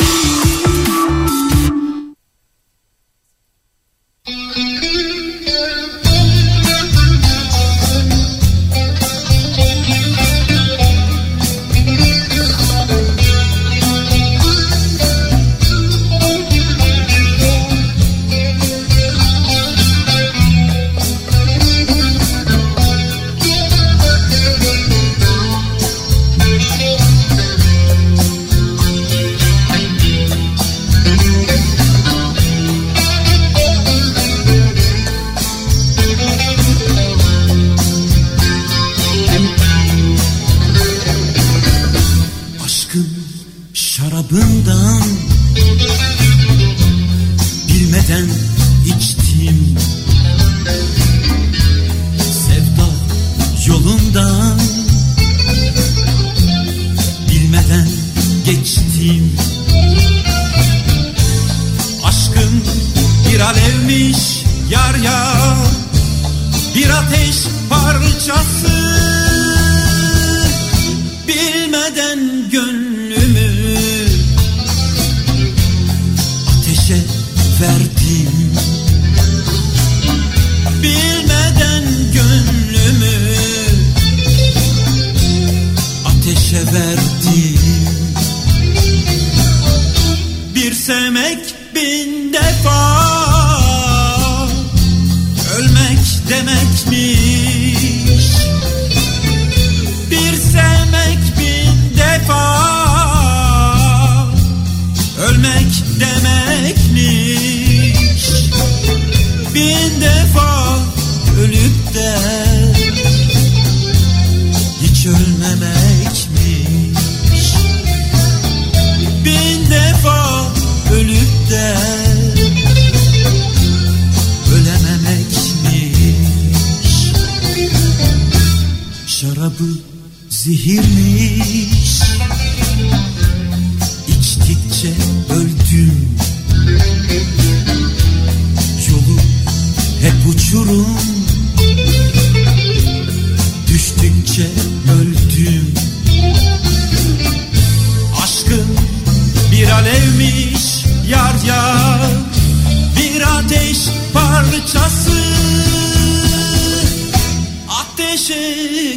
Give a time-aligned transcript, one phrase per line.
[0.00, 0.49] you.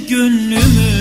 [0.10, 0.93] Gönlümü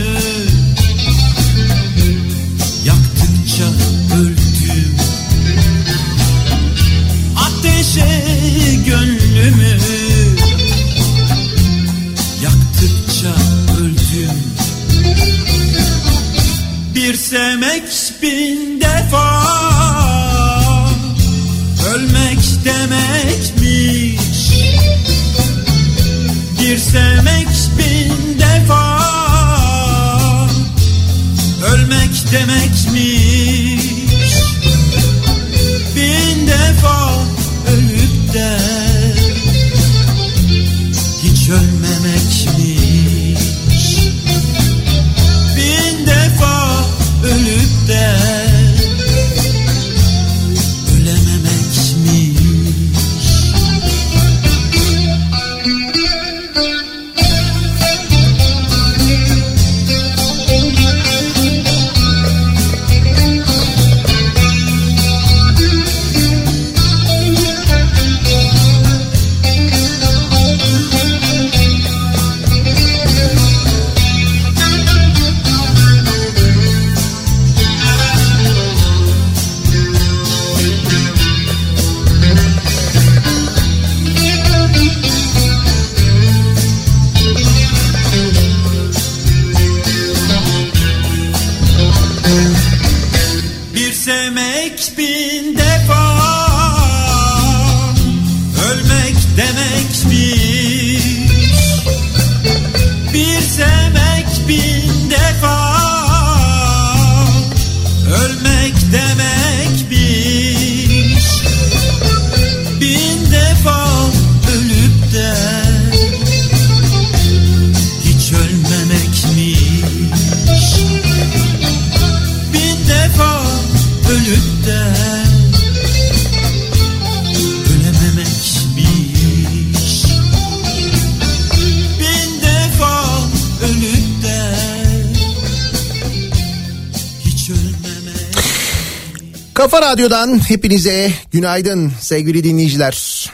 [140.03, 143.31] Radyo'dan hepinize günaydın sevgili dinleyiciler.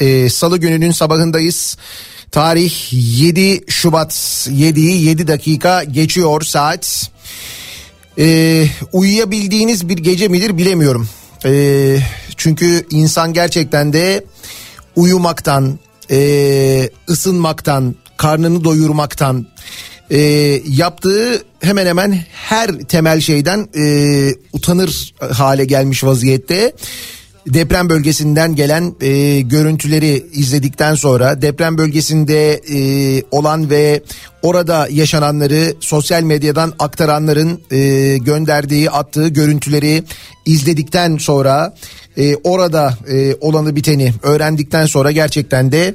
[0.00, 1.76] Ee, Salı gününün sabahındayız.
[2.30, 2.72] Tarih
[3.20, 4.12] 7 Şubat
[4.50, 7.10] 7'yi 7 dakika geçiyor saat.
[8.18, 11.08] Ee, uyuyabildiğiniz bir gece midir bilemiyorum.
[11.44, 11.98] Ee,
[12.36, 14.24] çünkü insan gerçekten de
[14.96, 15.78] uyumaktan,
[16.10, 19.46] e, ısınmaktan, karnını doyurmaktan,
[20.10, 20.18] e,
[20.68, 26.72] yaptığı hemen hemen her temel şeyden e, utanır hale gelmiş vaziyette.
[27.46, 34.02] Deprem bölgesinden gelen e, görüntüleri izledikten sonra deprem bölgesinde e, olan ve
[34.42, 40.02] orada yaşananları sosyal medyadan aktaranların e, gönderdiği attığı görüntüleri
[40.46, 41.74] izledikten sonra
[42.16, 45.94] e, orada e, olanı biteni öğrendikten sonra gerçekten de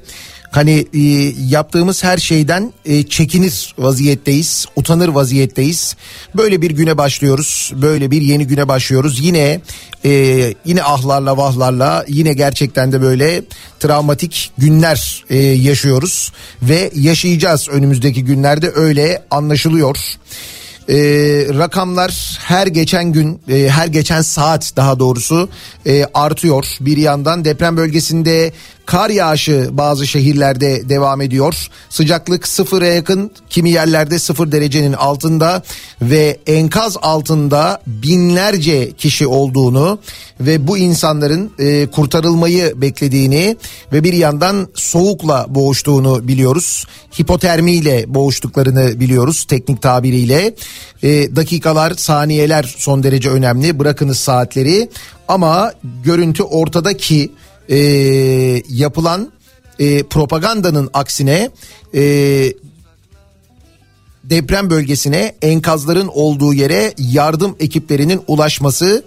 [0.54, 1.00] hani e,
[1.48, 5.96] yaptığımız her şeyden e, çekinir vaziyetteyiz, utanır vaziyetteyiz.
[6.36, 9.20] Böyle bir güne başlıyoruz, böyle bir yeni güne başlıyoruz.
[9.20, 9.62] Yine
[10.06, 10.12] e,
[10.66, 13.44] yine ahlarla vahlarla yine gerçekten de böyle
[13.80, 19.98] travmatik günler e, yaşıyoruz ve yaşayacağız önümüzdeki günlerde öyle anlaşılıyor.
[20.90, 20.96] E,
[21.58, 25.50] rakamlar her geçen gün e, her geçen saat daha doğrusu
[25.86, 28.52] e, artıyor bir yandan deprem bölgesinde
[28.86, 31.68] kar yağışı bazı şehirlerde devam ediyor.
[31.90, 35.64] Sıcaklık sıfıra yakın kimi yerlerde sıfır derecenin altında
[36.02, 40.00] ve enkaz altında binlerce kişi olduğunu
[40.40, 43.58] ve bu insanların e, kurtarılmayı beklediğini
[43.94, 46.86] ve bir yandan soğukla boğuştuğunu biliyoruz.
[47.22, 50.56] Hipotermiyle boğuştuklarını biliyoruz teknik tabiriyle.
[51.04, 53.80] E, dakikalar saniyeler son derece önemli.
[53.80, 54.90] Bırakınız saatleri.
[55.28, 57.32] Ama görüntü ortada ki
[57.70, 57.78] e,
[58.70, 59.32] yapılan
[59.80, 61.50] e, propagandanın aksine
[61.96, 62.02] e,
[64.24, 69.04] deprem bölgesine enkazların olduğu yere yardım ekiplerinin ulaşması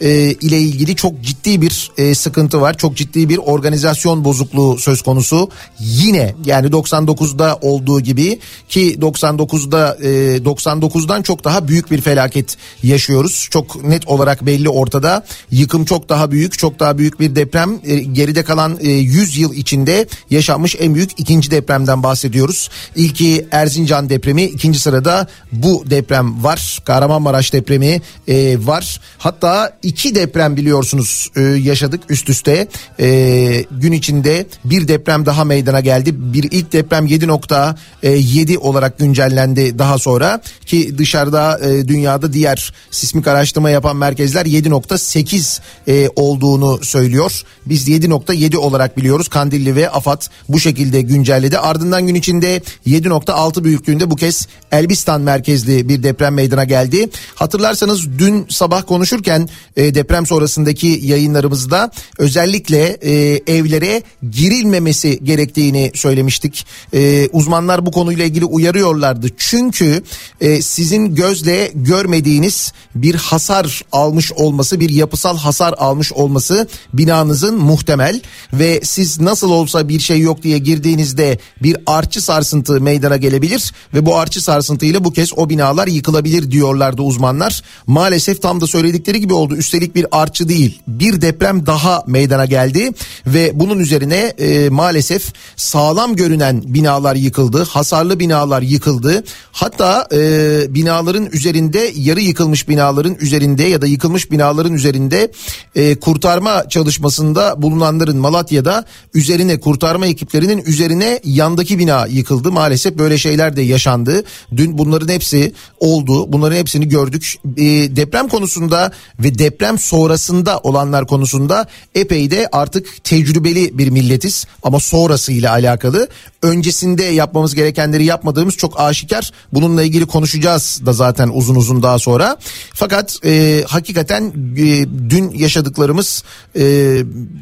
[0.00, 2.76] e, ile ilgili çok ciddi bir e, sıkıntı var.
[2.76, 5.50] Çok ciddi bir organizasyon bozukluğu söz konusu.
[5.78, 8.38] Yine yani 99'da olduğu gibi
[8.68, 13.48] ki 99'da e, 99'dan çok daha büyük bir felaket yaşıyoruz.
[13.50, 15.24] Çok net olarak belli ortada.
[15.50, 17.80] Yıkım çok daha büyük, çok daha büyük bir deprem.
[17.84, 22.70] E, geride kalan e, 100 yıl içinde yaşanmış en büyük ikinci depremden bahsediyoruz.
[22.96, 26.78] İlki Erzincan depremi, ikinci sırada bu deprem var.
[26.84, 29.00] Kahramanmaraş depremi e, var.
[29.18, 32.68] Hatta iki deprem biliyorsunuz e, yaşadık üst üste.
[33.00, 36.10] E, gün içinde bir deprem daha meydana geldi.
[36.14, 43.70] Bir ilk deprem 7.7 olarak güncellendi daha sonra ki dışarıda e, dünyada diğer sismik araştırma
[43.70, 47.42] yapan merkezler 7.8 e, olduğunu söylüyor.
[47.66, 49.28] Biz 7.7 olarak biliyoruz.
[49.28, 51.58] Kandilli ve AFAD bu şekilde güncelledi.
[51.58, 57.08] Ardından gün içinde 7.6 büyüklüğünde bu kez Elbistan merkezli bir deprem meydana geldi.
[57.34, 63.12] Hatırlarsanız dün sabah konuşurken e, deprem sonrasındaki yayınlarımızda özellikle e,
[63.46, 66.66] evlere girilmemesi gerektiğini söylemiştik.
[66.94, 69.26] E, uzmanlar bu konuyla ilgili uyarıyorlardı.
[69.36, 70.02] Çünkü
[70.40, 78.20] e, sizin gözle görmediğiniz bir hasar almış olması, bir yapısal hasar almış olması binanızın muhtemel
[78.52, 84.06] ve siz nasıl olsa bir şey yok diye girdiğinizde bir artçı sarsıntı meydana gelebilir ve
[84.06, 87.62] bu artçı sarsıntıyla bu kez o binalar yıkılabilir diyorlardı uzmanlar.
[87.86, 89.56] Maalesef tam da söyledikleri gibi oldu.
[89.70, 92.92] Üstelik bir artçı değil bir deprem daha meydana geldi
[93.26, 97.62] ve bunun üzerine e, maalesef sağlam görünen binalar yıkıldı.
[97.62, 99.24] Hasarlı binalar yıkıldı.
[99.52, 105.32] Hatta e, binaların üzerinde yarı yıkılmış binaların üzerinde ya da yıkılmış binaların üzerinde
[105.74, 108.84] e, kurtarma çalışmasında bulunanların Malatya'da
[109.14, 112.52] üzerine kurtarma ekiplerinin üzerine yandaki bina yıkıldı.
[112.52, 114.24] Maalesef böyle şeyler de yaşandı.
[114.56, 116.32] Dün bunların hepsi oldu.
[116.32, 117.34] Bunların hepsini gördük.
[117.56, 117.62] E,
[117.96, 124.80] deprem konusunda ve deprem deprem sonrasında olanlar konusunda epey de artık tecrübeli bir milletiz ama
[124.80, 126.08] sonrasıyla alakalı
[126.42, 129.30] öncesinde yapmamız gerekenleri yapmadığımız çok aşikar.
[129.52, 132.36] Bununla ilgili konuşacağız da zaten uzun uzun daha sonra.
[132.74, 136.22] Fakat e, hakikaten e, dün yaşadıklarımız
[136.56, 136.96] e,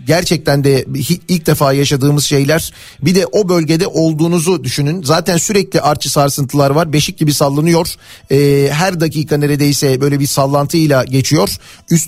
[0.06, 0.87] gerçekten de
[1.28, 2.72] ilk defa yaşadığımız şeyler.
[3.02, 5.02] Bir de o bölgede olduğunuzu düşünün.
[5.02, 6.92] Zaten sürekli artçı sarsıntılar var.
[6.92, 7.94] Beşik gibi sallanıyor.
[8.30, 11.56] E, her dakika neredeyse böyle bir sallantıyla geçiyor.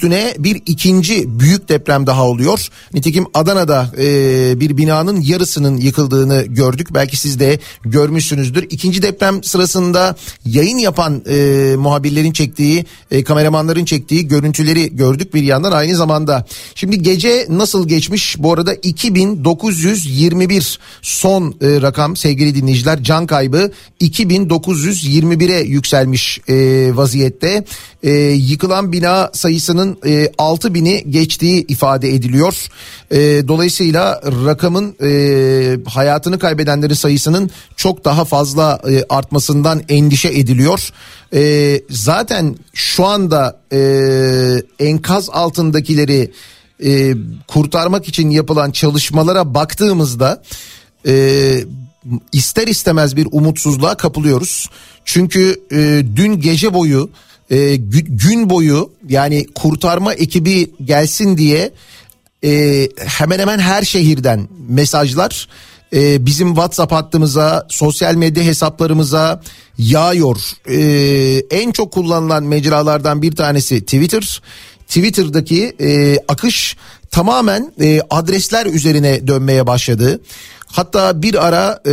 [0.01, 2.69] Üstüne bir ikinci büyük deprem daha oluyor.
[2.95, 6.89] Nitekim Adana'da e, bir binanın yarısının yıkıldığını gördük.
[6.95, 8.67] Belki siz de görmüşsünüzdür.
[8.71, 15.73] İkinci deprem sırasında yayın yapan e, muhabirlerin çektiği, e, kameramanların çektiği görüntüleri gördük bir yandan
[15.73, 16.47] aynı zamanda.
[16.75, 18.37] Şimdi gece nasıl geçmiş?
[18.39, 26.57] Bu arada 2921 son e, rakam sevgili dinleyiciler can kaybı 2921'e yükselmiş e,
[26.97, 27.65] vaziyette.
[28.03, 32.67] E, yıkılan bina sayısının e, 6000'i geçtiği ifade ediliyor.
[33.11, 33.19] E,
[33.49, 40.91] dolayısıyla rakamın e, hayatını kaybedenlerin sayısının çok daha fazla e, artmasından endişe ediliyor.
[41.35, 43.81] E, zaten şu anda e,
[44.79, 46.33] enkaz altındakileri
[46.85, 47.15] e,
[47.49, 50.43] kurtarmak için yapılan çalışmalara baktığımızda
[51.07, 51.65] e,
[52.33, 54.69] ister istemez bir umutsuzluğa kapılıyoruz.
[55.05, 57.11] Çünkü e, dün gece boyu
[57.51, 57.77] e,
[58.09, 61.71] gün boyu yani kurtarma ekibi gelsin diye
[62.45, 65.49] e, hemen hemen her şehirden mesajlar
[65.93, 69.41] e, bizim WhatsApp hattımıza, sosyal medya hesaplarımıza
[69.79, 70.37] yağıyor.
[70.69, 70.79] E,
[71.51, 74.43] en çok kullanılan mecralardan bir tanesi Twitter.
[74.89, 76.77] Twitter'daki e, akış
[77.11, 80.21] tamamen e, adresler üzerine dönmeye başladı.
[80.73, 81.93] Hatta bir ara e,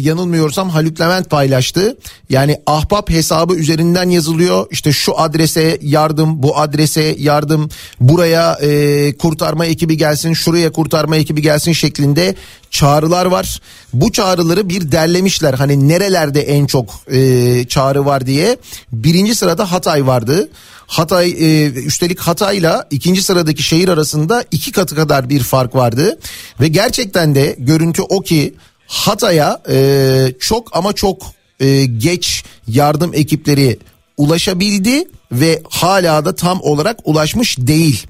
[0.00, 1.96] yanılmıyorsam Haluk Levent paylaştı.
[2.30, 4.66] Yani ahbap hesabı üzerinden yazılıyor.
[4.70, 7.68] İşte şu adrese yardım, bu adrese yardım,
[8.00, 12.34] buraya e, kurtarma ekibi gelsin, şuraya kurtarma ekibi gelsin şeklinde
[12.70, 13.60] çağrılar var.
[13.92, 15.54] Bu çağrıları bir derlemişler.
[15.54, 18.56] Hani nerelerde en çok e, çağrı var diye.
[18.92, 20.48] Birinci sırada Hatay vardı.
[20.86, 26.18] Hatay e, üstelik Hatay'la ikinci sıradaki şehir arasında iki katı kadar bir fark vardı.
[26.60, 28.54] Ve gerçekten de görüntü o ki
[28.86, 31.22] Hatay'a e, çok ama çok
[31.60, 33.78] e, geç yardım ekipleri
[34.16, 35.08] ulaşabildi
[35.40, 38.06] ve hala da tam olarak ulaşmış değil.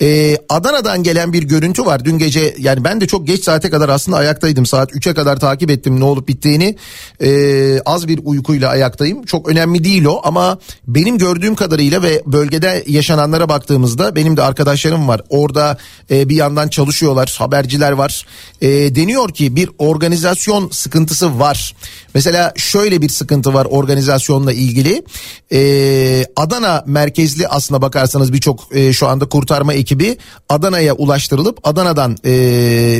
[0.00, 2.04] Ee, Adana'dan gelen bir görüntü var.
[2.04, 4.66] Dün gece yani ben de çok geç saate kadar aslında ayaktaydım.
[4.66, 6.76] Saat 3'e kadar takip ettim ne olup bittiğini.
[7.22, 9.22] Ee, az bir uykuyla ayaktayım.
[9.22, 15.08] Çok önemli değil o ama benim gördüğüm kadarıyla ve bölgede yaşananlara baktığımızda benim de arkadaşlarım
[15.08, 15.20] var.
[15.28, 15.78] Orada
[16.10, 18.26] e, bir yandan çalışıyorlar haberciler var.
[18.60, 21.74] E, deniyor ki bir organizasyon sıkıntısı var.
[22.14, 25.04] Mesela şöyle bir sıkıntı var organizasyonla ilgili.
[25.52, 26.53] E, Adana
[26.86, 30.18] merkezli aslına bakarsanız birçok e, şu anda kurtarma ekibi
[30.48, 32.30] Adana'ya ulaştırılıp Adana'dan e,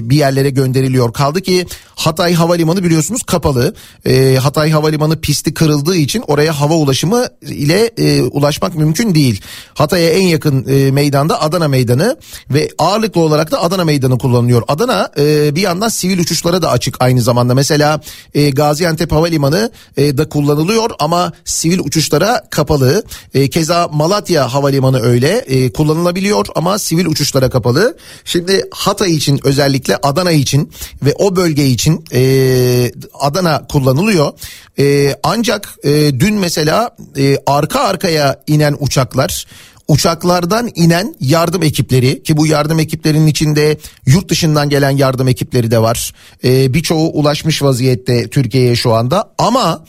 [0.03, 1.13] bir yerlere gönderiliyor.
[1.13, 3.75] Kaldı ki Hatay Havalimanı biliyorsunuz kapalı.
[4.07, 9.41] E, Hatay Havalimanı pisti kırıldığı için oraya hava ulaşımı ile e, ulaşmak mümkün değil.
[9.75, 12.17] Hatay'a en yakın e, meydanda Adana Meydanı
[12.51, 14.63] ve ağırlıklı olarak da Adana Meydanı kullanılıyor.
[14.69, 17.55] Adana e, bir yandan sivil uçuşlara da açık aynı zamanda.
[17.55, 18.01] Mesela
[18.35, 23.05] e, Gaziantep Havalimanı e, da kullanılıyor ama sivil uçuşlara kapalı.
[23.35, 27.97] E, keza Malatya Havalimanı öyle e, kullanılabiliyor ama sivil uçuşlara kapalı.
[28.25, 30.73] Şimdi Hatay için özellikle Adana için
[31.03, 34.33] ve o bölge için e, Adana kullanılıyor.
[34.79, 39.47] E, ancak e, dün mesela e, arka arkaya inen uçaklar
[39.89, 45.79] uçaklardan inen yardım ekipleri ki bu yardım ekiplerinin içinde yurt dışından gelen yardım ekipleri de
[45.79, 46.13] var.
[46.45, 49.85] Ee, birçoğu ulaşmış vaziyette Türkiye'ye şu anda ama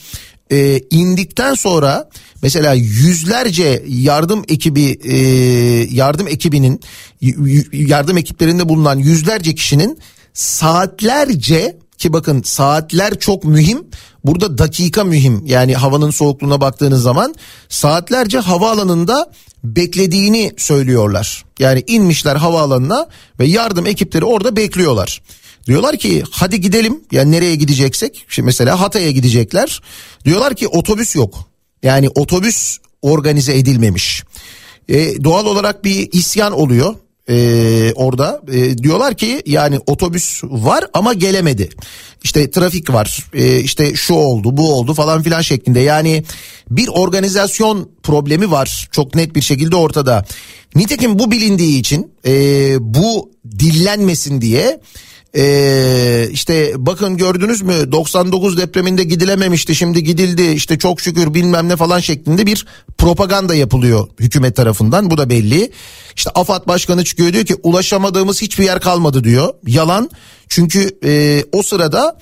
[0.51, 2.09] e, indikten sonra
[2.41, 5.15] mesela yüzlerce yardım ekibi e,
[5.95, 6.79] yardım ekibinin
[7.71, 9.99] yardım ekiplerinde bulunan yüzlerce kişinin
[10.33, 13.83] saatlerce ki bakın saatler çok mühim
[14.23, 17.35] burada dakika mühim yani havanın soğukluğuna baktığınız zaman
[17.69, 19.31] saatlerce havaalanında
[19.63, 21.45] beklediğini söylüyorlar.
[21.59, 23.07] Yani inmişler havaalanına
[23.39, 25.21] ve yardım ekipleri orada bekliyorlar.
[25.65, 27.03] Diyorlar ki hadi gidelim.
[27.11, 29.81] Yani nereye gideceksek şimdi mesela Hatay'a gidecekler.
[30.25, 31.49] Diyorlar ki otobüs yok.
[31.83, 34.23] Yani otobüs organize edilmemiş.
[34.89, 36.95] E, doğal olarak bir isyan oluyor
[37.29, 38.41] e, orada.
[38.53, 41.69] E, diyorlar ki yani otobüs var ama gelemedi.
[42.23, 45.79] İşte trafik var e, işte şu oldu bu oldu falan filan şeklinde.
[45.79, 46.23] Yani
[46.69, 50.25] bir organizasyon problemi var çok net bir şekilde ortada.
[50.75, 52.33] Nitekim bu bilindiği için e,
[52.79, 54.79] bu dillenmesin diye
[55.37, 57.91] Ee, işte bakın gördünüz mü?
[57.91, 59.75] 99 depreminde gidilememişti.
[59.75, 62.65] Şimdi gidildi işte çok şükür bilmem ne falan şeklinde bir
[62.97, 65.11] propaganda yapılıyor hükümet tarafından.
[65.11, 65.71] Bu da belli.
[66.15, 69.53] İşte AFAD başkanı çıkıyor diyor ki ulaşamadığımız hiçbir yer kalmadı diyor.
[69.67, 70.09] Yalan.
[70.49, 72.19] Çünkü e, o sırada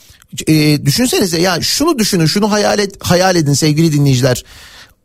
[0.48, 4.44] e, düşünsenize ya şunu düşünün şunu hayal, et, hayal edin sevgili dinleyiciler.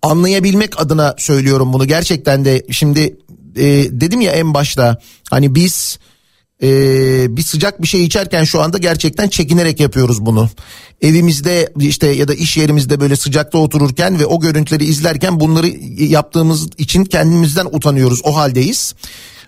[0.03, 2.67] Anlayabilmek adına söylüyorum bunu gerçekten de.
[2.71, 3.17] Şimdi
[3.57, 4.99] e, dedim ya en başta
[5.31, 5.99] hani biz
[6.63, 10.51] e, bir sıcak bir şey içerken şu anda gerçekten çekinerek yapıyoruz bunu.
[11.03, 15.69] Evimizde işte ya da iş yerimizde böyle sıcakta otururken ve o görüntüleri izlerken bunları
[16.05, 18.95] yaptığımız için kendimizden utanıyoruz o haldeyiz.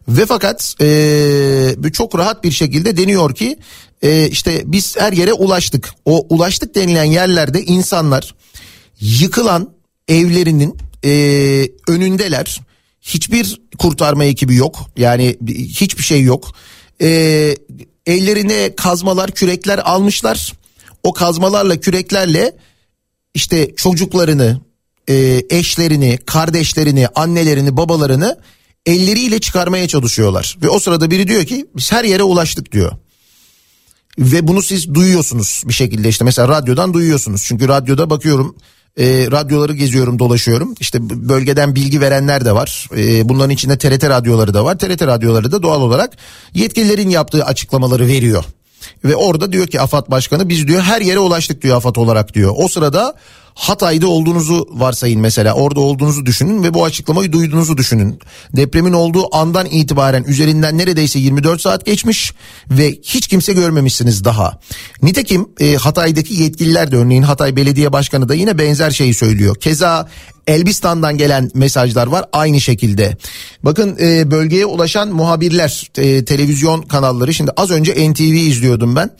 [0.09, 3.57] Ve fakat e, çok rahat bir şekilde deniyor ki
[4.03, 5.91] e, işte biz her yere ulaştık.
[6.05, 8.35] O ulaştık denilen yerlerde insanlar
[9.01, 9.71] yıkılan
[10.09, 11.11] evlerinin e,
[11.89, 12.61] önündeler.
[13.01, 14.91] Hiçbir kurtarma ekibi yok.
[14.97, 16.53] Yani hiçbir şey yok.
[17.03, 17.57] E,
[18.07, 20.53] ellerine kazmalar, kürekler almışlar.
[21.03, 22.57] O kazmalarla, küreklerle
[23.35, 24.61] işte çocuklarını,
[25.09, 28.39] e, eşlerini, kardeşlerini, annelerini, babalarını
[28.87, 30.57] elleriyle çıkarmaya çalışıyorlar.
[30.63, 32.93] Ve o sırada biri diyor ki biz her yere ulaştık diyor.
[34.19, 37.45] Ve bunu siz duyuyorsunuz bir şekilde işte mesela radyodan duyuyorsunuz.
[37.45, 38.57] Çünkü radyoda bakıyorum
[38.99, 40.75] e, radyoları geziyorum dolaşıyorum.
[40.81, 42.89] İşte bölgeden bilgi verenler de var.
[42.97, 44.79] E, bunların içinde TRT radyoları da var.
[44.79, 46.17] TRT radyoları da doğal olarak
[46.55, 48.45] yetkililerin yaptığı açıklamaları veriyor.
[49.05, 52.55] Ve orada diyor ki AFAD Başkanı biz diyor her yere ulaştık diyor AFAD olarak diyor.
[52.57, 53.15] O sırada
[53.55, 58.19] Hatay'da olduğunuzu varsayın mesela orada olduğunuzu düşünün ve bu açıklamayı duyduğunuzu düşünün.
[58.57, 62.33] Depremin olduğu andan itibaren üzerinden neredeyse 24 saat geçmiş
[62.71, 64.61] ve hiç kimse görmemişsiniz daha.
[65.03, 69.57] Nitekim e, Hatay'daki yetkililer de örneğin Hatay Belediye Başkanı da yine benzer şeyi söylüyor.
[69.57, 70.09] Keza
[70.47, 73.17] Elbistan'dan gelen mesajlar var aynı şekilde.
[73.63, 79.11] Bakın e, bölgeye ulaşan muhabirler e, televizyon kanalları şimdi az önce NTV izliyordum ben.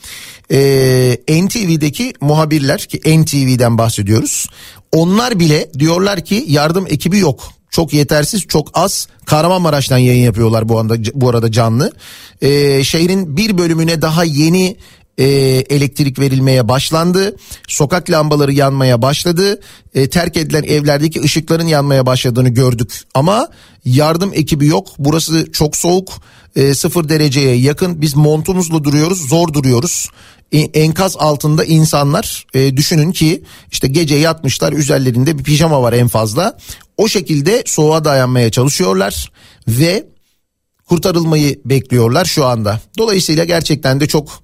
[0.51, 4.47] E, NTV'deki muhabirler ki NTV'den bahsediyoruz.
[4.91, 7.51] Onlar bile diyorlar ki yardım ekibi yok.
[7.71, 9.07] Çok yetersiz, çok az.
[9.25, 11.91] Kahramanmaraş'tan yayın yapıyorlar bu anda bu arada canlı.
[12.41, 14.77] Ee, şehrin bir bölümüne daha yeni
[15.17, 15.25] e,
[15.69, 17.35] elektrik verilmeye başlandı.
[17.67, 19.59] Sokak lambaları yanmaya başladı.
[19.93, 23.01] E, terk edilen evlerdeki ışıkların yanmaya başladığını gördük.
[23.13, 23.47] Ama
[23.85, 24.87] yardım ekibi yok.
[24.99, 26.09] Burası çok soğuk.
[26.55, 28.01] E, sıfır dereceye yakın.
[28.01, 29.29] Biz montumuzla duruyoruz.
[29.29, 30.09] Zor duruyoruz.
[30.51, 36.07] E, enkaz altında insanlar e, düşünün ki işte gece yatmışlar üzerlerinde bir pijama var en
[36.07, 36.57] fazla.
[36.97, 39.31] O şekilde soğuğa dayanmaya çalışıyorlar
[39.67, 40.05] ve
[40.85, 42.79] kurtarılmayı bekliyorlar şu anda.
[42.97, 44.43] Dolayısıyla gerçekten de çok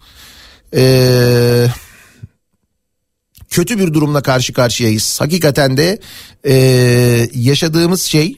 [0.76, 1.68] ee,
[3.50, 5.22] kötü bir durumla karşı karşıyayız.
[5.22, 6.00] Hakikaten de
[6.48, 6.54] e,
[7.36, 8.38] yaşadığımız şey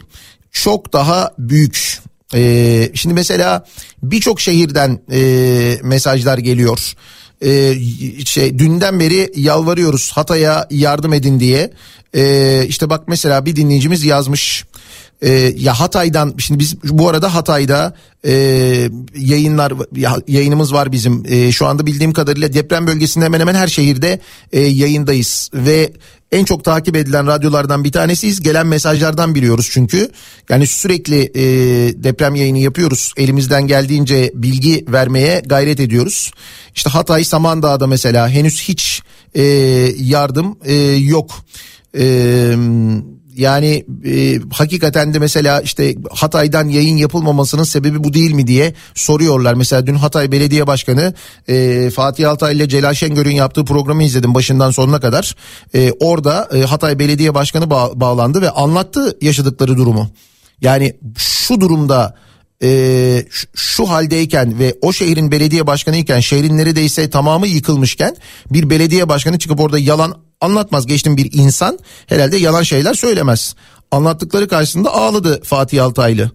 [0.51, 1.99] çok daha büyük.
[2.35, 3.65] E, şimdi mesela
[4.03, 6.93] birçok şehirden e, mesajlar geliyor.
[7.41, 7.75] E,
[8.25, 11.71] şey dünden beri yalvarıyoruz Hatay'a yardım edin diye.
[12.15, 14.65] E, işte bak mesela bir dinleyicimiz yazmış.
[15.21, 17.93] E, ya Hatay'dan şimdi biz bu arada Hatay'da
[18.25, 18.31] e,
[19.17, 19.73] yayınlar
[20.27, 21.23] yayınımız var bizim.
[21.27, 24.19] E, şu anda bildiğim kadarıyla deprem bölgesinde hemen hemen her şehirde
[24.51, 25.93] e, yayındayız ve
[26.31, 28.41] en çok takip edilen radyolardan bir tanesiyiz.
[28.41, 30.09] Gelen mesajlardan biliyoruz çünkü.
[30.49, 31.43] Yani sürekli e,
[32.03, 33.13] deprem yayını yapıyoruz.
[33.17, 36.31] Elimizden geldiğince bilgi vermeye gayret ediyoruz.
[36.75, 39.01] İşte Hatay Samandağ'da mesela henüz hiç
[39.35, 39.43] e,
[39.97, 41.31] yardım e, yok.
[41.97, 42.55] Eee
[43.39, 49.53] yani e, hakikaten de mesela işte Hatay'dan yayın yapılmamasının sebebi bu değil mi diye soruyorlar.
[49.53, 51.13] Mesela dün Hatay Belediye Başkanı
[51.47, 55.35] e, Fatih Altay ile Celal Şengör'ün yaptığı programı izledim başından sonuna kadar.
[55.75, 60.09] E, orada e, Hatay Belediye Başkanı ba- bağlandı ve anlattı yaşadıkları durumu.
[60.61, 62.15] Yani şu durumda
[62.63, 68.15] e, şu, haldeyken ve o şehrin belediye başkanı iken şehrin neredeyse tamamı yıkılmışken
[68.51, 73.55] bir belediye başkanı çıkıp orada yalan anlatmaz geçtim bir insan herhalde yalan şeyler söylemez.
[73.91, 76.31] Anlattıkları karşısında ağladı Fatih Altaylı.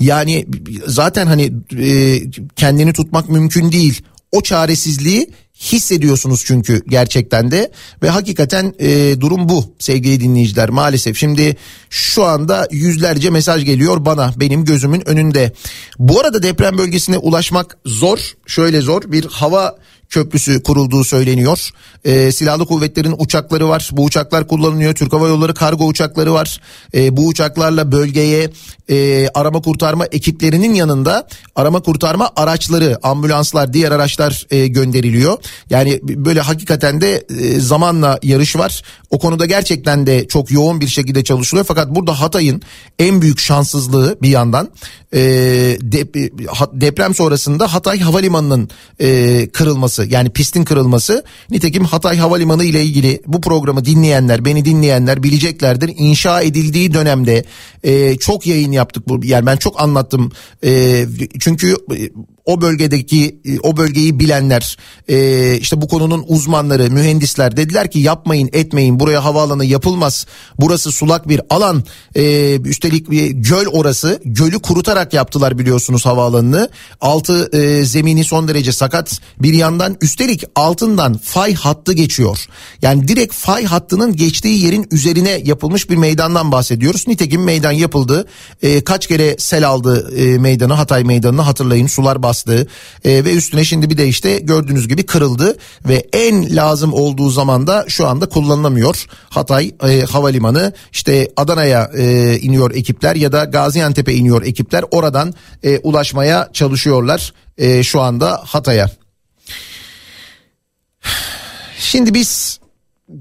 [0.00, 0.46] Yani
[0.86, 2.20] zaten hani e,
[2.56, 4.02] kendini tutmak mümkün değil.
[4.32, 5.30] O çaresizliği
[5.72, 7.72] hissediyorsunuz çünkü gerçekten de
[8.02, 11.16] ve hakikaten e, durum bu sevgili dinleyiciler maalesef.
[11.16, 11.56] Şimdi
[11.90, 15.52] şu anda yüzlerce mesaj geliyor bana benim gözümün önünde.
[15.98, 19.76] Bu arada deprem bölgesine ulaşmak zor şöyle zor bir hava
[20.10, 21.70] köprüsü kurulduğu söyleniyor.
[22.04, 23.90] E, silahlı kuvvetlerin uçakları var.
[23.92, 24.94] Bu uçaklar kullanılıyor.
[24.94, 26.60] Türk Hava Yolları kargo uçakları var.
[26.94, 28.50] E, bu uçaklarla bölgeye
[28.90, 35.38] e, arama kurtarma ekiplerinin yanında arama kurtarma araçları, ambulanslar, diğer araçlar e, gönderiliyor.
[35.70, 38.82] Yani böyle hakikaten de e, zamanla yarış var.
[39.10, 41.66] O konuda gerçekten de çok yoğun bir şekilde çalışılıyor.
[41.68, 42.62] Fakat burada Hatay'ın
[42.98, 44.70] en büyük şanssızlığı bir yandan
[45.12, 45.20] e,
[45.80, 48.68] dep- deprem sonrasında Hatay Havalimanı'nın
[49.00, 51.24] e, kırılması yani pistin kırılması.
[51.50, 55.92] Nitekim Hatay Havalimanı ile ilgili bu programı dinleyenler beni dinleyenler bileceklerdir.
[55.96, 57.44] İnşa edildiği dönemde
[57.82, 60.32] e, çok yayın yaptık bu yani ben çok anlattım
[60.64, 61.04] e,
[61.40, 62.10] çünkü e,
[62.44, 64.76] o bölgedeki e, o bölgeyi bilenler
[65.08, 70.26] e, işte bu konunun uzmanları mühendisler dediler ki yapmayın etmeyin buraya havaalanı yapılmaz.
[70.60, 71.84] Burası sulak bir alan.
[72.14, 74.20] E, üstelik bir göl orası.
[74.24, 76.68] Gölü kurutarak yaptılar biliyorsunuz havaalanını.
[77.00, 77.50] Altı
[77.86, 79.20] zemini son derece sakat.
[79.38, 82.46] Bir yandan üstelik altından fay hattı geçiyor.
[82.82, 87.08] Yani direkt fay hattının geçtiği yerin üzerine yapılmış bir meydandan bahsediyoruz.
[87.08, 88.26] Nitekim meydan yapıldı.
[88.84, 91.86] Kaç kere sel aldı meydanı Hatay meydanını hatırlayın.
[91.86, 92.66] Sular bastı
[93.04, 95.56] e, ve üstüne şimdi bir de işte gördüğünüz gibi kırıldı
[95.88, 99.06] ve en lazım olduğu zaman da şu anda kullanılamıyor.
[99.30, 105.78] Hatay e, havalimanı işte Adana'ya e, iniyor ekipler ya da Gaziantep'e iniyor ekipler oradan e,
[105.78, 108.90] ulaşmaya çalışıyorlar e, şu anda Hatay'a.
[111.78, 112.58] Şimdi biz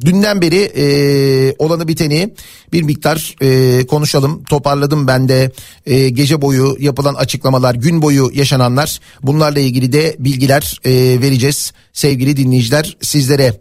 [0.05, 2.33] dünden beri e, olanı biteni
[2.73, 4.43] bir miktar e, konuşalım.
[4.43, 5.51] Toparladım ben de
[5.85, 10.91] e, gece boyu yapılan açıklamalar, gün boyu yaşananlar bunlarla ilgili de bilgiler e,
[11.21, 13.59] vereceğiz sevgili dinleyiciler sizlere.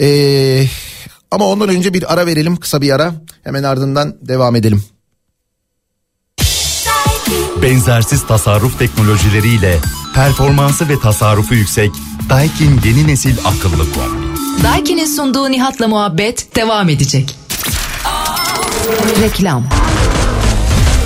[0.00, 0.66] E,
[1.30, 4.84] ama ondan önce bir ara verelim kısa bir ara hemen ardından devam edelim.
[7.62, 9.78] Benzersiz tasarruf teknolojileriyle
[10.14, 11.90] performansı ve tasarrufu yüksek
[12.28, 14.29] Daikin yeni nesil akıllı kombi.
[14.64, 17.34] Daiki'nin sunduğu Nihat'la muhabbet devam edecek.
[19.22, 19.64] Reklam.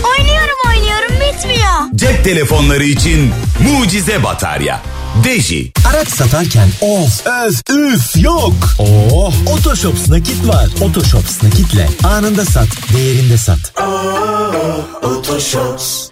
[0.04, 1.72] Oynuyorum oynuyorum bitmiyor.
[1.94, 4.80] Cep telefonları için mucize batarya.
[5.24, 5.72] Deji.
[5.88, 8.52] Araç satarken of öf üf yok.
[8.78, 10.68] Oh Otoshops nakit var.
[10.80, 13.74] Otoshops nakitle anında sat değerinde sat.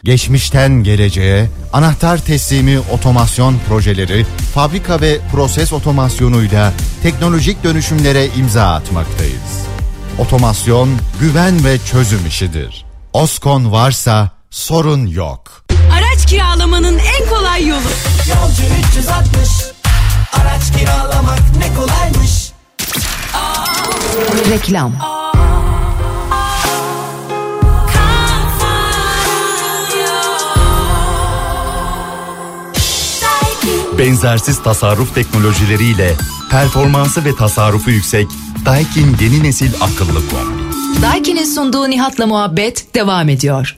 [0.05, 9.67] Geçmişten geleceğe anahtar teslimi otomasyon projeleri, fabrika ve proses otomasyonuyla teknolojik dönüşümlere imza atmaktayız.
[10.19, 12.85] Otomasyon güven ve çözüm işidir.
[13.13, 15.65] Oskon varsa sorun yok.
[16.13, 17.81] Araç kiralamanın en kolay yolu.
[18.29, 18.63] Yolcu
[18.99, 19.49] 360
[20.33, 22.53] Araç kiralamak ne kolaymış
[24.51, 24.93] Reklam.
[33.99, 36.15] Benzersiz tasarruf teknolojileriyle
[36.51, 38.27] performansı ve tasarrufu yüksek
[38.65, 41.03] Daikin yeni nesil akıllı kombi.
[41.03, 43.77] Daiki'nin sunduğu Nihat'la muhabbet devam ediyor.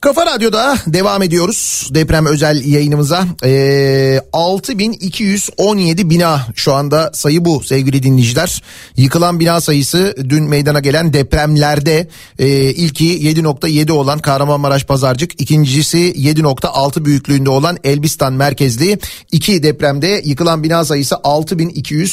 [0.00, 3.24] Kafa Radyo'da devam ediyoruz deprem özel yayınımıza.
[3.44, 8.62] Ee, 6217 bina şu anda sayı bu sevgili dinleyiciler.
[8.96, 12.08] Yıkılan bina sayısı dün meydana gelen depremlerde
[12.38, 18.98] e, ilki 7.7 olan Kahramanmaraş Pazarcık, ikincisi 7.6 büyüklüğünde olan Elbistan merkezli
[19.32, 22.10] iki depremde yıkılan bina sayısı 6217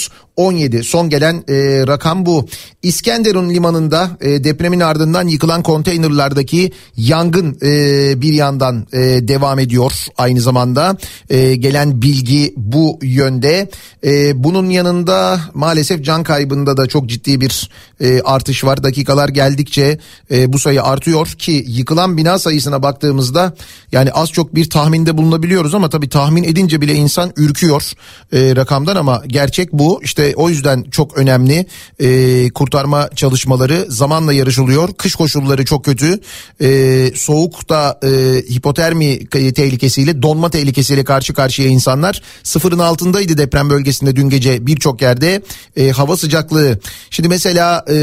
[0.83, 2.47] son gelen e, rakam bu.
[2.83, 10.41] İskenderun limanında e, depremin ardından yıkılan konteynerlardaki yangın e, bir yandan e, devam ediyor aynı
[10.41, 10.97] zamanda.
[11.29, 13.69] E, gelen bilgi bu yönde.
[14.03, 17.69] E, bunun yanında maalesef can kaybında da çok ciddi bir
[18.01, 18.83] e, artış var.
[18.83, 19.99] Dakikalar geldikçe
[20.31, 23.53] e, bu sayı artıyor ki yıkılan bina sayısına baktığımızda
[23.91, 27.91] yani az çok bir tahminde bulunabiliyoruz ama tabii tahmin edince bile insan ürküyor
[28.33, 30.03] e, rakamdan ama gerçek bu.
[30.03, 31.65] İşte o yüzden çok önemli.
[31.99, 34.93] E, kurtarma çalışmaları zamanla yarışılıyor.
[34.93, 36.19] Kış koşulları çok kötü.
[36.61, 38.07] E, soğukta e,
[38.53, 42.21] hipotermi tehlikesiyle donma tehlikesiyle karşı karşıya insanlar.
[42.43, 45.41] Sıfırın altındaydı deprem bölgesinde dün gece birçok yerde.
[45.77, 46.79] E, hava sıcaklığı.
[47.09, 47.93] Şimdi mesela e,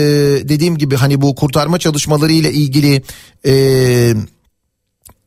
[0.49, 3.03] dediğim gibi hani bu kurtarma çalışmaları ile ilgili
[3.47, 4.15] e,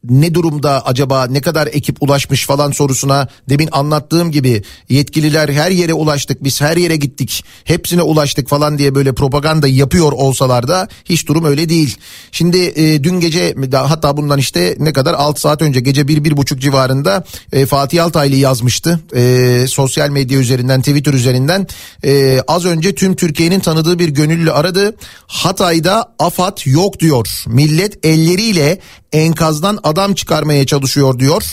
[0.09, 5.93] ne durumda acaba ne kadar ekip ulaşmış falan sorusuna demin anlattığım gibi yetkililer her yere
[5.93, 11.27] ulaştık biz her yere gittik hepsine ulaştık falan diye böyle propaganda yapıyor olsalar da hiç
[11.27, 11.97] durum öyle değil.
[12.31, 17.23] Şimdi e, dün gece hatta bundan işte ne kadar 6 saat önce gece 1-1.30 civarında
[17.53, 21.67] e, Fatih Altaylı yazmıştı e, sosyal medya üzerinden Twitter üzerinden.
[22.03, 24.95] E, az önce tüm Türkiye'nin tanıdığı bir gönüllü aradı.
[25.27, 27.43] Hatay'da AFAD yok diyor.
[27.47, 28.79] Millet elleriyle
[29.15, 31.43] enkazdan adam çıkarmaya çalışıyor diyor.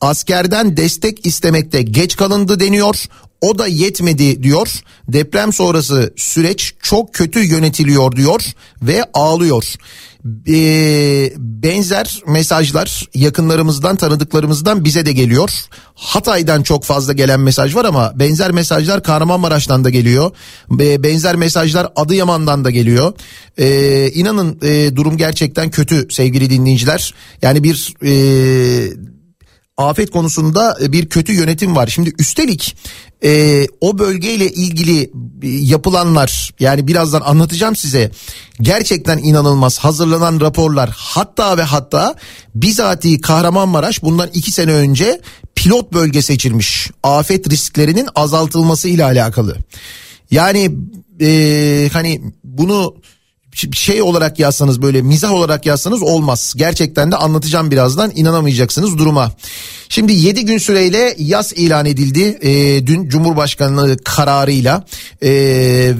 [0.00, 3.04] Askerden destek istemekte geç kalındı deniyor.
[3.40, 4.68] O da yetmedi diyor.
[5.08, 8.42] Deprem sonrası süreç çok kötü yönetiliyor diyor
[8.82, 9.74] ve ağlıyor.
[10.48, 15.50] Ee, benzer mesajlar yakınlarımızdan tanıdıklarımızdan bize de geliyor.
[15.94, 20.30] Hatay'dan çok fazla gelen mesaj var ama benzer mesajlar Kahramanmaraş'tan da geliyor.
[20.80, 23.12] Ee, benzer mesajlar Adıyaman'dan da geliyor.
[23.58, 27.14] Ee, inanın e, durum gerçekten kötü sevgili dinleyiciler.
[27.42, 28.12] Yani bir e,
[29.76, 31.86] afet konusunda e, bir kötü yönetim var.
[31.86, 32.76] Şimdi üstelik
[33.24, 38.10] e, o bölgeyle ilgili e, yapılanlar yani birazdan anlatacağım size
[38.60, 42.14] gerçekten inanılmaz hazırlanan raporlar hatta ve hatta
[42.54, 45.20] bizatihi Kahramanmaraş bundan iki sene önce
[45.54, 49.56] pilot bölge seçilmiş afet risklerinin azaltılması ile alakalı.
[50.30, 50.70] Yani
[51.20, 52.94] e, hani bunu
[53.72, 56.54] şey olarak yazsanız böyle mizah olarak yazsanız olmaz.
[56.56, 59.32] Gerçekten de anlatacağım birazdan inanamayacaksınız duruma.
[59.88, 64.84] Şimdi 7 gün süreyle yaz ilan edildi e, dün Cumhurbaşkanlığı kararıyla
[65.22, 65.30] e,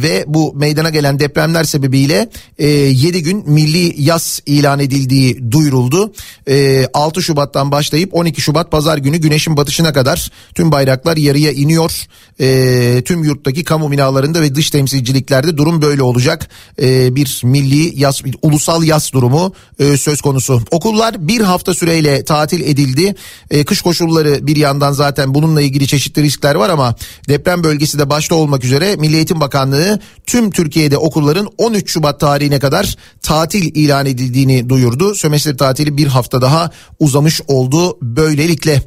[0.03, 6.13] ve bu meydana gelen depremler sebebiyle e, 7 gün milli yaz ilan edildiği duyuruldu.
[6.49, 12.07] E, 6 Şubat'tan başlayıp 12 Şubat pazar günü güneşin batışına kadar tüm bayraklar yarıya iniyor.
[12.41, 16.49] E, tüm yurttaki kamu binalarında ve dış temsilciliklerde durum böyle olacak.
[16.83, 20.63] E, bir milli yaz, ulusal yaz durumu e, söz konusu.
[20.71, 23.15] Okullar bir hafta süreyle tatil edildi.
[23.51, 26.95] E, kış koşulları bir yandan zaten bununla ilgili çeşitli riskler var ama
[27.29, 32.59] deprem bölgesi de başta olmak üzere Milli Eğitim Bakanlığı tüm Türkiye'de okulların 13 Şubat tarihine
[32.59, 35.15] kadar tatil ilan edildiğini duyurdu.
[35.15, 38.83] Sömestr tatili bir hafta daha uzamış oldu böylelikle.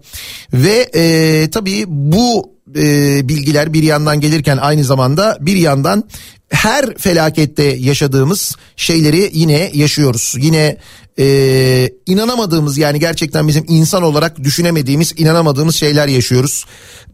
[0.53, 6.03] Ve e, tabii bu e, bilgiler bir yandan gelirken aynı zamanda bir yandan
[6.49, 10.35] her felakette yaşadığımız şeyleri yine yaşıyoruz.
[10.38, 10.77] Yine
[11.19, 16.65] e, inanamadığımız yani gerçekten bizim insan olarak düşünemediğimiz inanamadığımız şeyler yaşıyoruz.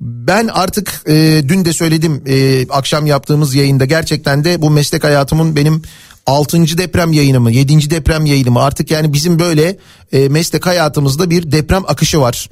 [0.02, 5.56] Ben artık e, dün de söyledim e, akşam yaptığımız yayında gerçekten de bu meslek hayatımın
[5.56, 5.82] benim
[6.26, 6.78] 6.
[6.78, 7.90] deprem yayını mı 7.
[7.90, 9.78] deprem yayını mı artık yani bizim böyle
[10.12, 12.50] e, meslek hayatımızda bir deprem akışı var.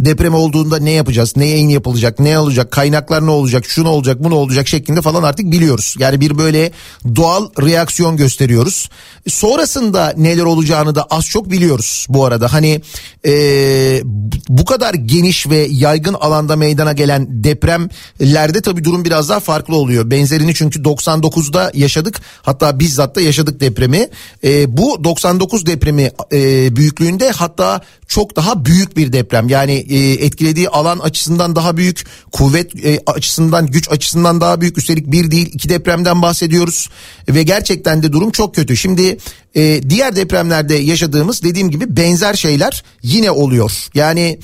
[0.00, 1.32] Deprem olduğunda ne yapacağız?
[1.36, 2.18] Ne yayın yapılacak?
[2.18, 2.70] Ne olacak?
[2.70, 3.64] Kaynaklar ne olacak?
[3.66, 4.24] Şu ne olacak?
[4.24, 4.68] Bu ne olacak?
[4.68, 5.94] şeklinde falan artık biliyoruz.
[5.98, 6.70] Yani bir böyle
[7.16, 8.88] doğal reaksiyon gösteriyoruz.
[9.28, 12.52] Sonrasında neler olacağını da az çok biliyoruz bu arada.
[12.52, 12.80] Hani
[13.26, 14.00] ee,
[14.48, 20.10] bu kadar geniş ve yaygın alanda meydana gelen depremlerde tabii durum biraz daha farklı oluyor.
[20.10, 22.20] Benzerini çünkü 99'da yaşadık.
[22.42, 24.08] Hatta bizzat da yaşadık depremi.
[24.44, 29.48] E, bu 99 depremi e, büyüklüğünde hatta çok daha büyük bir deprem.
[29.48, 34.78] Yani e, etkilediği alan açısından daha büyük, kuvvet e, açısından, güç açısından daha büyük.
[34.78, 36.88] Üstelik bir değil iki depremden bahsediyoruz
[37.28, 38.76] ve gerçekten de durum çok kötü.
[38.76, 39.18] Şimdi
[39.54, 43.72] e, diğer depremlerde yaşadığımız dediğim gibi benzer şeyler yine oluyor.
[43.94, 44.38] Yani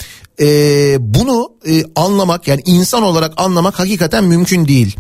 [0.99, 1.53] bunu
[1.97, 4.97] anlamak yani insan olarak anlamak hakikaten mümkün değil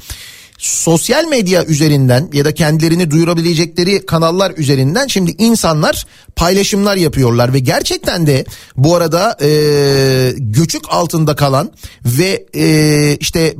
[0.62, 8.26] sosyal medya üzerinden ya da kendilerini duyurabilecekleri kanallar üzerinden şimdi insanlar paylaşımlar yapıyorlar ve gerçekten
[8.26, 8.44] de
[8.76, 9.48] bu arada e,
[10.38, 11.72] göçük altında kalan
[12.04, 13.54] ve e, işte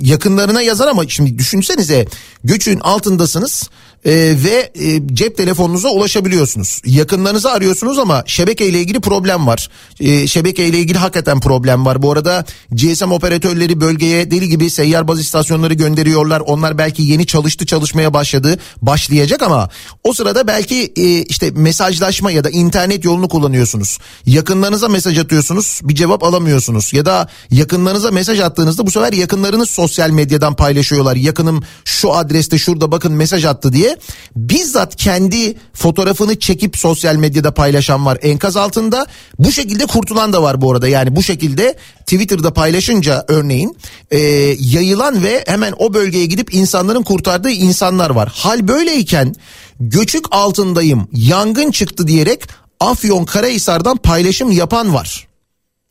[0.00, 2.06] yakınlarına yazar ama şimdi düşünsenize
[2.44, 3.70] göçün altındasınız
[4.04, 4.12] e,
[4.44, 6.82] ve e, cep telefonunuza ulaşabiliyorsunuz.
[6.84, 9.68] Yakınlarınızı arıyorsunuz ama şebekeyle ilgili problem var.
[10.00, 12.02] E, şebekeyle ilgili hakikaten problem var.
[12.02, 16.40] Bu arada GSM operatörleri bölgeye deli gibi seyyar baz istasyonları gönderiyorlar.
[16.40, 19.68] Onlar belki yeni çalıştı çalışmaya başladı başlayacak ama
[20.04, 23.98] o sırada belki e, işte mesajlaşma ya da internet yolunu kullanıyorsunuz.
[24.26, 26.92] Yakınlarınıza mesaj atıyorsunuz bir cevap alamıyorsunuz.
[26.92, 31.16] Ya da yakınlarınıza mesaj attığınızda bu sefer yakınlarınız sosyal medyadan paylaşıyorlar.
[31.16, 33.89] Yakınım şu adreste şurada bakın mesaj attı diye
[34.36, 39.06] bizzat kendi fotoğrafını çekip sosyal medyada paylaşan var enkaz altında.
[39.38, 40.88] Bu şekilde kurtulan da var bu arada.
[40.88, 43.76] Yani bu şekilde Twitter'da paylaşınca örneğin
[44.10, 44.18] e,
[44.58, 48.32] yayılan ve hemen o bölgeye gidip insanların kurtardığı insanlar var.
[48.34, 49.34] Hal böyleyken
[49.80, 52.42] göçük altındayım yangın çıktı diyerek
[52.80, 55.28] Afyon Karahisar'dan paylaşım yapan var.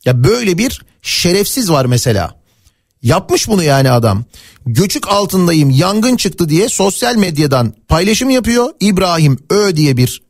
[0.04, 2.39] Ya böyle bir şerefsiz var mesela.
[3.02, 4.24] Yapmış bunu yani adam.
[4.66, 8.70] Göçük altındayım yangın çıktı diye sosyal medyadan paylaşım yapıyor.
[8.80, 10.22] İbrahim Ö diye bir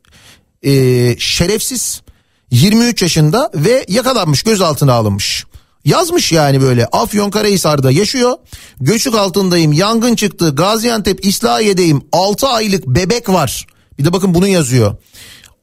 [0.62, 2.02] e, şerefsiz
[2.50, 5.44] 23 yaşında ve yakalanmış gözaltına alınmış.
[5.85, 8.37] Yazmış yani böyle Afyonkarahisar'da yaşıyor.
[8.80, 13.66] Göçük altındayım yangın çıktı Gaziantep İslahiye'deyim 6 aylık bebek var.
[13.98, 14.96] Bir de bakın bunu yazıyor.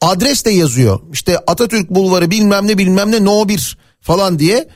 [0.02, 1.00] Adres de yazıyor.
[1.14, 4.70] İşte Atatürk Bulvarı bilmem ne bilmem ne no 1 falan diye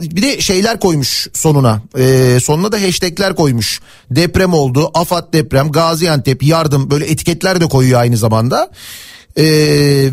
[0.00, 1.82] bir de şeyler koymuş sonuna.
[1.98, 3.80] Ee, sonuna da hashtagler koymuş.
[4.10, 8.70] Deprem oldu, Afat deprem, Gaziantep yardım böyle etiketler de koyuyor aynı zamanda.
[9.36, 9.44] Ee,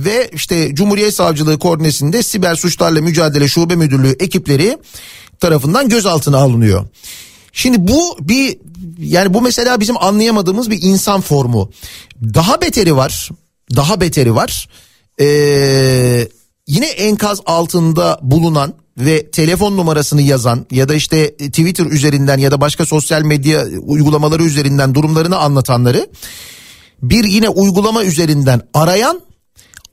[0.06, 4.78] ve işte Cumhuriyet Savcılığı koordinesinde Siber Suçlarla Mücadele Şube Müdürlüğü ekipleri
[5.40, 6.86] tarafından gözaltına alınıyor.
[7.54, 8.58] Şimdi bu bir
[9.00, 11.72] yani bu mesela bizim anlayamadığımız bir insan formu.
[12.34, 13.30] Daha beteri var.
[13.76, 14.70] Daha beteri var.
[15.20, 16.28] Ee,
[16.68, 22.62] yine enkaz altında bulunan ve telefon numarasını yazan ya da işte Twitter üzerinden ya da
[22.62, 26.10] başka sosyal medya uygulamaları üzerinden durumlarını anlatanları
[27.02, 29.22] bir yine uygulama üzerinden arayan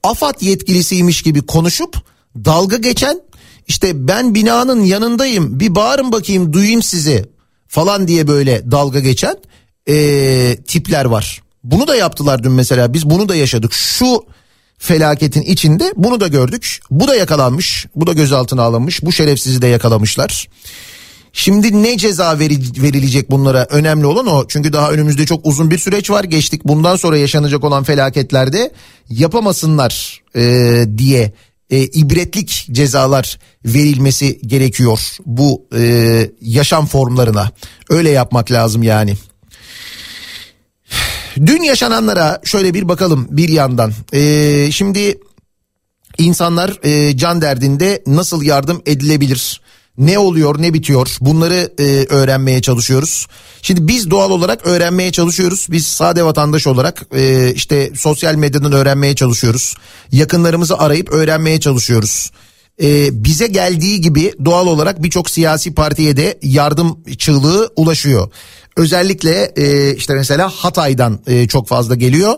[0.02, 1.96] AFAD yetkilisiymiş gibi konuşup
[2.44, 3.20] dalga geçen
[3.68, 7.26] işte ben binanın yanındayım bir bağırın bakayım duyayım sizi
[7.68, 9.36] falan diye böyle dalga geçen
[9.88, 11.42] ee, tipler var.
[11.64, 13.72] Bunu da yaptılar dün mesela biz bunu da yaşadık.
[13.72, 14.24] Şu
[14.80, 16.80] felaketin içinde bunu da gördük.
[16.90, 17.86] Bu da yakalanmış.
[17.96, 19.02] Bu da gözaltına alınmış.
[19.02, 20.48] Bu şerefsizi de yakalamışlar.
[21.32, 24.48] Şimdi ne ceza veri- verilecek bunlara önemli olan o.
[24.48, 26.24] Çünkü daha önümüzde çok uzun bir süreç var.
[26.24, 28.72] Geçtik bundan sonra yaşanacak olan felaketlerde
[29.10, 31.32] yapamasınlar e, diye
[31.70, 37.50] e, ibretlik cezalar verilmesi gerekiyor bu e, yaşam formlarına.
[37.90, 39.14] Öyle yapmak lazım yani.
[41.36, 43.92] Dün yaşananlara şöyle bir bakalım bir yandan.
[44.14, 45.18] Ee, şimdi
[46.18, 49.60] insanlar e, can derdinde nasıl yardım edilebilir?
[49.98, 53.26] Ne oluyor ne bitiyor bunları e, öğrenmeye çalışıyoruz.
[53.62, 55.66] Şimdi biz doğal olarak öğrenmeye çalışıyoruz.
[55.70, 59.74] Biz sade vatandaş olarak e, işte sosyal medyadan öğrenmeye çalışıyoruz.
[60.12, 62.30] Yakınlarımızı arayıp öğrenmeye çalışıyoruz.
[62.82, 68.30] E, bize geldiği gibi doğal olarak birçok siyasi partiye de yardım çığlığı ulaşıyor.
[68.76, 72.34] Özellikle e, işte mesela Hatay'dan e, çok fazla geliyor.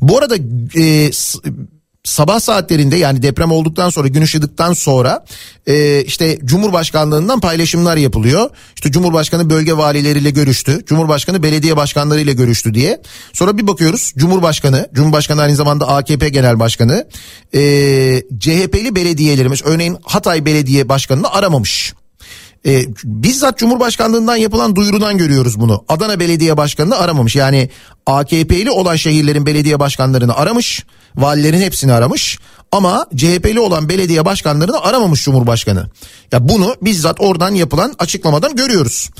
[0.00, 0.36] Bu arada
[0.80, 1.10] e,
[2.04, 5.24] sabah saatlerinde yani deprem olduktan sonra gün ışıdıktan sonra
[5.66, 8.50] e, işte Cumhurbaşkanlığından paylaşımlar yapılıyor.
[8.74, 10.84] İşte Cumhurbaşkanı bölge valileriyle görüştü.
[10.86, 13.02] Cumhurbaşkanı belediye başkanlarıyla görüştü diye.
[13.32, 17.08] Sonra bir bakıyoruz Cumhurbaşkanı, Cumhurbaşkanı aynı zamanda AKP Genel Başkanı
[17.54, 17.60] e,
[18.38, 21.94] CHP'li belediyelerimiz örneğin Hatay Belediye Başkanı'nı aramamış.
[22.66, 25.84] E, bizzat Cumhurbaşkanlığından yapılan duyurudan görüyoruz bunu.
[25.88, 27.36] Adana Belediye Başkanı'nı aramamış.
[27.36, 27.70] Yani
[28.06, 30.84] AKP'li olan şehirlerin belediye başkanlarını aramış.
[31.16, 32.38] Valilerin hepsini aramış.
[32.72, 35.90] Ama CHP'li olan belediye başkanlarını aramamış Cumhurbaşkanı.
[36.32, 39.10] Ya bunu bizzat oradan yapılan açıklamadan görüyoruz.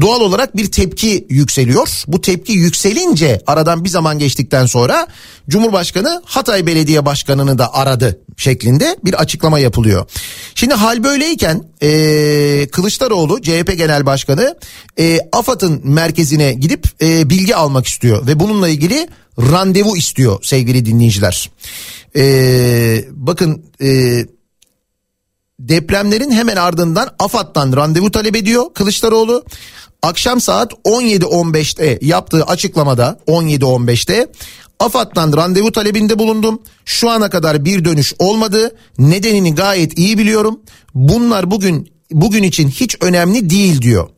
[0.00, 2.02] Doğal olarak bir tepki yükseliyor.
[2.06, 5.06] Bu tepki yükselince aradan bir zaman geçtikten sonra
[5.48, 10.06] Cumhurbaşkanı Hatay Belediye Başkanı'nı da aradı şeklinde bir açıklama yapılıyor.
[10.54, 14.56] Şimdi hal böyleyken e, Kılıçdaroğlu CHP Genel Başkanı
[14.98, 21.50] e, AFAD'ın merkezine gidip e, bilgi almak istiyor ve bununla ilgili randevu istiyor sevgili dinleyiciler.
[22.16, 24.26] E, bakın e,
[25.60, 29.44] depremlerin hemen ardından AFAD'dan randevu talep ediyor Kılıçdaroğlu.
[30.02, 34.26] Akşam saat 17.15'te yaptığı açıklamada 17.15'te
[34.80, 36.62] AFAD'dan randevu talebinde bulundum.
[36.84, 38.76] Şu ana kadar bir dönüş olmadı.
[38.98, 40.60] Nedenini gayet iyi biliyorum.
[40.94, 44.08] Bunlar bugün bugün için hiç önemli değil diyor.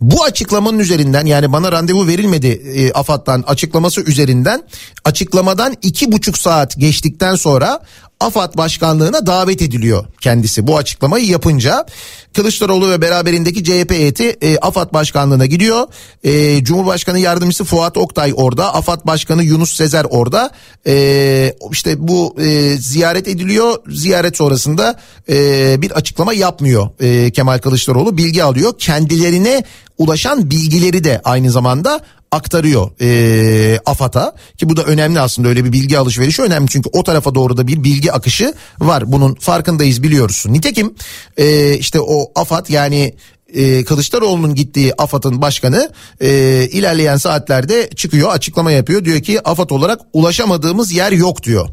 [0.00, 4.62] Bu açıklamanın üzerinden yani bana randevu verilmedi e, AFAD'dan açıklaması üzerinden
[5.04, 7.80] açıklamadan iki buçuk saat geçtikten sonra
[8.20, 11.86] AFAD başkanlığına davet ediliyor kendisi bu açıklamayı yapınca.
[12.34, 15.86] Kılıçdaroğlu ve beraberindeki CHP heyeti e, AFAD başkanlığına gidiyor.
[16.24, 18.74] E, Cumhurbaşkanı yardımcısı Fuat Oktay orada.
[18.74, 20.50] AFAD başkanı Yunus Sezer orada.
[20.86, 23.74] E, işte bu e, ziyaret ediliyor.
[23.88, 28.16] Ziyaret sonrasında e, bir açıklama yapmıyor e, Kemal Kılıçdaroğlu.
[28.16, 28.72] Bilgi alıyor.
[28.78, 29.55] Kendilerine
[29.98, 32.00] ulaşan bilgileri de aynı zamanda
[32.32, 34.34] aktarıyor e, AFAD'a.
[34.58, 35.48] Ki bu da önemli aslında.
[35.48, 36.68] Öyle bir bilgi alışverişi önemli.
[36.68, 39.12] Çünkü o tarafa doğru da bir bilgi akışı var.
[39.12, 40.44] Bunun farkındayız biliyoruz.
[40.48, 40.94] Nitekim
[41.36, 43.14] e, işte o AFAD yani
[43.54, 45.90] e, Kılıçdaroğlu'nun gittiği AFAD'ın başkanı
[46.20, 46.28] e,
[46.72, 49.04] ilerleyen saatlerde çıkıyor açıklama yapıyor.
[49.04, 51.68] Diyor ki AFAD olarak ulaşamadığımız yer yok diyor.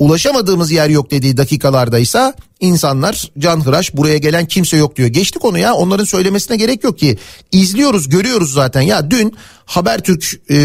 [0.00, 5.08] Ulaşamadığımız yer yok dediği dakikalardaysa insanlar canhıraş buraya gelen kimse yok diyor.
[5.08, 7.18] Geçtik onu ya onların söylemesine gerek yok ki.
[7.52, 10.56] İzliyoruz görüyoruz zaten ya dün Habertürk e,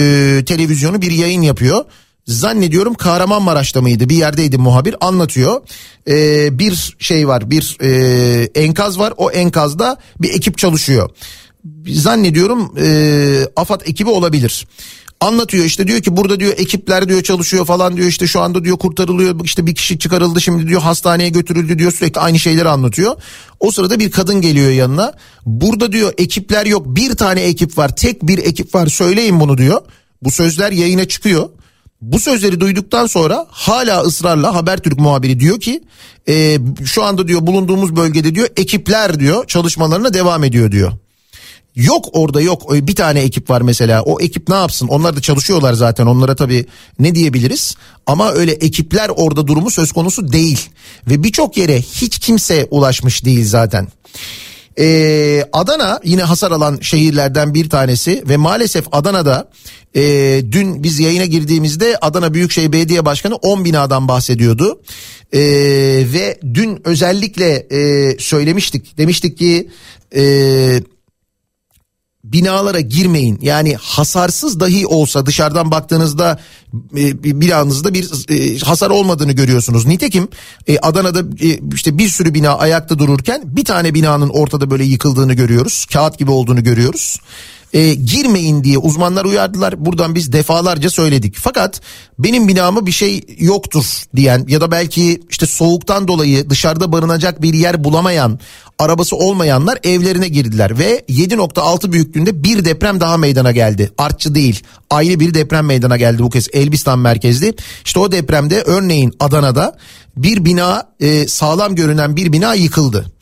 [0.45, 1.85] televizyonu bir yayın yapıyor.
[2.27, 5.61] Zannediyorum Kahramanmaraş'ta mıydı bir yerdeydi muhabir anlatıyor.
[6.07, 11.09] E, bir şey var bir e, enkaz var o enkazda bir ekip çalışıyor.
[11.87, 14.65] Zannediyorum e, AFAD ekibi olabilir
[15.21, 18.77] anlatıyor işte diyor ki burada diyor ekipler diyor çalışıyor falan diyor işte şu anda diyor
[18.77, 23.15] kurtarılıyor işte bir kişi çıkarıldı şimdi diyor hastaneye götürüldü diyor sürekli aynı şeyleri anlatıyor.
[23.59, 25.13] O sırada bir kadın geliyor yanına
[25.45, 29.81] burada diyor ekipler yok bir tane ekip var tek bir ekip var söyleyin bunu diyor.
[30.21, 31.49] Bu sözler yayına çıkıyor.
[32.01, 35.83] Bu sözleri duyduktan sonra hala ısrarla Habertürk muhabiri diyor ki
[36.27, 40.91] e, şu anda diyor bulunduğumuz bölgede diyor ekipler diyor çalışmalarına devam ediyor diyor.
[41.75, 42.73] Yok orada yok.
[42.73, 44.01] Bir tane ekip var mesela.
[44.03, 44.87] O ekip ne yapsın?
[44.87, 46.05] Onlar da çalışıyorlar zaten.
[46.05, 46.65] Onlara tabii
[46.99, 47.75] ne diyebiliriz?
[48.05, 50.69] Ama öyle ekipler orada durumu söz konusu değil.
[51.09, 53.87] Ve birçok yere hiç kimse ulaşmış değil zaten.
[54.79, 58.23] Ee, Adana yine hasar alan şehirlerden bir tanesi.
[58.29, 59.49] Ve maalesef Adana'da
[59.95, 60.01] e,
[60.51, 64.81] dün biz yayına girdiğimizde Adana Büyükşehir Belediye Başkanı 10 binadan bahsediyordu.
[65.33, 65.41] E,
[66.13, 68.97] ve dün özellikle e, söylemiştik.
[68.97, 69.69] Demiştik ki...
[70.15, 70.94] E,
[72.33, 73.39] binalara girmeyin.
[73.41, 76.39] Yani hasarsız dahi olsa dışarıdan baktığınızda
[76.97, 79.85] e, binanızda bir e, hasar olmadığını görüyorsunuz.
[79.85, 80.27] Nitekim
[80.67, 85.33] e, Adana'da e, işte bir sürü bina ayakta dururken bir tane binanın ortada böyle yıkıldığını
[85.33, 85.85] görüyoruz.
[85.93, 87.19] Kağıt gibi olduğunu görüyoruz
[87.75, 89.85] e, girmeyin diye uzmanlar uyardılar.
[89.85, 91.35] Buradan biz defalarca söyledik.
[91.37, 91.81] Fakat
[92.19, 97.53] benim binamı bir şey yoktur diyen ya da belki işte soğuktan dolayı dışarıda barınacak bir
[97.53, 98.39] yer bulamayan
[98.79, 103.91] arabası olmayanlar evlerine girdiler ve 7.6 büyüklüğünde bir deprem daha meydana geldi.
[103.97, 107.53] Artçı değil ayrı bir deprem meydana geldi bu kez Elbistan merkezli.
[107.85, 109.77] İşte o depremde örneğin Adana'da
[110.17, 113.14] bir bina e, sağlam görünen bir bina yıkıldı.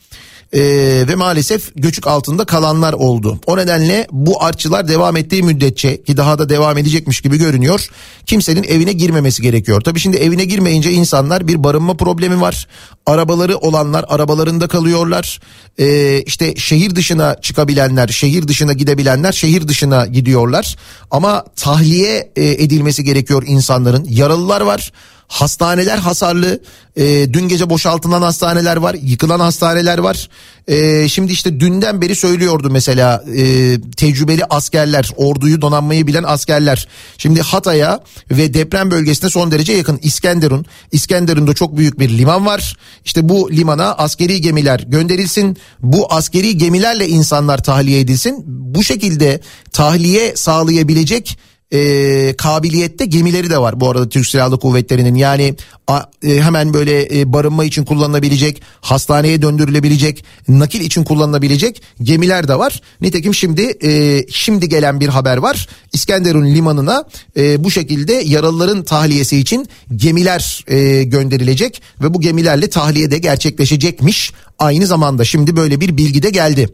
[0.54, 3.38] Ee, ve maalesef göçük altında kalanlar oldu.
[3.46, 7.88] O nedenle bu artçılar devam ettiği müddetçe ki daha da devam edecekmiş gibi görünüyor.
[8.26, 9.80] Kimsenin evine girmemesi gerekiyor.
[9.80, 12.66] Tabii şimdi evine girmeyince insanlar bir barınma problemi var.
[13.06, 15.40] Arabaları olanlar arabalarında kalıyorlar.
[15.78, 20.76] Ee, işte şehir dışına çıkabilenler, şehir dışına gidebilenler şehir dışına gidiyorlar.
[21.10, 24.06] Ama tahliye e, edilmesi gerekiyor insanların.
[24.08, 24.92] Yaralılar var.
[25.28, 26.60] Hastaneler hasarlı.
[26.96, 28.96] E, dün gece boşaltılan hastaneler var.
[29.02, 30.28] Yıkılan hastaneler var.
[30.68, 36.88] E, şimdi işte dünden beri söylüyordu mesela e, tecrübeli askerler, orduyu donanmayı bilen askerler.
[37.18, 38.00] Şimdi Hatay'a
[38.30, 40.66] ve deprem bölgesine son derece yakın İskenderun.
[40.92, 42.76] İskenderun'da çok büyük bir liman var.
[43.04, 45.56] İşte bu limana askeri gemiler gönderilsin.
[45.82, 48.44] Bu askeri gemilerle insanlar tahliye edilsin.
[48.46, 49.40] Bu şekilde
[49.72, 51.38] tahliye sağlayabilecek
[51.74, 55.14] e, kabiliyette gemileri de var bu arada Türk Silahlı Kuvvetleri'nin.
[55.14, 55.54] Yani
[55.86, 62.58] a, e, hemen böyle e, barınma için kullanılabilecek hastaneye döndürülebilecek nakil için kullanılabilecek gemiler de
[62.58, 62.80] var.
[63.00, 65.68] Nitekim şimdi e, şimdi gelen bir haber var.
[65.92, 67.04] İskenderun limanına
[67.36, 74.32] e, bu şekilde yaralıların tahliyesi için gemiler e, gönderilecek ve bu gemilerle tahliye de gerçekleşecekmiş
[74.58, 76.68] aynı zamanda şimdi böyle bir bilgi de geldi.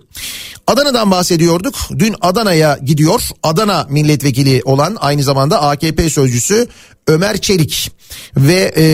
[0.66, 1.74] Adana'dan bahsediyorduk.
[1.98, 3.22] Dün Adana'ya gidiyor.
[3.42, 6.66] Adana milletvekili olan aynı zamanda AKP sözcüsü
[7.06, 7.90] Ömer Çelik
[8.36, 8.84] ve e,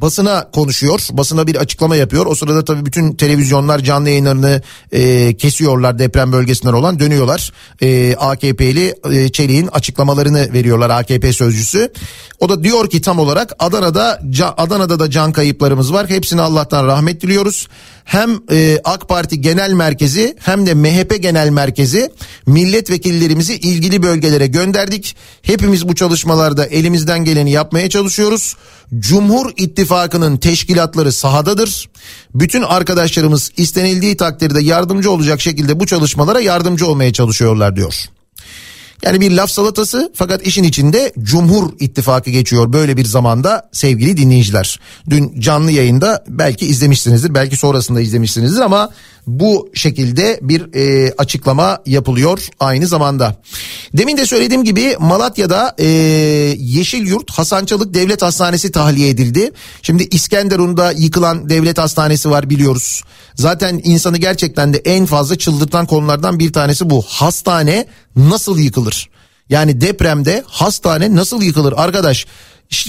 [0.00, 1.00] basına konuşuyor.
[1.12, 2.26] Basına bir açıklama yapıyor.
[2.26, 4.62] O sırada tabii bütün televizyonlar canlı yayınlarını
[4.92, 7.52] e, kesiyorlar deprem bölgesinden olan dönüyorlar.
[7.82, 11.92] E, AKP'li e, Çelik'in açıklamalarını veriyorlar AKP sözcüsü.
[12.40, 14.20] O da diyor ki tam olarak Adana'da
[14.56, 16.08] Adana'da da can kayıplarımız var.
[16.08, 17.68] Hepsine Allah'tan rahmet diliyoruz.
[18.04, 22.10] Hem e, AK Parti Genel Merkezi hem de MHP Genel Merkezi
[22.46, 25.16] milletvekillerimizi ilgili bölgelere gönderdik.
[25.42, 28.56] Hepimiz bu çalışmalarda elimizden geleni yapmaya çalışıyoruz.
[28.98, 31.88] Cumhur İttifakı'nın teşkilatları sahadadır.
[32.34, 37.94] Bütün arkadaşlarımız istenildiği takdirde yardımcı olacak şekilde bu çalışmalara yardımcı olmaya çalışıyorlar diyor.
[39.02, 44.80] Yani bir laf salatası fakat işin içinde Cumhur İttifakı geçiyor böyle bir zamanda sevgili dinleyiciler.
[45.10, 48.90] Dün canlı yayında belki izlemişsinizdir belki sonrasında izlemişsinizdir ama
[49.26, 53.36] bu şekilde bir e, açıklama yapılıyor aynı zamanda.
[53.94, 55.86] Demin de söylediğim gibi Malatya'da e,
[56.58, 59.50] Yeşil Yurt Hasançalık Devlet Hastanesi tahliye edildi.
[59.82, 63.02] Şimdi İskenderun'da yıkılan devlet hastanesi var biliyoruz.
[63.34, 67.02] Zaten insanı gerçekten de en fazla çıldırtan konulardan bir tanesi bu.
[67.08, 69.10] Hastane nasıl yıkılır?
[69.48, 72.26] Yani depremde hastane nasıl yıkılır arkadaş?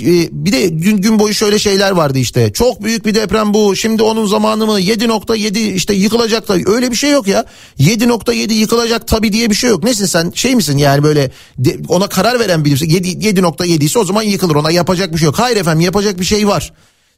[0.02, 2.54] E, bir de gün, gün boyu şöyle şeyler vardı işte.
[2.54, 3.76] Çok büyük bir deprem bu.
[3.76, 7.46] Şimdi onun zamanı mı 7.7 işte yıkılacak da öyle bir şey yok ya.
[7.80, 9.84] 7.7 yıkılacak tabi diye bir şey yok.
[9.84, 14.24] Nesin sen şey misin yani böyle de, ona karar veren birisi 7.7 ise o zaman
[14.24, 15.40] yıkılır ona yapacak bir şey yok.
[15.40, 16.74] Hayır efendim yapacak bir şey var.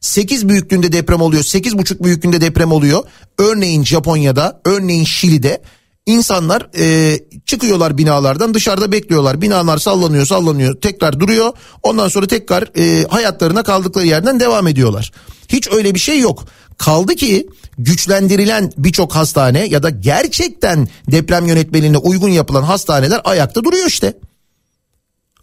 [0.06, 1.42] 8 büyüklüğünde deprem oluyor.
[1.42, 3.04] 8,5 büyüklüğünde deprem oluyor.
[3.38, 5.62] Örneğin Japonya'da, örneğin Şili'de
[6.06, 9.40] İnsanlar e, çıkıyorlar binalardan dışarıda bekliyorlar.
[9.40, 11.52] Binalar sallanıyor sallanıyor tekrar duruyor.
[11.82, 15.12] Ondan sonra tekrar e, hayatlarına kaldıkları yerden devam ediyorlar.
[15.48, 16.44] Hiç öyle bir şey yok.
[16.78, 17.48] Kaldı ki
[17.78, 24.14] güçlendirilen birçok hastane ya da gerçekten deprem yönetmeliğine uygun yapılan hastaneler ayakta duruyor işte.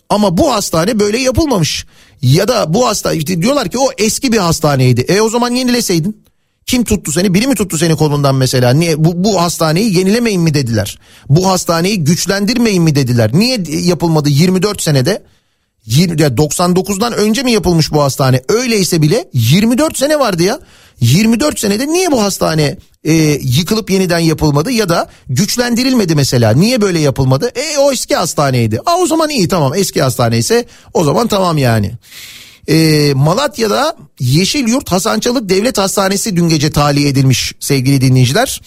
[0.10, 1.86] Ama bu hastane böyle yapılmamış.
[2.24, 5.02] Ya da bu hastane işte diyorlar ki o eski bir hastaneydi.
[5.02, 6.24] E o zaman yenileseydin.
[6.66, 7.34] Kim tuttu seni?
[7.34, 8.74] Biri mi tuttu seni kolundan mesela?
[8.74, 11.00] Niye bu, bu hastaneyi yenilemeyin mi dediler?
[11.30, 13.32] Bu hastaneyi güçlendirmeyin mi dediler?
[13.34, 15.24] Niye yapılmadı 24 senede?
[15.88, 18.42] 99'dan önce mi yapılmış bu hastane?
[18.50, 20.60] Öyleyse bile 24 sene vardı ya.
[21.02, 26.52] 24 senede niye bu hastane e, yıkılıp yeniden yapılmadı ya da güçlendirilmedi mesela?
[26.52, 27.52] Niye böyle yapılmadı?
[27.56, 28.80] E o eski hastaneydi.
[28.86, 31.92] Aa, o zaman iyi tamam eski hastane ise o zaman tamam yani.
[32.70, 38.62] E, Malatya'da Yeşil Yurt Hasançalık Devlet Hastanesi dün gece tahliye edilmiş sevgili dinleyiciler.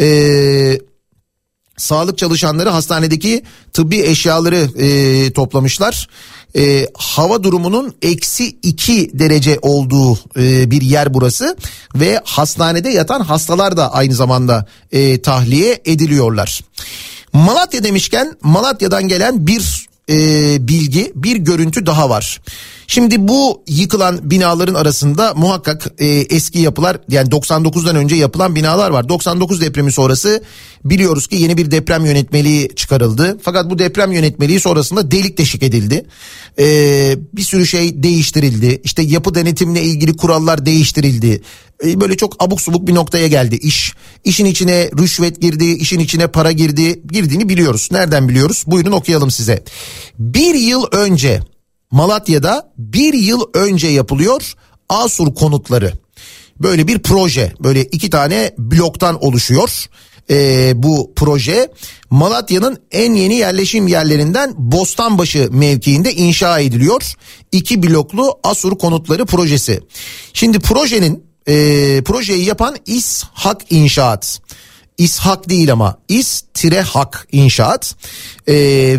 [0.00, 0.80] Eee
[1.76, 6.08] sağlık çalışanları hastanedeki tıbbi eşyaları e, toplamışlar.
[6.56, 11.56] E, hava durumunun eksi iki derece olduğu e, bir yer burası
[11.94, 16.60] ve hastanede yatan hastalar da aynı zamanda e, tahliye ediliyorlar.
[17.32, 20.16] Malatya demişken Malatya'dan gelen bir e,
[20.68, 22.40] bilgi, bir görüntü daha var.
[22.86, 29.08] Şimdi bu yıkılan binaların arasında muhakkak e, eski yapılar yani 99'dan önce yapılan binalar var.
[29.08, 30.42] 99 depremi sonrası
[30.84, 33.38] biliyoruz ki yeni bir deprem yönetmeliği çıkarıldı.
[33.42, 36.06] Fakat bu deprem yönetmeliği sonrasında delik deşik edildi.
[36.58, 36.64] E,
[37.32, 38.80] bir sürü şey değiştirildi.
[38.84, 41.42] İşte yapı denetimle ilgili kurallar değiştirildi.
[41.84, 43.92] E, böyle çok abuk subuk bir noktaya geldi iş.
[44.24, 47.00] İşin içine rüşvet girdi, işin içine para girdi.
[47.12, 47.88] Girdiğini biliyoruz.
[47.92, 48.64] Nereden biliyoruz?
[48.66, 49.64] Buyurun okuyalım size.
[50.18, 51.40] Bir yıl önce
[51.90, 54.54] Malatya'da bir yıl önce yapılıyor
[54.88, 55.92] Asur konutları.
[56.60, 59.88] Böyle bir proje böyle iki tane bloktan oluşuyor
[60.30, 61.68] ee, bu proje.
[62.10, 67.14] Malatya'nın en yeni yerleşim yerlerinden Bostanbaşı mevkiinde inşa ediliyor.
[67.52, 69.80] İki bloklu Asur konutları projesi.
[70.32, 71.54] Şimdi projenin e,
[72.04, 74.40] projeyi yapan İshak İnşaat.
[74.98, 77.94] İshak değil ama İs-Hak İnşaat.
[78.46, 78.54] Ee,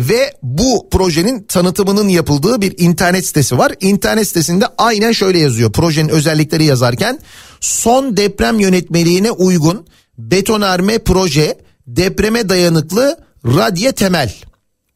[0.08, 3.72] ve bu projenin tanıtımının yapıldığı bir internet sitesi var.
[3.80, 5.72] İnternet sitesinde aynen şöyle yazıyor.
[5.72, 7.20] Projenin özellikleri yazarken
[7.60, 9.86] son deprem yönetmeliğine uygun
[10.18, 14.34] betonarme proje depreme dayanıklı radye temel.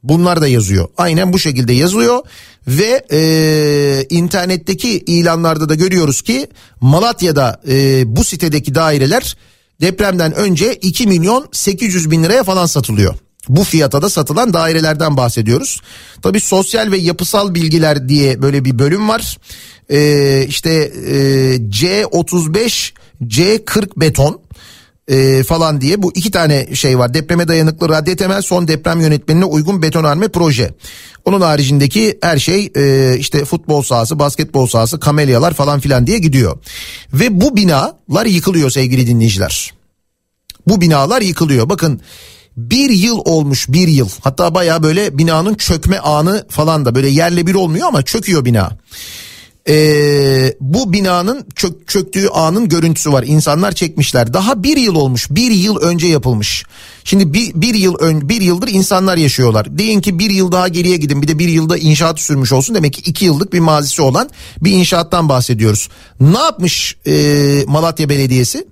[0.03, 0.89] Bunlar da yazıyor.
[0.97, 2.21] Aynen bu şekilde yazıyor
[2.67, 6.47] ve e, internetteki ilanlarda da görüyoruz ki
[6.81, 9.37] Malatya'da e, bu sitedeki daireler
[9.81, 13.15] depremden önce 2 milyon 800 bin liraya falan satılıyor.
[13.49, 15.81] Bu fiyata da satılan dairelerden bahsediyoruz.
[16.23, 19.39] Tabi sosyal ve yapısal bilgiler diye böyle bir bölüm var.
[19.91, 21.15] Ee, işte e,
[21.57, 22.93] C35,
[23.23, 24.41] C40 beton
[25.09, 27.15] e, falan diye bu iki tane şey var.
[27.15, 30.75] Depreme dayanıklı radyo temel son deprem yönetmenine uygun betonarme proje.
[31.25, 36.59] Onun haricindeki her şey e, işte futbol sahası, basketbol sahası, kamelyalar falan filan diye gidiyor.
[37.13, 39.73] Ve bu binalar yıkılıyor sevgili dinleyiciler.
[40.67, 41.69] Bu binalar yıkılıyor.
[41.69, 42.01] Bakın
[42.57, 47.47] bir yıl olmuş bir yıl hatta baya böyle binanın çökme anı falan da böyle yerle
[47.47, 48.71] bir olmuyor ama çöküyor bina.
[49.69, 53.25] Ee, bu binanın çök, çöktüğü anın görüntüsü var.
[53.27, 54.33] İnsanlar çekmişler.
[54.33, 55.27] Daha bir yıl olmuş.
[55.31, 56.65] Bir yıl önce yapılmış.
[57.05, 59.79] Şimdi bir, bir yıl ön, bir yıldır insanlar yaşıyorlar.
[59.79, 61.23] Deyin ki bir yıl daha geriye gidin.
[61.23, 62.75] Bir de bir yılda inşaat sürmüş olsun.
[62.75, 65.89] Demek ki iki yıllık bir mazisi olan bir inşaattan bahsediyoruz.
[66.21, 68.72] Ne yapmış e, Malatya Belediyesi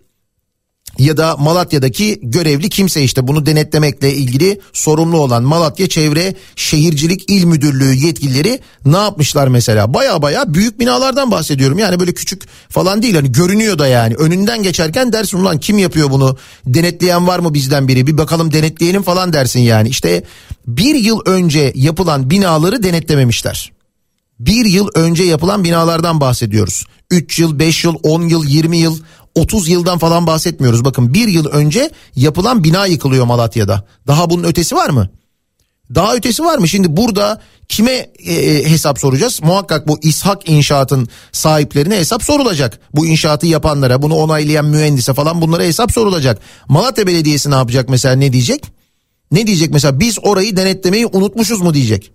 [1.00, 7.44] ya da Malatya'daki görevli kimse işte bunu denetlemekle ilgili sorumlu olan Malatya Çevre Şehircilik İl
[7.44, 9.94] Müdürlüğü yetkilileri ne yapmışlar mesela?
[9.94, 11.78] Baya baya büyük binalardan bahsediyorum.
[11.78, 14.14] Yani böyle küçük falan değil hani görünüyor da yani.
[14.14, 16.36] Önünden geçerken dersin ulan kim yapıyor bunu?
[16.66, 18.06] Denetleyen var mı bizden biri?
[18.06, 19.88] Bir bakalım denetleyelim falan dersin yani.
[19.88, 20.22] İşte
[20.66, 23.72] bir yıl önce yapılan binaları denetlememişler.
[24.40, 26.84] Bir yıl önce yapılan binalardan bahsediyoruz.
[27.10, 28.98] 3 yıl, 5 yıl, 10 yıl, 20 yıl
[29.34, 30.84] 30 yıldan falan bahsetmiyoruz.
[30.84, 33.84] Bakın bir yıl önce yapılan bina yıkılıyor Malatya'da.
[34.06, 35.08] Daha bunun ötesi var mı?
[35.94, 36.68] Daha ötesi var mı?
[36.68, 39.40] Şimdi burada kime e, e hesap soracağız?
[39.42, 42.80] Muhakkak bu İshak inşaatın sahiplerine hesap sorulacak.
[42.94, 46.38] Bu inşaatı yapanlara, bunu onaylayan mühendise falan bunlara hesap sorulacak.
[46.68, 48.64] Malatya Belediyesi ne yapacak mesela ne diyecek?
[49.32, 52.12] Ne diyecek mesela biz orayı denetlemeyi unutmuşuz mu diyecek.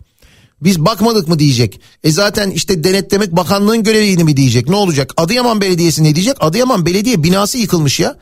[0.62, 1.80] Biz bakmadık mı diyecek.
[2.04, 4.70] E zaten işte denetlemek bakanlığın göreviydi mi diyecek.
[4.70, 5.14] Ne olacak?
[5.18, 6.36] Adıyaman Belediyesi ne diyecek?
[6.40, 8.18] Adıyaman Belediye binası yıkılmış ya.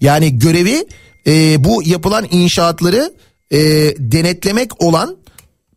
[0.00, 0.86] Yani görevi
[1.26, 3.14] e, bu yapılan inşaatları
[3.50, 3.58] e,
[3.98, 5.16] denetlemek olan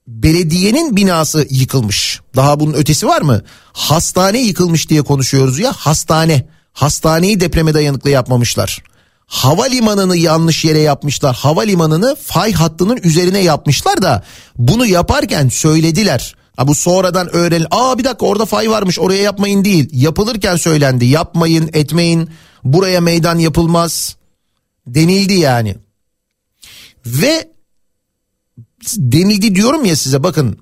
[0.08, 2.22] belediyenin binası yıkılmış.
[2.36, 3.42] Daha bunun ötesi var mı?
[3.74, 6.50] Hastane yıkılmış diye konuşuyoruz ya hastane.
[6.74, 8.84] Hastaneyi depreme dayanıklı yapmamışlar
[9.30, 11.36] havalimanını yanlış yere yapmışlar.
[11.36, 14.24] Havalimanını fay hattının üzerine yapmışlar da
[14.58, 16.36] bunu yaparken söylediler.
[16.56, 17.66] Ha bu sonradan öğren.
[17.72, 19.90] Aa bir dakika orada fay varmış oraya yapmayın değil.
[19.92, 21.06] Yapılırken söylendi.
[21.06, 22.30] Yapmayın etmeyin
[22.64, 24.16] buraya meydan yapılmaz
[24.88, 25.76] denildi yani.
[27.06, 27.50] Ve
[28.98, 30.60] denildi diyorum ya size bakın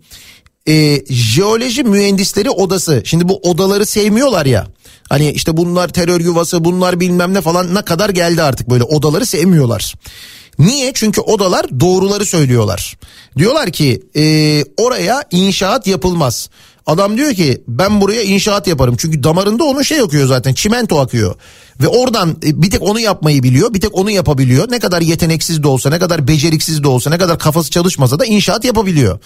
[0.68, 3.02] e, jeoloji mühendisleri odası.
[3.06, 4.68] Şimdi bu odaları sevmiyorlar ya.
[5.10, 9.26] Hani işte bunlar terör yuvası bunlar bilmem ne falan ne kadar geldi artık böyle odaları
[9.26, 9.94] sevmiyorlar.
[10.60, 10.92] Niye?
[10.94, 12.98] Çünkü odalar doğruları söylüyorlar.
[13.38, 16.50] Diyorlar ki e, oraya inşaat yapılmaz.
[16.86, 18.96] Adam diyor ki ben buraya inşaat yaparım.
[18.98, 21.36] Çünkü damarında onun şey akıyor zaten çimento akıyor.
[21.82, 23.74] Ve oradan e, bir tek onu yapmayı biliyor.
[23.74, 24.72] Bir tek onu yapabiliyor.
[24.72, 28.26] Ne kadar yeteneksiz de olsa ne kadar beceriksiz de olsa ne kadar kafası çalışmasa da
[28.26, 29.20] inşaat yapabiliyor.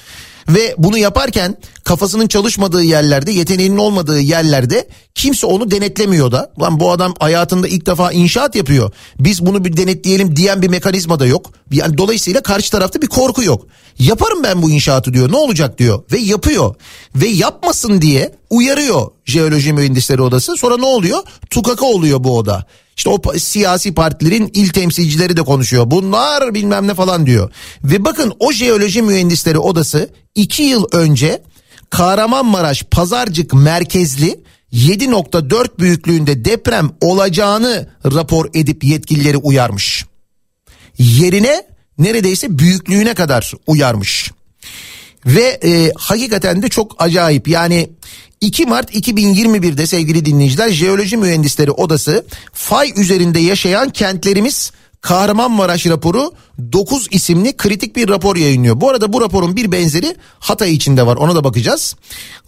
[0.50, 6.52] Ve bunu yaparken kafasının çalışmadığı yerlerde yeteneğinin olmadığı yerlerde kimse onu denetlemiyor da.
[6.62, 8.92] Lan bu adam hayatında ilk defa inşaat yapıyor.
[9.20, 11.52] Biz bunu bir denetleyelim diyen bir mekanizma da yok.
[11.72, 13.66] Yani dolayısıyla karşı tarafta bir korku yok.
[14.00, 16.76] Yaparım ben bu inşaatı diyor ne olacak diyor ve yapıyor.
[17.16, 20.58] Ve yapmasın diye uyarıyor jeoloji mühendisleri odası.
[20.58, 21.20] Sonra ne oluyor?
[21.50, 22.66] Tukaka oluyor bu oda.
[22.98, 25.92] İşte o siyasi partilerin il temsilcileri de konuşuyor.
[25.92, 27.52] Bunlar bilmem ne falan diyor.
[27.84, 31.44] Ve bakın o jeoloji mühendisleri odası iki yıl önce
[31.90, 34.44] Kahramanmaraş Pazarcık merkezli
[34.74, 40.06] 7.4 büyüklüğünde deprem olacağını rapor edip yetkilileri uyarmış.
[40.98, 41.64] Yerine
[41.98, 44.32] neredeyse büyüklüğüne kadar uyarmış.
[45.26, 47.90] Ve e, hakikaten de çok acayip yani
[48.42, 54.72] 2 Mart 2021'de sevgili dinleyiciler Jeoloji Mühendisleri Odası fay üzerinde yaşayan kentlerimiz
[55.02, 56.34] Kahramanmaraş raporu
[56.72, 58.82] 9 isimli kritik bir rapor yayınlıyor.
[58.82, 61.96] Bu arada bu raporun bir benzeri Hatay içinde var ona da bakacağız.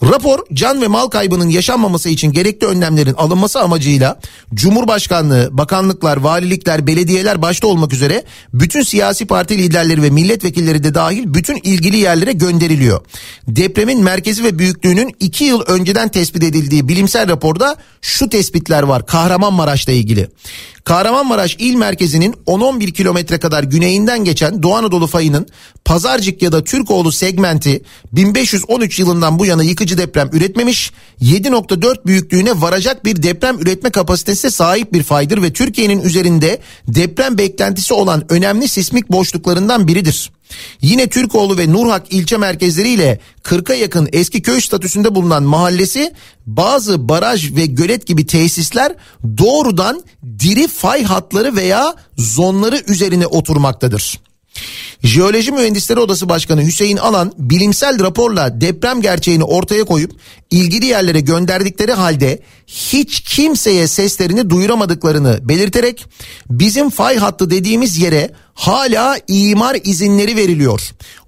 [0.03, 4.19] Rapor can ve mal kaybının yaşanmaması için gerekli önlemlerin alınması amacıyla
[4.53, 11.33] Cumhurbaşkanlığı, bakanlıklar, valilikler, belediyeler başta olmak üzere bütün siyasi parti liderleri ve milletvekilleri de dahil
[11.33, 13.01] bütün ilgili yerlere gönderiliyor.
[13.47, 19.93] Depremin merkezi ve büyüklüğünün 2 yıl önceden tespit edildiği bilimsel raporda şu tespitler var Kahramanmaraş'la
[19.93, 20.29] ilgili.
[20.83, 23.63] Kahramanmaraş il merkezinin 10-11 kilometre kadar
[24.03, 25.47] güneyinden geçen Doğu Anadolu fayının
[25.85, 27.81] Pazarcık ya da Türkoğlu segmenti
[28.11, 30.91] 1513 yılından bu yana yıkıcı deprem üretmemiş,
[31.21, 37.93] 7.4 büyüklüğüne varacak bir deprem üretme kapasitesine sahip bir faydır ve Türkiye'nin üzerinde deprem beklentisi
[37.93, 40.31] olan önemli sismik boşluklarından biridir.
[40.81, 46.13] Yine Türkoğlu ve Nurhak ilçe merkezleriyle 40'a yakın eski köy statüsünde bulunan mahallesi
[46.45, 48.95] bazı baraj ve gölet gibi tesisler
[49.37, 50.03] doğrudan
[50.39, 54.19] diri fay hatları veya zonları üzerine oturmaktadır.
[55.03, 60.11] Jeoloji Mühendisleri Odası Başkanı Hüseyin Alan bilimsel raporla deprem gerçeğini ortaya koyup
[60.51, 66.05] ilgili yerlere gönderdikleri halde hiç kimseye seslerini duyuramadıklarını belirterek
[66.49, 70.81] bizim fay hattı dediğimiz yere hala imar izinleri veriliyor.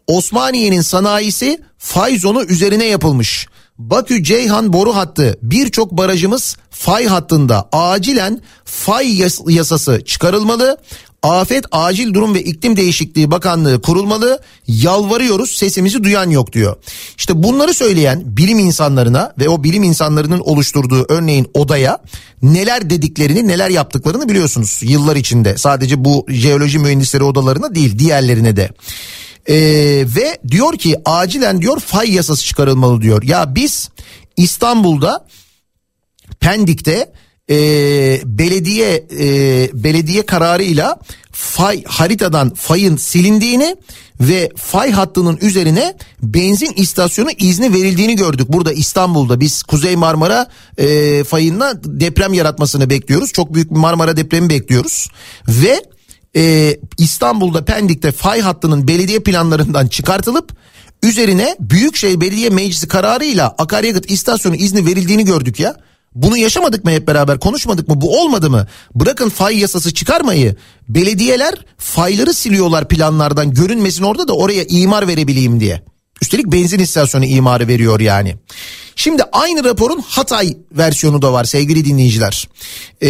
[0.07, 3.47] Osmaniye'nin sanayisi fay zonu üzerine yapılmış.
[3.77, 10.77] Bakü Ceyhan boru hattı birçok barajımız fay hattında acilen fay yas- yasası çıkarılmalı.
[11.25, 14.39] Afet Acil Durum ve İklim Değişikliği Bakanlığı kurulmalı.
[14.67, 16.75] Yalvarıyoruz sesimizi duyan yok diyor.
[17.17, 21.99] İşte bunları söyleyen bilim insanlarına ve o bilim insanlarının oluşturduğu örneğin odaya
[22.41, 25.57] neler dediklerini neler yaptıklarını biliyorsunuz yıllar içinde.
[25.57, 28.69] Sadece bu jeoloji mühendisleri odalarına değil diğerlerine de.
[29.49, 29.55] Ee,
[30.15, 33.23] ve diyor ki acilen diyor fay yasası çıkarılmalı diyor.
[33.23, 33.89] Ya biz
[34.37, 35.27] İstanbul'da
[36.39, 37.11] Pendik'te
[37.49, 37.55] e,
[38.25, 40.99] belediye e, belediye kararıyla
[41.31, 43.75] fay haritadan fayın silindiğini
[44.19, 48.47] ve fay hattının üzerine benzin istasyonu izni verildiğini gördük.
[48.49, 53.33] Burada İstanbul'da biz Kuzey Marmara e, fayında deprem yaratmasını bekliyoruz.
[53.33, 55.09] Çok büyük bir Marmara depremi bekliyoruz
[55.47, 55.83] ve
[56.35, 60.51] e, İstanbul'da Pendik'te fay hattının belediye planlarından çıkartılıp
[61.03, 65.75] üzerine Büyükşehir Belediye Meclisi kararıyla akaryakıt istasyonu izni verildiğini gördük ya.
[66.15, 68.67] Bunu yaşamadık mı hep beraber konuşmadık mı bu olmadı mı?
[68.95, 70.55] Bırakın fay yasası çıkarmayı
[70.89, 75.83] belediyeler fayları siliyorlar planlardan görünmesin orada da oraya imar verebileyim diye.
[76.21, 78.35] Üstelik benzin istasyonu imarı veriyor yani.
[78.95, 82.49] Şimdi aynı raporun Hatay versiyonu da var sevgili dinleyiciler.
[83.01, 83.09] Ee,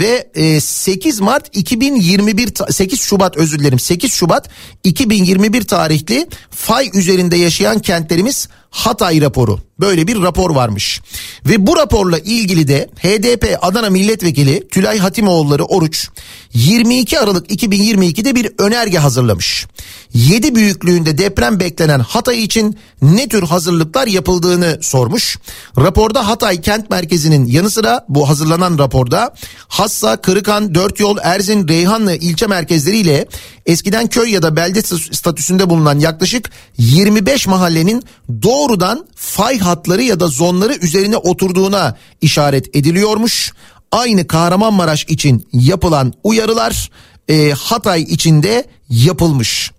[0.00, 4.48] ve e, 8 Mart 2021 ta- 8 Şubat özür dilerim 8 Şubat
[4.84, 9.58] 2021 tarihli fay üzerinde yaşayan kentlerimiz Hatay raporu.
[9.80, 11.00] Böyle bir rapor varmış.
[11.46, 16.08] Ve bu raporla ilgili de HDP Adana Milletvekili Tülay Hatimoğulları Oruç
[16.54, 19.66] 22 Aralık 2022'de bir önerge hazırlamış.
[20.14, 25.38] 7 büyüklüğünde deprem beklenen Hatay için ne tür hazırlıklar yapıldığını sormuş.
[25.78, 29.34] Raporda Hatay kent merkezinin yanı sıra bu hazırlanan raporda
[29.68, 33.26] Hassa, Kırıkan, Dört Yol, Erzin, Reyhanlı ilçe merkezleriyle
[33.66, 38.02] eskiden köy ya da belde statüsünde bulunan yaklaşık 25 mahallenin
[38.42, 43.52] doğrudan fay hatları ya da zonları üzerine oturduğuna işaret ediliyormuş.
[43.92, 46.90] Aynı Kahramanmaraş için yapılan uyarılar
[47.28, 49.70] e, Hatay içinde yapılmış.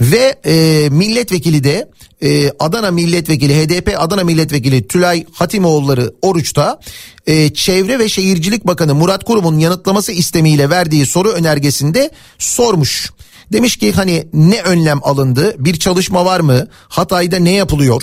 [0.00, 1.90] Ve e, milletvekili de
[2.22, 6.80] e, Adana milletvekili HDP Adana milletvekili Tülay Hatimoğulları Oruç'ta
[7.26, 13.10] e, Çevre ve Şehircilik Bakanı Murat Kurum'un yanıtlaması istemiyle verdiği soru önergesinde sormuş.
[13.52, 18.02] Demiş ki hani ne önlem alındı bir çalışma var mı Hatay'da ne yapılıyor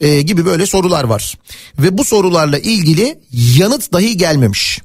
[0.00, 1.38] e, gibi böyle sorular var.
[1.78, 4.80] Ve bu sorularla ilgili yanıt dahi gelmemiş.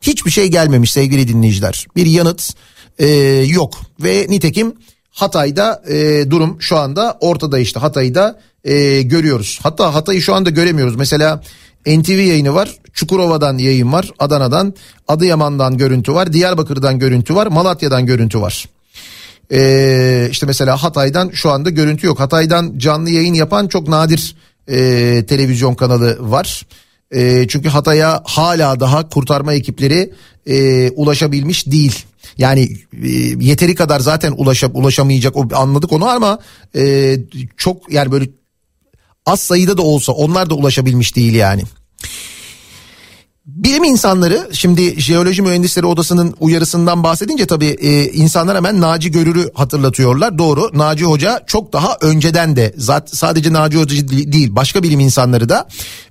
[0.00, 1.86] Hiçbir şey gelmemiş sevgili dinleyiciler.
[1.96, 2.54] Bir yanıt
[2.98, 3.06] e,
[3.46, 4.74] yok ve nitekim
[5.18, 9.58] Hatay'da e, durum şu anda ortada işte Hatay'da e, görüyoruz.
[9.62, 10.96] Hatta Hatay'ı şu anda göremiyoruz.
[10.96, 11.42] Mesela
[11.86, 14.74] NTV yayını var, Çukurova'dan yayın var, Adana'dan,
[15.08, 18.68] Adıyaman'dan görüntü var, Diyarbakır'dan görüntü var, Malatya'dan görüntü var.
[19.52, 22.20] Ee, işte mesela Hatay'dan şu anda görüntü yok.
[22.20, 24.36] Hatay'dan canlı yayın yapan çok nadir
[24.68, 26.66] e, televizyon kanalı var.
[27.10, 30.12] E, çünkü Hatay'a hala daha kurtarma ekipleri
[30.46, 32.04] e, ulaşabilmiş değil.
[32.38, 33.08] Yani e,
[33.40, 36.38] yeteri kadar zaten ulaşıp ulaşamayacak o anladık onu ama
[36.76, 37.16] e,
[37.56, 38.30] çok yani böyle
[39.26, 41.62] az sayıda da olsa onlar da ulaşabilmiş değil yani.
[43.48, 50.38] Bilim insanları şimdi Jeoloji Mühendisleri Odası'nın uyarısından bahsedince tabii e, insanlar hemen Naci Görür'ü hatırlatıyorlar.
[50.38, 55.48] Doğru Naci Hoca çok daha önceden de zat, sadece Naci Hoca değil başka bilim insanları
[55.48, 55.68] da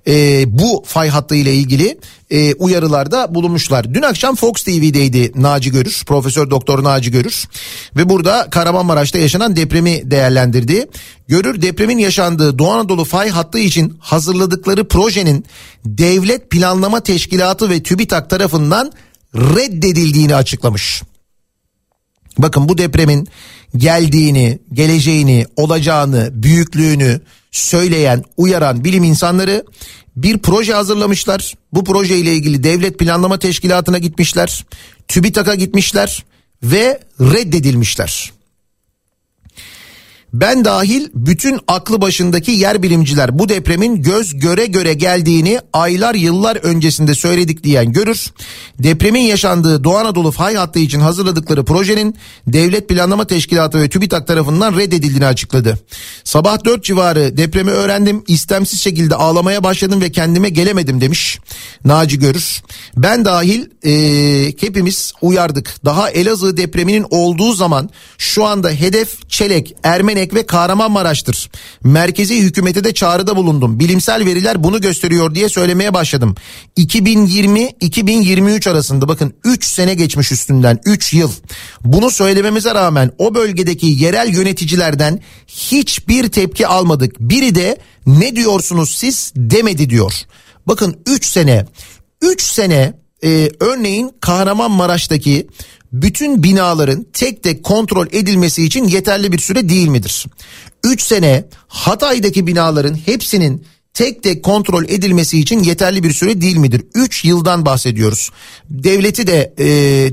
[0.08, 1.98] e, bu fay hattı ilgili
[2.30, 3.94] e, uyarılarda bulunmuşlar.
[3.94, 7.48] Dün akşam Fox TV'deydi Naci Görür, Profesör Doktor Naci Görür
[7.96, 10.88] ve burada Kahramanmaraş'ta yaşanan depremi değerlendirdi.
[11.28, 15.46] Görür depremin yaşandığı Doğu Anadolu fay hattı için hazırladıkları projenin
[15.86, 18.92] Devlet Planlama Teşkilatı ve TÜBİTAK tarafından
[19.36, 21.04] reddedildiğini açıklamış.
[22.38, 23.28] Bakın bu depremin
[23.76, 27.22] geldiğini, geleceğini, olacağını, büyüklüğünü
[27.52, 29.64] söyleyen, uyaran bilim insanları
[30.16, 31.54] bir proje hazırlamışlar.
[31.74, 34.66] Bu proje ile ilgili Devlet Planlama Teşkilatı'na gitmişler.
[35.08, 36.26] TÜBİTAK'a gitmişler
[36.64, 38.32] ve reddedilmişler.
[40.34, 46.56] Ben dahil bütün aklı başındaki yer bilimciler bu depremin göz göre göre geldiğini aylar yıllar
[46.56, 48.32] öncesinde söyledik diyen görür.
[48.80, 52.16] Depremin yaşandığı Doğu Anadolu fay hattı için hazırladıkları projenin
[52.48, 55.80] Devlet Planlama Teşkilatı ve TÜBİTAK tarafından reddedildiğini açıkladı.
[56.24, 61.40] Sabah 4 civarı depremi öğrendim istemsiz şekilde ağlamaya başladım ve kendime gelemedim demiş
[61.86, 62.64] Naci Görür.
[62.98, 65.76] Ben dahil e, hepimiz uyardık.
[65.86, 69.76] Daha Elazığ depreminin olduğu zaman şu anda hedef Çelek,
[70.18, 71.50] Ermenek ve Kahramanmaraş'tır.
[71.84, 73.80] Merkezi hükümete de çağrıda bulundum.
[73.80, 76.36] Bilimsel veriler bunu gösteriyor diye söylemeye başladım.
[76.78, 81.32] 2020-2023 arasında bakın 3 sene geçmiş üstünden 3 yıl.
[81.84, 87.20] Bunu söylememize rağmen o bölgedeki yerel yöneticilerden hiçbir tepki almadık.
[87.20, 90.14] Biri de ne diyorsunuz siz demedi diyor.
[90.68, 91.66] Bakın 3 sene
[92.22, 92.94] 3 sene
[93.24, 95.48] e, örneğin Kahramanmaraş'taki
[95.94, 100.26] bütün binaların tek tek kontrol edilmesi için yeterli bir süre değil midir?
[100.84, 103.66] 3 sene Hatay'daki binaların hepsinin
[103.98, 106.84] tek tek kontrol edilmesi için yeterli bir süre değil midir?
[106.96, 108.30] 3 yıldan bahsediyoruz.
[108.70, 109.66] Devleti de e,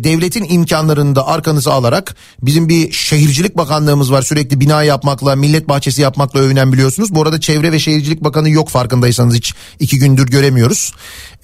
[0.05, 4.23] devletin imkanlarını da arkanıza alarak bizim bir şehircilik bakanlığımız var.
[4.23, 7.15] Sürekli bina yapmakla, millet bahçesi yapmakla övünen biliyorsunuz.
[7.15, 10.93] Bu arada Çevre ve Şehircilik Bakanı yok farkındaysanız hiç iki gündür göremiyoruz.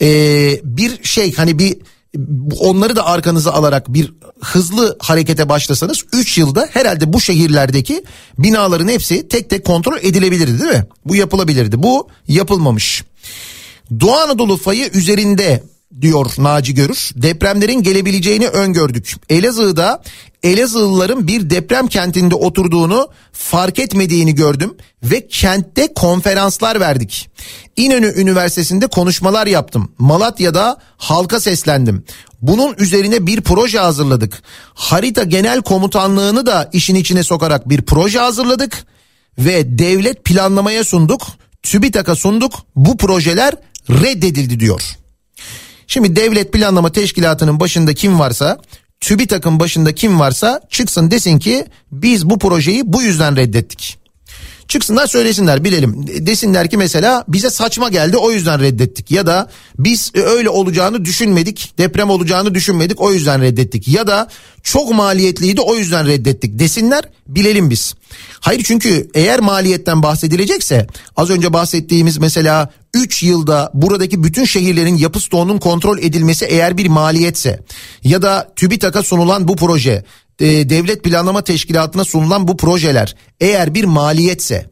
[0.01, 0.07] E,
[0.65, 1.77] bir şey hani bir
[2.59, 8.05] onları da arkanıza alarak bir hızlı harekete başlasanız 3 yılda herhalde bu şehirlerdeki
[8.39, 10.87] binaların hepsi tek tek kontrol edilebilirdi değil mi?
[11.07, 11.83] Bu yapılabilirdi.
[11.83, 13.05] Bu yapılmamış.
[14.01, 15.63] Doğu Anadolu fayı üzerinde
[16.01, 17.11] diyor Naci Görür.
[17.15, 19.17] Depremlerin gelebileceğini öngördük.
[19.29, 20.03] Elazığ'da
[20.43, 27.31] Elazığlıların bir deprem kentinde oturduğunu fark etmediğini gördüm ve kentte konferanslar verdik.
[27.77, 29.93] İnönü Üniversitesi'nde konuşmalar yaptım.
[29.99, 32.05] Malatya'da halka seslendim.
[32.43, 34.43] Bunun üzerine bir proje hazırladık.
[34.75, 38.85] Harita Genel Komutanlığı'nı da işin içine sokarak bir proje hazırladık
[39.39, 41.23] ve devlet planlamaya sunduk.
[41.63, 42.53] TÜBİTAK'a sunduk.
[42.77, 43.55] Bu projeler
[43.91, 45.00] reddedildi diyor.
[45.93, 48.59] Şimdi devlet planlama teşkilatının başında kim varsa
[49.01, 53.99] TÜBİTAK'ın başında kim varsa çıksın desin ki biz bu projeyi bu yüzden reddettik.
[54.69, 56.07] Çıksınlar söylesinler bilelim.
[56.27, 59.11] Desinler ki mesela bize saçma geldi o yüzden reddettik.
[59.11, 61.75] Ya da biz öyle olacağını düşünmedik.
[61.79, 63.89] Deprem olacağını düşünmedik o yüzden reddettik.
[63.89, 64.29] Ya da
[64.63, 67.95] çok maliyetliydi o yüzden reddettik desinler bilelim biz.
[68.41, 70.87] Hayır çünkü eğer maliyetten bahsedilecekse
[71.17, 76.87] az önce bahsettiğimiz mesela 3 yılda buradaki bütün şehirlerin yapı stoğunun kontrol edilmesi eğer bir
[76.87, 77.65] maliyetse
[78.05, 80.05] ya da TÜBİTAK'a sunulan bu proje
[80.41, 84.71] e, devlet planlama teşkilatına sunulan bu projeler eğer bir maliyetse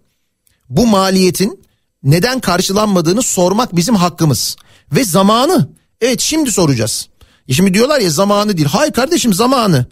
[0.68, 1.64] bu maliyetin
[2.02, 4.56] neden karşılanmadığını sormak bizim hakkımız
[4.92, 7.08] ve zamanı evet şimdi soracağız.
[7.48, 8.68] E şimdi diyorlar ya zamanı değil.
[8.68, 9.86] Hayır kardeşim zamanı.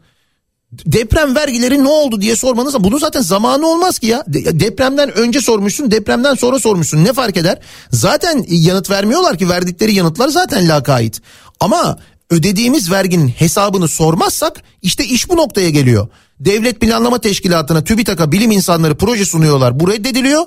[0.72, 4.24] Deprem vergileri ne oldu diye sormanız bunu zaten zamanı olmaz ki ya.
[4.26, 7.04] Depremden önce sormuşsun, depremden sonra sormuşsun.
[7.04, 7.58] Ne fark eder?
[7.92, 11.20] Zaten yanıt vermiyorlar ki verdikleri yanıtlar zaten lakayt.
[11.60, 11.98] Ama
[12.30, 16.08] ödediğimiz verginin hesabını sormazsak işte iş bu noktaya geliyor.
[16.40, 19.80] Devlet Planlama Teşkilatı'na TÜBİTAK'a bilim insanları proje sunuyorlar.
[19.80, 20.42] Bu reddediliyor.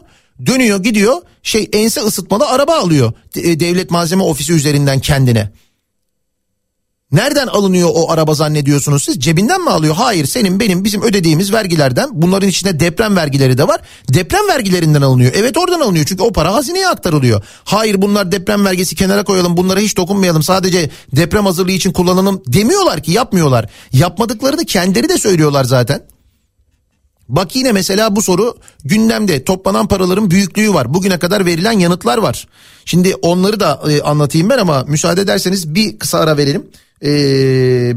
[0.45, 3.13] Dönüyor gidiyor şey ense ısıtmalı araba alıyor.
[3.35, 5.51] Devlet Malzeme Ofisi üzerinden kendine.
[7.11, 9.19] Nereden alınıyor o araba zannediyorsunuz siz?
[9.19, 9.95] Cebinden mi alıyor?
[9.95, 13.81] Hayır senin benim bizim ödediğimiz vergilerden bunların içinde deprem vergileri de var.
[14.13, 15.31] Deprem vergilerinden alınıyor.
[15.35, 17.43] Evet oradan alınıyor çünkü o para hazineye aktarılıyor.
[17.63, 23.03] Hayır bunlar deprem vergisi kenara koyalım bunlara hiç dokunmayalım sadece deprem hazırlığı için kullanalım demiyorlar
[23.03, 23.69] ki yapmıyorlar.
[23.93, 26.01] Yapmadıklarını kendileri de söylüyorlar zaten.
[27.29, 30.93] Bak yine mesela bu soru gündemde toplanan paraların büyüklüğü var.
[30.93, 32.47] Bugüne kadar verilen yanıtlar var.
[32.85, 36.67] Şimdi onları da e, anlatayım ben ama müsaade ederseniz bir kısa ara verelim.
[37.03, 37.09] E,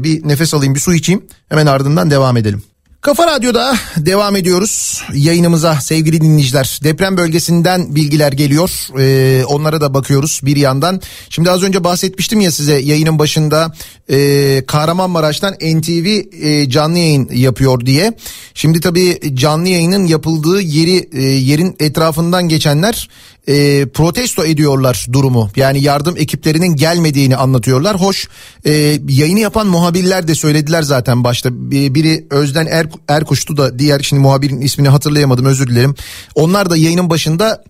[0.03, 2.63] bir nefes alayım bir su içeyim hemen ardından devam edelim.
[3.03, 6.79] Kafa Radyo'da devam ediyoruz yayınımıza sevgili dinleyiciler.
[6.83, 8.71] Deprem bölgesinden bilgiler geliyor.
[8.99, 11.01] Ee, onlara da bakıyoruz bir yandan.
[11.29, 13.73] Şimdi az önce bahsetmiştim ya size yayının başında
[14.09, 18.13] e, Kahramanmaraş'tan NTV e, canlı yayın yapıyor diye.
[18.53, 23.09] Şimdi tabii canlı yayının yapıldığı yeri e, yerin etrafından geçenler
[23.47, 25.49] e, protesto ediyorlar durumu.
[25.55, 28.01] Yani yardım ekiplerinin gelmediğini anlatıyorlar.
[28.01, 28.27] Hoş
[28.65, 28.71] e,
[29.09, 31.49] yayını yapan muhabirler de söylediler zaten başta.
[31.71, 35.95] Biri Özden er, Erkuş'tu da diğer şimdi muhabirin ismini hatırlayamadım özür dilerim.
[36.35, 37.63] Onlar da yayının başında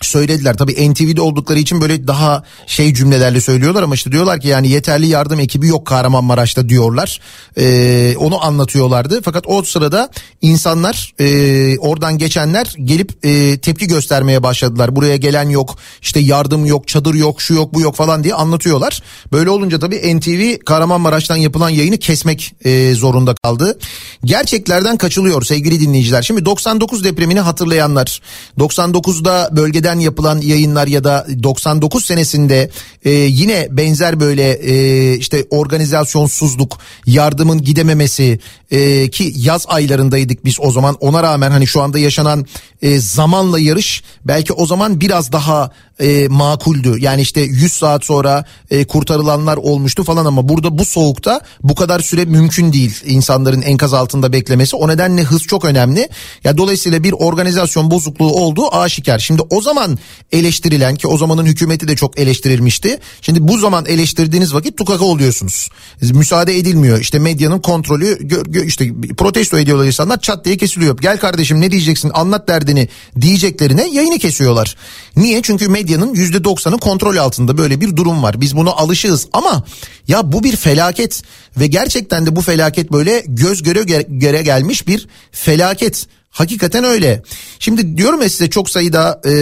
[0.00, 0.56] söylediler.
[0.56, 5.06] Tabii NTV'de oldukları için böyle daha şey cümlelerle söylüyorlar ama işte diyorlar ki yani yeterli
[5.06, 7.20] yardım ekibi yok Kahramanmaraş'ta diyorlar.
[7.58, 9.22] Ee, onu anlatıyorlardı.
[9.22, 10.10] Fakat o sırada
[10.42, 14.96] insanlar e, oradan geçenler gelip e, tepki göstermeye başladılar.
[14.96, 19.02] Buraya gelen yok işte yardım yok çadır yok şu yok bu yok falan diye anlatıyorlar.
[19.32, 23.78] Böyle olunca tabii NTV Kahramanmaraş'tan yapılan yayını kesmek e, zorunda kaldı.
[24.24, 26.22] Gerçeklerden kaçılıyor sevgili dinleyiciler.
[26.22, 28.20] Şimdi 99 depremini hatırlayanlar
[28.58, 29.48] 99'da
[29.84, 32.70] bölgeden yapılan yayınlar ya da 99 senesinde
[33.04, 38.38] e, yine benzer böyle e, işte organizasyonsuzluk, yardımın gidememesi
[38.70, 40.96] e, ki yaz aylarındaydık biz o zaman.
[41.00, 42.46] Ona rağmen hani şu anda yaşanan
[42.82, 45.70] e, zamanla yarış belki o zaman biraz daha
[46.00, 46.96] e, makuldü.
[46.98, 52.00] Yani işte 100 saat sonra e, kurtarılanlar olmuştu falan ama burada bu soğukta bu kadar
[52.00, 54.76] süre mümkün değil insanların enkaz altında beklemesi.
[54.76, 56.08] O nedenle hız çok önemli.
[56.44, 59.18] Ya dolayısıyla bir organizasyon bozukluğu olduğu aşikar.
[59.18, 59.98] Şimdi o zaman
[60.32, 62.98] eleştirilen ki o zamanın hükümeti de çok eleştirilmişti.
[63.20, 65.68] Şimdi bu zaman eleştirdiğiniz vakit tukaka oluyorsunuz.
[66.02, 67.00] Müsaade edilmiyor.
[67.00, 68.28] İşte medyanın kontrolü
[68.66, 70.98] işte protesto ediyorlar insanlar çat diye kesiliyor.
[70.98, 72.88] Gel kardeşim ne diyeceksin anlat derdini
[73.20, 74.76] diyeceklerine yayını kesiyorlar.
[75.16, 75.42] Niye?
[75.42, 78.40] Çünkü medyanın yüzde doksanı kontrol altında böyle bir durum var.
[78.40, 79.64] Biz buna alışığız ama
[80.08, 81.22] ya bu bir felaket
[81.56, 86.06] ve gerçekten de bu felaket böyle göz göre göre gelmiş bir felaket.
[86.30, 87.22] Hakikaten öyle.
[87.58, 89.32] Şimdi diyorum ya size çok sayıda e,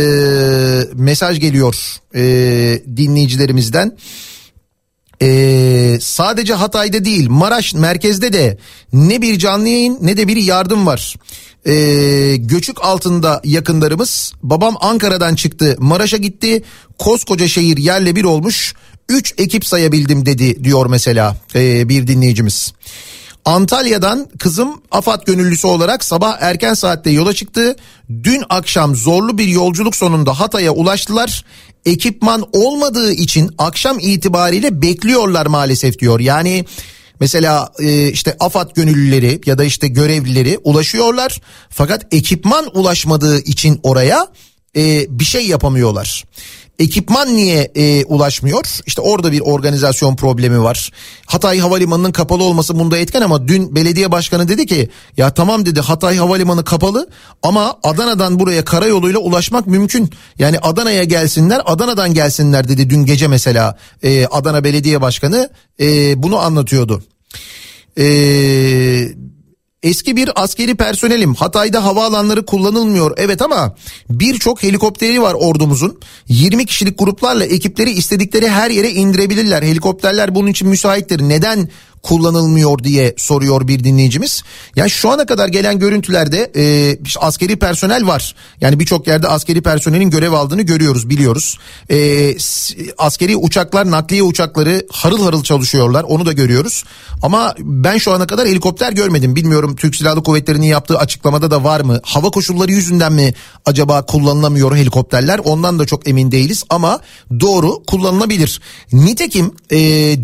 [0.95, 1.77] mesaj geliyor
[2.15, 2.23] e,
[2.97, 3.97] dinleyicilerimizden.
[5.23, 8.59] Ee, sadece Hatay'da değil Maraş merkezde de
[8.93, 11.17] ne bir canlı yayın ne de bir yardım var.
[11.67, 16.63] Ee, göçük altında yakınlarımız babam Ankara'dan çıktı Maraş'a gitti
[16.99, 18.75] koskoca şehir yerle bir olmuş
[19.09, 22.73] 3 ekip sayabildim dedi diyor mesela ee, bir dinleyicimiz.
[23.45, 27.77] Antalya'dan kızım AFAD gönüllüsü olarak sabah erken saatte yola çıktı.
[28.23, 31.45] Dün akşam zorlu bir yolculuk sonunda Hatay'a ulaştılar.
[31.87, 36.21] Ekipman olmadığı için akşam itibariyle bekliyorlar maalesef diyor.
[36.21, 36.65] Yani
[37.21, 41.41] Mesela e, işte AFAD gönüllüleri ya da işte görevlileri ulaşıyorlar
[41.71, 44.27] fakat ekipman ulaşmadığı için oraya
[44.77, 46.25] e, bir şey yapamıyorlar.
[46.83, 48.65] Ekipman niye e, ulaşmıyor?
[48.87, 50.91] İşte orada bir organizasyon problemi var.
[51.27, 55.81] Hatay Havalimanı'nın kapalı olması bunda etken ama dün belediye başkanı dedi ki ya tamam dedi
[55.81, 57.09] Hatay Havalimanı kapalı
[57.43, 60.11] ama Adana'dan buraya karayoluyla ulaşmak mümkün.
[60.39, 66.39] Yani Adana'ya gelsinler Adana'dan gelsinler dedi dün gece mesela e, Adana Belediye Başkanı e, bunu
[66.39, 67.03] anlatıyordu.
[67.97, 69.15] Eee
[69.83, 71.35] Eski bir askeri personelim.
[71.35, 73.15] Hatay'da havaalanları kullanılmıyor.
[73.17, 73.77] Evet ama
[74.11, 76.01] birçok helikopteri var ordumuzun.
[76.29, 79.63] 20 kişilik gruplarla ekipleri istedikleri her yere indirebilirler.
[79.63, 81.21] Helikopterler bunun için müsaittir.
[81.21, 81.69] Neden
[82.03, 84.43] kullanılmıyor diye soruyor bir dinleyicimiz.
[84.77, 88.35] Yani şu ana kadar gelen görüntülerde e, askeri personel var.
[88.61, 91.59] Yani birçok yerde askeri personelin görev aldığını görüyoruz biliyoruz.
[91.91, 92.35] E,
[92.99, 96.85] askeri uçaklar nakliye uçakları harıl harıl çalışıyorlar onu da görüyoruz.
[97.23, 99.37] Ama ben şu ana kadar helikopter görmedim.
[99.37, 102.01] Bilmiyorum Türk Silahlı Kuvvetleri'nin yaptığı açıklamada da var mı?
[102.03, 103.35] Hava koşulları yüzünden mi
[103.67, 105.41] acaba kullanılamıyor helikopterler?
[105.45, 107.01] Ondan da çok emin değiliz ama
[107.41, 108.61] doğru kullanılabilir.
[108.93, 109.79] Nitekim e,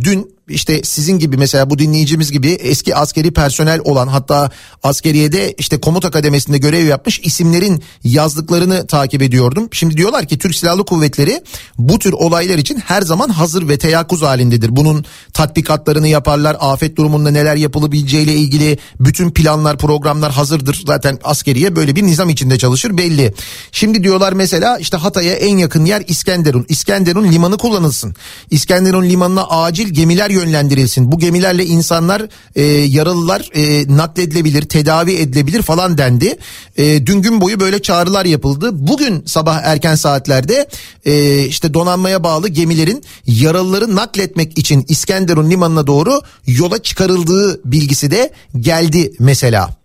[0.04, 4.50] dün işte sizin gibi mesela bu dinleyicimiz gibi eski askeri personel olan hatta
[4.82, 9.68] askeriyede işte komuta kademesinde görev yapmış isimlerin yazdıklarını takip ediyordum.
[9.72, 11.42] Şimdi diyorlar ki Türk Silahlı Kuvvetleri
[11.78, 14.76] bu tür olaylar için her zaman hazır ve teyakkuz halindedir.
[14.76, 16.56] Bunun tatbikatlarını yaparlar.
[16.60, 20.82] Afet durumunda neler yapılabileceğiyle ilgili bütün planlar, programlar hazırdır.
[20.86, 23.34] Zaten askeriye böyle bir nizam içinde çalışır belli.
[23.72, 26.66] Şimdi diyorlar mesela işte Hatay'a en yakın yer İskenderun.
[26.68, 28.14] İskenderun limanı kullanılsın.
[28.50, 31.12] İskenderun limanına acil gemiler yönlendirilsin.
[31.12, 32.22] Bu gemilerle insanlar
[32.56, 36.38] e, yaralılar e, nakledilebilir, tedavi edilebilir falan dendi.
[36.76, 38.70] E, dün gün boyu böyle çağrılar yapıldı.
[38.72, 40.68] Bugün sabah erken saatlerde
[41.04, 48.32] e, işte donanmaya bağlı gemilerin yaralıları nakletmek için İskenderun limanına doğru yola çıkarıldığı bilgisi de
[48.60, 49.78] geldi mesela.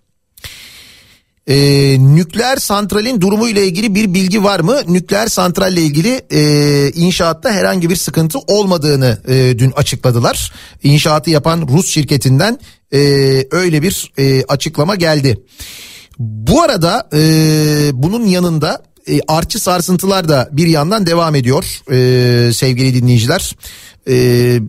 [1.47, 1.55] E,
[1.99, 4.81] nükleer santralin durumu ile ilgili bir bilgi var mı?
[4.87, 10.53] Nükleer santralle ilgili e, inşaatta herhangi bir sıkıntı olmadığını e, dün açıkladılar.
[10.83, 12.59] İnşaatı yapan Rus şirketinden
[12.93, 12.99] e,
[13.51, 15.43] öyle bir e, açıklama geldi.
[16.19, 17.19] Bu arada e,
[17.93, 23.55] bunun yanında e, artçı sarsıntılar da bir yandan devam ediyor e, sevgili dinleyiciler.
[24.09, 24.59] E,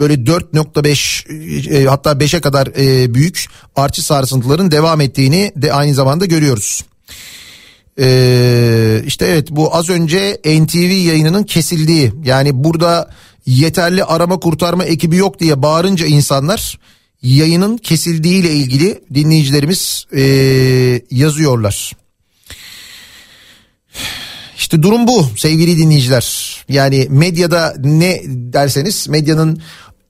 [0.00, 3.46] böyle 4.5 e, hatta 5'e kadar e, büyük
[3.76, 6.84] artçı sarsıntıların devam ettiğini de aynı zamanda görüyoruz.
[7.98, 13.10] Ee, işte evet bu az önce NTV yayınının kesildiği yani burada
[13.46, 16.78] yeterli arama kurtarma ekibi yok diye bağırınca insanlar
[17.22, 20.22] yayının kesildiğiyle ilgili dinleyicilerimiz e,
[21.10, 21.92] yazıyorlar.
[24.56, 26.56] İşte durum bu sevgili dinleyiciler.
[26.68, 29.62] Yani medyada ne derseniz medyanın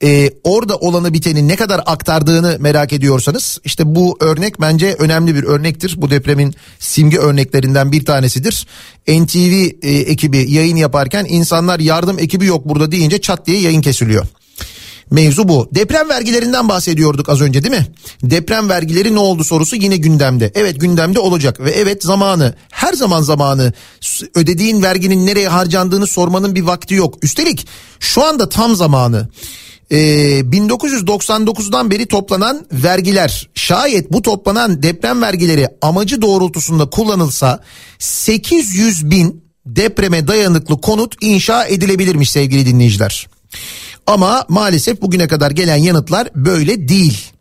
[0.03, 5.45] e, orada olanı biteni ne kadar aktardığını merak ediyorsanız işte bu örnek bence önemli bir
[5.45, 5.95] örnektir.
[5.97, 8.67] Bu depremin simge örneklerinden bir tanesidir.
[9.09, 14.27] NTV e, ekibi yayın yaparken insanlar yardım ekibi yok burada deyince çat diye yayın kesiliyor.
[15.11, 15.69] Mevzu bu.
[15.75, 17.87] Deprem vergilerinden bahsediyorduk az önce değil mi?
[18.23, 20.53] Deprem vergileri ne oldu sorusu yine gündemde.
[20.55, 23.73] Evet gündemde olacak ve evet zamanı her zaman zamanı
[24.35, 27.15] ödediğin verginin nereye harcandığını sormanın bir vakti yok.
[27.23, 27.67] Üstelik
[28.01, 29.29] şu anda tam zamanı.
[29.91, 29.97] Ee,
[30.41, 37.61] 1999'dan beri toplanan vergiler şayet bu toplanan deprem vergileri amacı doğrultusunda kullanılsa
[37.99, 43.29] 800 bin depreme dayanıklı konut inşa edilebilirmiş sevgili dinleyiciler.
[44.07, 47.33] Ama maalesef bugüne kadar gelen yanıtlar böyle değil.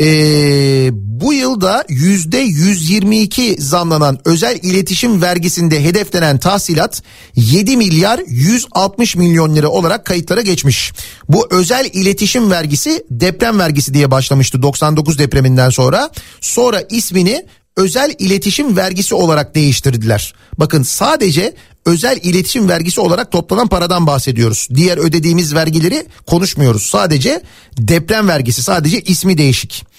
[0.00, 7.02] Ee, bu yılda yüzde 122 zamlanan özel iletişim vergisinde hedeflenen tahsilat
[7.36, 10.92] 7 milyar 160 milyon lira olarak kayıtlara geçmiş.
[11.28, 16.10] Bu özel iletişim vergisi deprem vergisi diye başlamıştı 99 depreminden sonra.
[16.40, 17.46] Sonra ismini
[17.76, 20.34] özel iletişim vergisi olarak değiştirdiler.
[20.58, 21.54] Bakın sadece
[21.86, 24.68] özel iletişim vergisi olarak toplanan paradan bahsediyoruz.
[24.74, 26.82] Diğer ödediğimiz vergileri konuşmuyoruz.
[26.82, 27.42] Sadece
[27.78, 29.89] deprem vergisi sadece ismi değişik.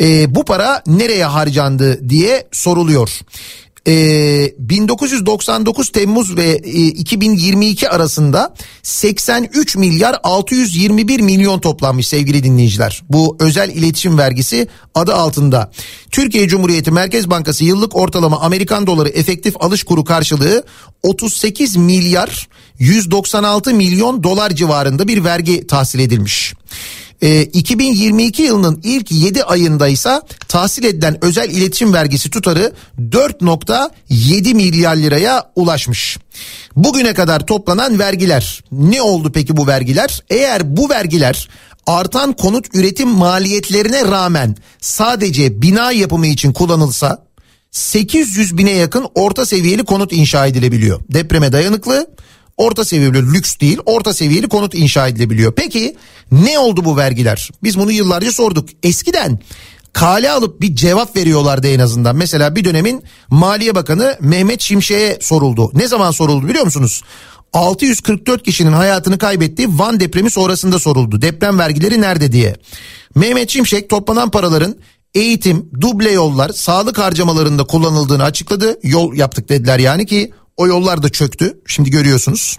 [0.00, 3.10] Ee, bu para nereye harcandı diye soruluyor.
[3.88, 13.02] Ee, 1999 Temmuz ve e, 2022 arasında 83 milyar 621 milyon toplanmış sevgili dinleyiciler.
[13.10, 15.70] Bu özel iletişim vergisi adı altında.
[16.10, 20.64] Türkiye Cumhuriyeti Merkez Bankası yıllık ortalama Amerikan doları efektif alış kuru karşılığı
[21.02, 22.48] 38 milyar
[22.78, 26.54] 196 milyon dolar civarında bir vergi tahsil edilmiş.
[27.22, 34.96] E, 2022 yılının ilk 7 ayında ise tahsil edilen özel iletişim vergisi tutarı 4.7 milyar
[34.96, 36.18] liraya ulaşmış.
[36.76, 40.22] Bugüne kadar toplanan vergiler ne oldu peki bu vergiler?
[40.30, 41.48] Eğer bu vergiler
[41.86, 47.24] artan konut üretim maliyetlerine rağmen sadece bina yapımı için kullanılsa
[47.70, 51.00] 800 bine yakın orta seviyeli konut inşa edilebiliyor.
[51.12, 52.06] Depreme dayanıklı
[52.56, 55.52] orta seviyeli lüks değil orta seviyeli konut inşa edilebiliyor.
[55.56, 55.96] Peki
[56.32, 57.50] ne oldu bu vergiler?
[57.62, 58.68] Biz bunu yıllarca sorduk.
[58.82, 59.40] Eskiden
[59.92, 62.16] kale alıp bir cevap veriyorlardı en azından.
[62.16, 65.70] Mesela bir dönemin Maliye Bakanı Mehmet Şimşek'e soruldu.
[65.74, 67.02] Ne zaman soruldu biliyor musunuz?
[67.52, 71.22] 644 kişinin hayatını kaybettiği Van depremi sonrasında soruldu.
[71.22, 72.56] Deprem vergileri nerede diye.
[73.14, 74.76] Mehmet Şimşek toplanan paraların
[75.14, 78.78] eğitim, duble yollar, sağlık harcamalarında kullanıldığını açıkladı.
[78.82, 81.60] Yol yaptık dediler yani ki o yollar da çöktü.
[81.66, 82.58] Şimdi görüyorsunuz.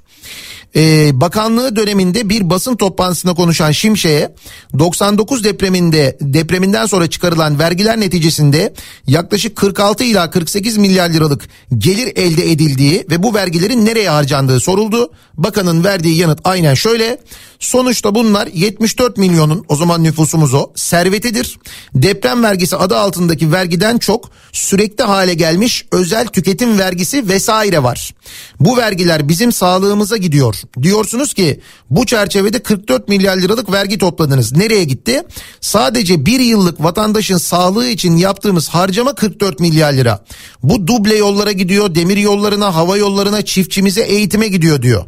[0.75, 4.35] Ee, bakanlığı döneminde bir basın toplantısında konuşan Şimşek'e
[4.79, 8.73] 99 depreminde depreminden sonra çıkarılan vergiler neticesinde
[9.07, 15.11] yaklaşık 46 ila 48 milyar liralık gelir elde edildiği ve bu vergilerin nereye harcandığı soruldu.
[15.37, 17.17] Bakanın verdiği yanıt aynen şöyle.
[17.59, 21.59] Sonuçta bunlar 74 milyonun o zaman nüfusumuz o servetidir.
[21.95, 28.13] Deprem vergisi adı altındaki vergiden çok sürekli hale gelmiş özel tüketim vergisi vesaire var.
[28.59, 30.55] Bu vergiler bizim sağlığımıza gidiyor.
[30.81, 31.59] Diyorsunuz ki
[31.89, 34.51] bu çerçevede 44 milyar liralık vergi topladınız.
[34.51, 35.23] Nereye gitti?
[35.61, 40.25] Sadece bir yıllık vatandaşın sağlığı için yaptığımız harcama 44 milyar lira.
[40.63, 45.05] Bu duble yollara gidiyor, demir yollarına, hava yollarına, çiftçimize, eğitime gidiyor diyor.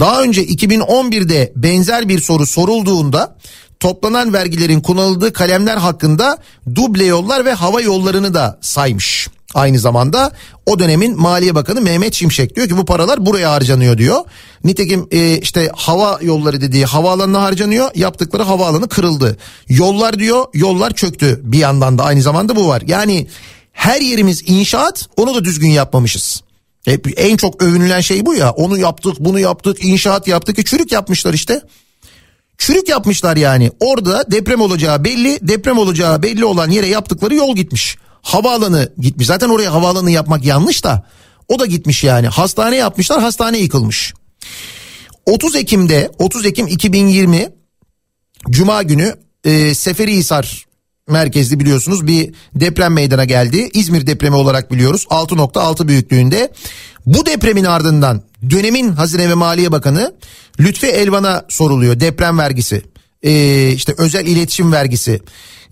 [0.00, 3.36] Daha önce 2011'de benzer bir soru sorulduğunda
[3.80, 6.38] toplanan vergilerin kullanıldığı kalemler hakkında
[6.74, 9.28] duble yollar ve hava yollarını da saymış.
[9.54, 10.32] Aynı zamanda
[10.66, 14.20] o dönemin Maliye Bakanı Mehmet Şimşek diyor ki bu paralar buraya harcanıyor diyor.
[14.64, 19.36] Nitekim e, işte hava yolları dediği havaalanına harcanıyor yaptıkları havaalanı kırıldı.
[19.68, 22.82] Yollar diyor yollar çöktü bir yandan da aynı zamanda bu var.
[22.86, 23.26] Yani
[23.72, 26.42] her yerimiz inşaat onu da düzgün yapmamışız.
[26.84, 30.92] Hep en çok övünülen şey bu ya onu yaptık bunu yaptık inşaat yaptık ki çürük
[30.92, 31.60] yapmışlar işte.
[32.58, 37.96] Çürük yapmışlar yani orada deprem olacağı belli deprem olacağı belli olan yere yaptıkları yol gitmiş.
[38.24, 39.26] Havaalanı gitmiş.
[39.26, 41.06] Zaten oraya havaalanı yapmak yanlış da
[41.48, 42.28] o da gitmiş yani.
[42.28, 44.14] Hastane yapmışlar hastane yıkılmış.
[45.26, 47.48] 30 Ekim'de 30 Ekim 2020
[48.50, 49.14] Cuma günü
[49.44, 50.66] e, Seferihisar
[51.08, 53.70] merkezli biliyorsunuz bir deprem meydana geldi.
[53.74, 56.52] İzmir depremi olarak biliyoruz 6.6 büyüklüğünde.
[57.06, 60.14] Bu depremin ardından dönemin Hazine ve Maliye Bakanı
[60.60, 62.82] Lütfi Elvan'a soruluyor deprem vergisi.
[63.22, 65.20] Ee, işte özel iletişim vergisi.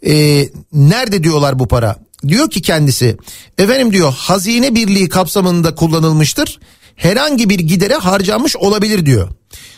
[0.06, 1.96] Ee, nerede diyorlar bu para?
[2.28, 3.16] Diyor ki kendisi
[3.58, 6.60] efendim diyor hazine birliği kapsamında kullanılmıştır.
[6.96, 9.28] Herhangi bir gidere harcanmış olabilir diyor.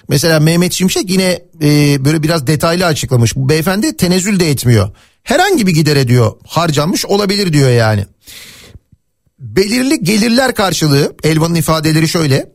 [0.09, 3.37] Mesela Mehmet Şimşek yine e, böyle biraz detaylı açıklamış.
[3.37, 4.91] Bu beyefendi tenezzül de etmiyor.
[5.23, 8.07] Herhangi bir gidere diyor harcanmış olabilir diyor yani.
[9.39, 12.53] Belirli gelirler karşılığı Elvan'ın ifadeleri şöyle.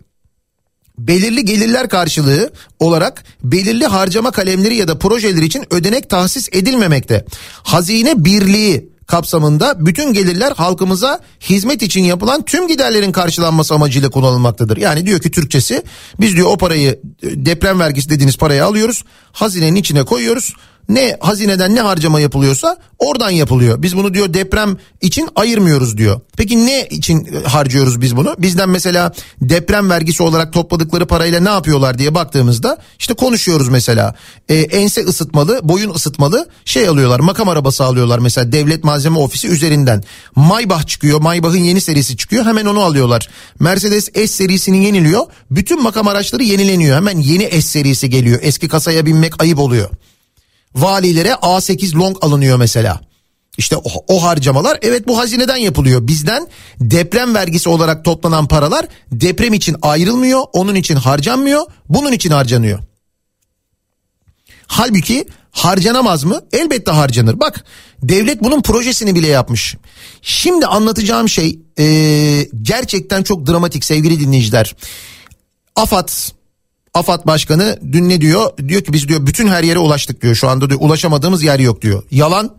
[0.97, 7.25] Belirli gelirler karşılığı olarak belirli harcama kalemleri ya da projeler için ödenek tahsis edilmemekte.
[7.63, 14.77] Hazine birliği kapsamında bütün gelirler halkımıza hizmet için yapılan tüm giderlerin karşılanması amacıyla kullanılmaktadır.
[14.77, 15.83] Yani diyor ki Türkçesi
[16.19, 20.53] biz diyor o parayı deprem vergisi dediğiniz parayı alıyoruz hazinenin içine koyuyoruz
[20.89, 23.81] ne hazineden ne harcama yapılıyorsa oradan yapılıyor.
[23.81, 26.21] Biz bunu diyor deprem için ayırmıyoruz diyor.
[26.37, 28.35] Peki ne için harcıyoruz biz bunu?
[28.39, 34.15] Bizden mesela deprem vergisi olarak topladıkları parayla ne yapıyorlar diye baktığımızda işte konuşuyoruz mesela.
[34.49, 37.19] Ee, ense ısıtmalı, boyun ısıtmalı şey alıyorlar.
[37.19, 40.03] Makam arabası alıyorlar mesela devlet malzeme ofisi üzerinden.
[40.35, 41.21] Maybach çıkıyor.
[41.21, 42.45] Maybach'ın yeni serisi çıkıyor.
[42.45, 43.29] Hemen onu alıyorlar.
[43.59, 45.25] Mercedes S serisini yeniliyor.
[45.51, 46.95] Bütün makam araçları yenileniyor.
[46.95, 48.39] Hemen yeni S serisi geliyor.
[48.41, 49.89] Eski kasaya binmek ayıp oluyor
[50.75, 53.01] valilere A8 long alınıyor mesela.
[53.57, 56.07] İşte o, o harcamalar evet bu hazineden yapılıyor.
[56.07, 56.47] Bizden
[56.79, 62.79] deprem vergisi olarak toplanan paralar deprem için ayrılmıyor, onun için harcanmıyor, bunun için harcanıyor.
[64.67, 66.41] Halbuki harcanamaz mı?
[66.53, 67.39] Elbette harcanır.
[67.39, 67.65] Bak
[68.03, 69.75] devlet bunun projesini bile yapmış.
[70.21, 71.85] Şimdi anlatacağım şey e,
[72.61, 74.75] gerçekten çok dramatik sevgili dinleyiciler.
[75.75, 76.09] AFAD
[76.93, 78.51] AFAD Başkanı dün ne diyor?
[78.67, 80.35] Diyor ki biz diyor bütün her yere ulaştık diyor.
[80.35, 82.03] Şu anda diyor ulaşamadığımız yer yok diyor.
[82.11, 82.55] Yalan.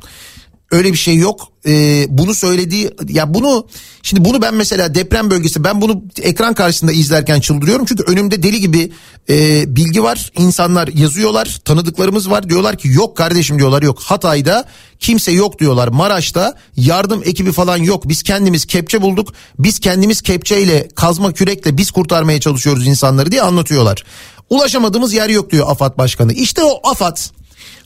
[0.70, 1.48] Öyle bir şey yok.
[1.66, 3.66] Ee, bunu söylediği ya bunu
[4.02, 7.86] şimdi bunu ben mesela deprem bölgesi ben bunu ekran karşısında izlerken çıldırıyorum.
[7.86, 8.92] Çünkü önümde deli gibi
[9.30, 10.32] e, bilgi var.
[10.38, 11.60] İnsanlar yazıyorlar.
[11.64, 12.48] Tanıdıklarımız var.
[12.48, 14.00] Diyorlar ki yok kardeşim diyorlar yok.
[14.00, 14.64] Hatay'da
[14.98, 15.88] kimse yok diyorlar.
[15.88, 18.08] Maraş'ta yardım ekibi falan yok.
[18.08, 19.32] Biz kendimiz kepçe bulduk.
[19.58, 24.04] Biz kendimiz kepçeyle kazma kürekle biz kurtarmaya çalışıyoruz insanları diye anlatıyorlar.
[24.50, 26.32] Ulaşamadığımız yer yok diyor AFAD Başkanı.
[26.32, 27.16] İşte o AFAD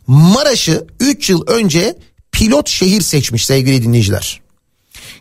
[0.06, 1.96] Maraş'ı 3 yıl önce
[2.34, 4.40] pilot şehir seçmiş sevgili dinleyiciler.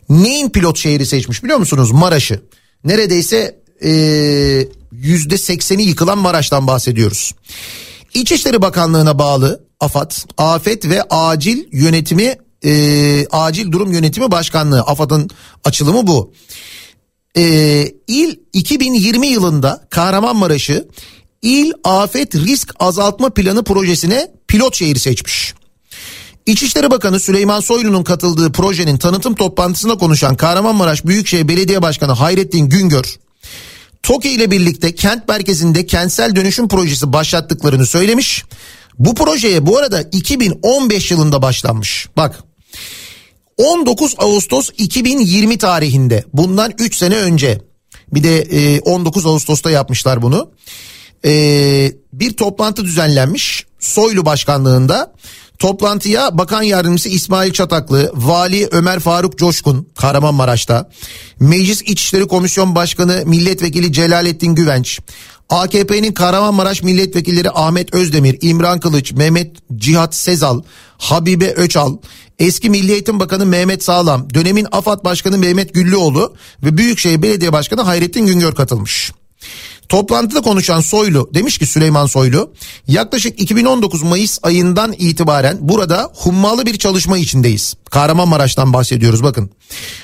[0.09, 1.91] Neyin pilot şehri seçmiş biliyor musunuz?
[1.91, 2.41] Maraş'ı.
[2.83, 3.59] Neredeyse
[4.91, 7.31] yüzde sekseni yıkılan Maraş'tan bahsediyoruz.
[8.13, 12.35] İçişleri Bakanlığı'na bağlı AFAD, Afet ve Acil Yönetimi,
[12.65, 14.81] e, Acil Durum Yönetimi Başkanlığı.
[14.81, 15.29] AFAD'ın
[15.63, 16.33] açılımı bu.
[17.37, 17.43] E,
[18.07, 20.87] il 2020 yılında Kahramanmaraş'ı
[21.41, 25.53] İl Afet Risk Azaltma Planı projesine pilot şehir seçmiş.
[26.45, 33.15] İçişleri Bakanı Süleyman Soylu'nun katıldığı projenin tanıtım toplantısında konuşan Kahramanmaraş Büyükşehir Belediye Başkanı Hayrettin Güngör,
[34.03, 38.43] TOKİ ile birlikte kent merkezinde kentsel dönüşüm projesi başlattıklarını söylemiş.
[38.99, 42.07] Bu projeye bu arada 2015 yılında başlanmış.
[42.17, 42.43] Bak
[43.57, 47.61] 19 Ağustos 2020 tarihinde bundan 3 sene önce
[48.13, 50.51] bir de 19 Ağustos'ta yapmışlar bunu.
[52.13, 55.13] Bir toplantı düzenlenmiş Soylu başkanlığında.
[55.59, 60.89] Toplantıya Bakan Yardımcısı İsmail Çataklı, Vali Ömer Faruk Coşkun Kahramanmaraş'ta,
[61.39, 64.99] Meclis İçişleri Komisyon Başkanı Milletvekili Celalettin Güvenç,
[65.49, 70.61] AKP'nin Kahramanmaraş milletvekilleri Ahmet Özdemir, İmran Kılıç, Mehmet Cihat Sezal,
[70.97, 71.97] Habibe Öçal,
[72.39, 77.81] eski Milli Eğitim Bakanı Mehmet Sağlam, dönemin AFAD Başkanı Mehmet Güllüoğlu ve Büyükşehir Belediye Başkanı
[77.81, 79.11] Hayrettin Güngör katılmış.
[79.93, 82.53] Toplantıda konuşan Soylu demiş ki Süleyman Soylu
[82.87, 87.75] yaklaşık 2019 Mayıs ayından itibaren burada hummalı bir çalışma içindeyiz.
[87.91, 89.49] Kahramanmaraş'tan bahsediyoruz bakın.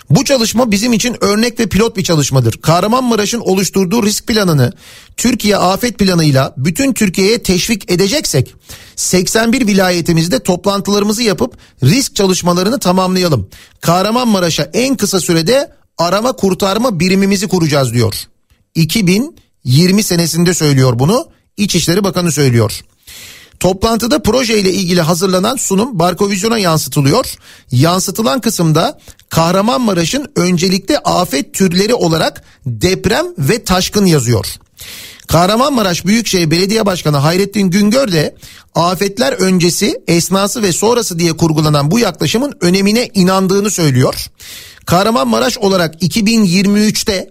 [0.09, 2.61] Bu çalışma bizim için örnek ve pilot bir çalışmadır.
[2.61, 4.73] Kahramanmaraş'ın oluşturduğu risk planını
[5.17, 8.55] Türkiye afet planıyla bütün Türkiye'ye teşvik edeceksek
[8.95, 13.49] 81 vilayetimizde toplantılarımızı yapıp risk çalışmalarını tamamlayalım.
[13.81, 18.13] Kahramanmaraş'a en kısa sürede arama kurtarma birimimizi kuracağız diyor.
[18.75, 21.27] 2000 20 senesinde söylüyor bunu.
[21.57, 22.81] İçişleri Bakanı söylüyor.
[23.59, 27.35] Toplantıda proje ile ilgili hazırlanan sunum Barkovizyon'a yansıtılıyor.
[27.71, 28.99] Yansıtılan kısımda
[29.29, 34.45] Kahramanmaraş'ın öncelikli afet türleri olarak deprem ve taşkın yazıyor.
[35.27, 38.35] Kahramanmaraş Büyükşehir Belediye Başkanı Hayrettin Güngör de
[38.75, 44.25] afetler öncesi, esnası ve sonrası diye kurgulanan bu yaklaşımın önemine inandığını söylüyor.
[44.85, 47.29] Kahramanmaraş olarak 2023'te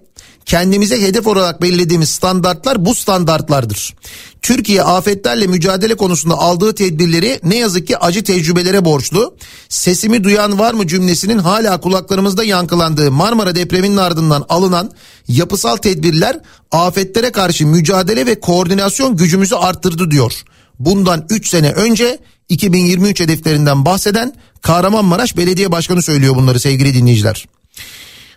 [0.49, 3.95] kendimize hedef olarak belirlediğimiz standartlar bu standartlardır.
[4.43, 9.37] Türkiye afetlerle mücadele konusunda aldığı tedbirleri ne yazık ki acı tecrübelere borçlu.
[9.69, 14.91] Sesimi duyan var mı cümlesinin hala kulaklarımızda yankılandığı Marmara depreminin ardından alınan
[15.29, 20.33] yapısal tedbirler afetlere karşı mücadele ve koordinasyon gücümüzü arttırdı diyor.
[20.79, 22.19] Bundan 3 sene önce
[22.49, 27.47] 2023 hedeflerinden bahseden Kahramanmaraş Belediye Başkanı söylüyor bunları sevgili dinleyiciler.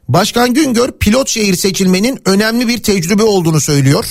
[0.08, 4.06] Başkan Güngör pilot şehir seçilmenin önemli bir tecrübe olduğunu söylüyor.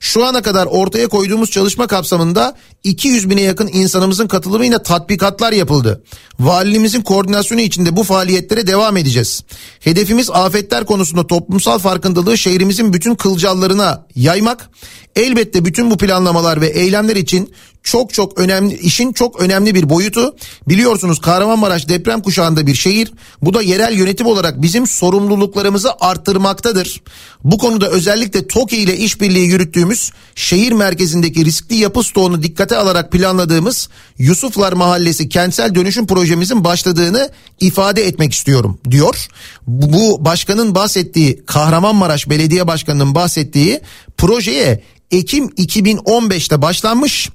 [0.00, 6.04] Şu ana kadar ortaya koyduğumuz çalışma kapsamında 200 bine yakın insanımızın katılımıyla tatbikatlar yapıldı.
[6.40, 9.42] Valiliğimizin koordinasyonu içinde bu faaliyetlere devam edeceğiz.
[9.80, 14.70] Hedefimiz afetler konusunda toplumsal farkındalığı şehrimizin bütün kılcallarına yaymak.
[15.16, 17.54] Elbette bütün bu planlamalar ve eylemler için
[17.84, 20.36] çok çok önemli işin çok önemli bir boyutu.
[20.68, 23.12] Biliyorsunuz Kahramanmaraş deprem kuşağında bir şehir.
[23.42, 27.02] Bu da yerel yönetim olarak bizim sorumluluklarımızı arttırmaktadır.
[27.44, 33.88] Bu konuda özellikle TOKİ ile işbirliği yürüttüğümüz şehir merkezindeki riskli yapı stoğunu dikkate alarak planladığımız
[34.18, 37.30] Yusuflar Mahallesi kentsel dönüşüm projemizin başladığını
[37.60, 39.26] ifade etmek istiyorum diyor.
[39.66, 43.80] Bu, başkanın bahsettiği Kahramanmaraş Belediye Başkanı'nın bahsettiği
[44.18, 47.30] projeye Ekim 2015'te başlanmış.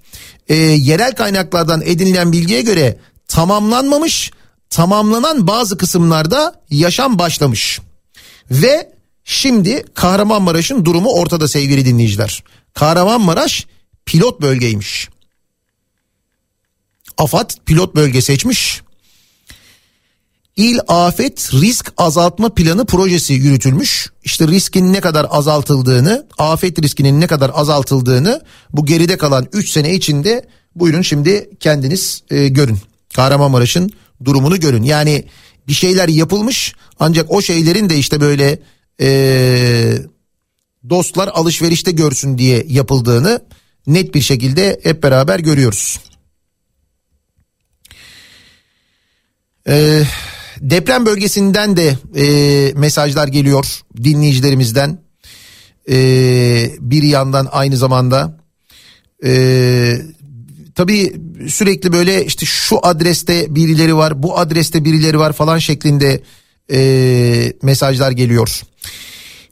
[0.47, 4.31] E, yerel kaynaklardan edinilen bilgiye göre tamamlanmamış,
[4.69, 7.79] tamamlanan bazı kısımlarda yaşam başlamış.
[8.51, 8.91] Ve
[9.23, 12.43] şimdi Kahramanmaraş'ın durumu ortada sevgili dinleyiciler.
[12.73, 13.67] Kahramanmaraş
[14.05, 15.09] pilot bölgeymiş.
[17.17, 18.81] AFAD pilot bölge seçmiş.
[20.59, 24.09] İl Afet Risk Azaltma Planı projesi yürütülmüş.
[24.23, 28.41] İşte riskin ne kadar azaltıldığını, afet riskinin ne kadar azaltıldığını
[28.73, 32.77] bu geride kalan 3 sene içinde buyurun şimdi kendiniz e, görün.
[33.15, 33.91] Kahramanmaraş'ın
[34.25, 34.83] durumunu görün.
[34.83, 35.25] Yani
[35.67, 38.59] bir şeyler yapılmış ancak o şeylerin de işte böyle
[39.01, 39.97] e,
[40.89, 43.41] dostlar alışverişte görsün diye yapıldığını
[43.87, 45.99] net bir şekilde hep beraber görüyoruz.
[49.67, 50.07] Eee
[50.61, 54.99] Deprem bölgesinden de e, mesajlar geliyor dinleyicilerimizden.
[55.89, 55.95] E,
[56.79, 58.37] bir yandan aynı zamanda
[59.25, 60.01] e,
[60.75, 66.23] tabii sürekli böyle işte şu adreste birileri var bu adreste birileri var falan şeklinde
[66.71, 68.61] e, mesajlar geliyor.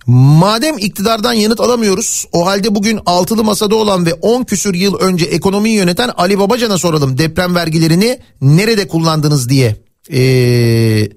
[0.08, 5.26] Madem iktidardan yanıt alamıyoruz o halde bugün altılı masada olan ve 10 küsür yıl önce
[5.26, 11.10] ekonomiyi yöneten Ali Babacan'a soralım deprem vergilerini nerede kullandınız diye ee,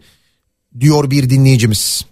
[0.81, 2.05] diyor bir dinleyicimiz.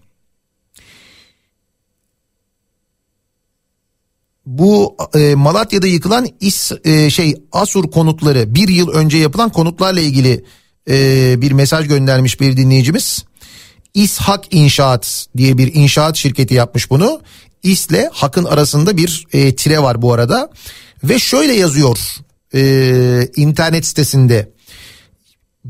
[4.46, 10.44] Bu e, Malatya'da yıkılan İS, e, şey Asur konutları bir yıl önce yapılan konutlarla ilgili
[10.90, 13.24] e, bir mesaj göndermiş bir dinleyicimiz.
[13.94, 17.20] İshak İnşaat diye bir inşaat şirketi yapmış bunu.
[17.62, 20.50] İS'le Hak'ın arasında bir e, tire var bu arada.
[21.04, 21.98] Ve şöyle yazıyor
[22.54, 24.57] e, internet sitesinde.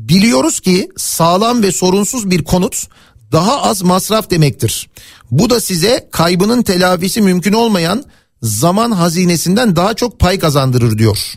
[0.09, 2.87] Biliyoruz ki sağlam ve sorunsuz bir konut
[3.31, 4.89] daha az masraf demektir.
[5.31, 8.03] Bu da size kaybının telafisi mümkün olmayan
[8.41, 11.33] zaman hazinesinden daha çok pay kazandırır diyor.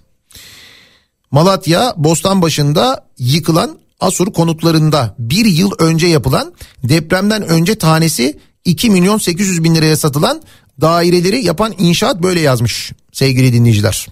[1.30, 6.52] Malatya Bostanbaşı'nda yıkılan Asur konutlarında bir yıl önce yapılan
[6.84, 10.42] depremden önce tanesi 2 milyon 800 bin liraya satılan
[10.80, 14.08] daireleri yapan inşaat böyle yazmış sevgili dinleyiciler.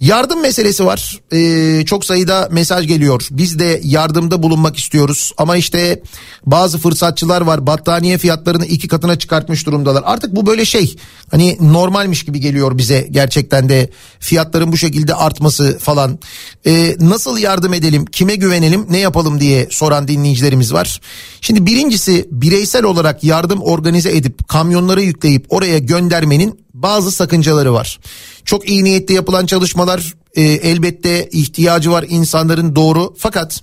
[0.00, 1.20] Yardım meselesi var.
[1.32, 3.28] Ee, çok sayıda mesaj geliyor.
[3.30, 5.32] Biz de yardımda bulunmak istiyoruz.
[5.38, 6.02] Ama işte
[6.46, 7.66] bazı fırsatçılar var.
[7.66, 10.02] Battaniye fiyatlarını iki katına çıkartmış durumdalar.
[10.06, 10.96] Artık bu böyle şey.
[11.30, 16.18] Hani normalmiş gibi geliyor bize gerçekten de fiyatların bu şekilde artması falan.
[16.66, 18.04] Ee, nasıl yardım edelim?
[18.04, 18.86] Kime güvenelim?
[18.90, 21.00] Ne yapalım diye soran dinleyicilerimiz var.
[21.40, 28.00] Şimdi birincisi bireysel olarak yardım organize edip kamyonlara yükleyip oraya göndermenin bazı sakıncaları var.
[28.44, 33.60] Çok iyi niyetli yapılan çalışmalar e, elbette ihtiyacı var insanların doğru fakat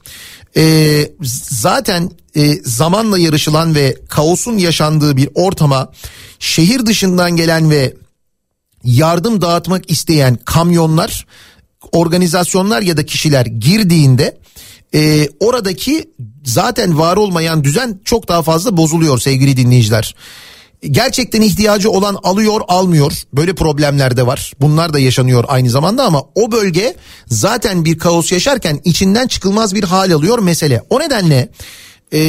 [0.58, 0.64] e,
[1.50, 5.92] zaten e, zamanla yarışılan ve kaosun yaşandığı bir ortama
[6.40, 7.94] şehir dışından gelen ve
[8.84, 11.26] yardım dağıtmak isteyen kamyonlar
[11.92, 14.38] organizasyonlar ya da kişiler girdiğinde
[14.94, 16.12] e, oradaki
[16.46, 20.16] zaten var olmayan düzen çok daha fazla bozuluyor sevgili dinleyiciler
[20.92, 23.14] gerçekten ihtiyacı olan alıyor almıyor.
[23.34, 24.54] Böyle problemler de var.
[24.62, 26.96] Bunlar da yaşanıyor aynı zamanda ama o bölge
[27.28, 30.82] zaten bir kaos yaşarken içinden çıkılmaz bir hal alıyor mesele.
[30.90, 31.50] O nedenle
[32.14, 32.20] e,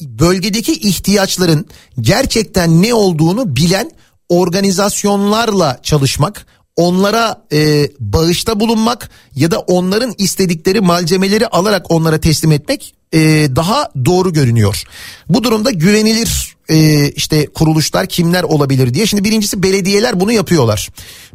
[0.00, 1.66] bölgedeki ihtiyaçların
[2.00, 3.90] gerçekten ne olduğunu bilen
[4.28, 12.94] organizasyonlarla çalışmak, onlara e, bağışta bulunmak ya da onların istedikleri malzemeleri alarak onlara teslim etmek
[13.12, 13.18] e,
[13.56, 14.82] daha doğru görünüyor.
[15.28, 19.06] Bu durumda güvenilir e, işte kuruluşlar kimler olabilir diye.
[19.06, 20.88] Şimdi birincisi belediyeler bunu yapıyorlar.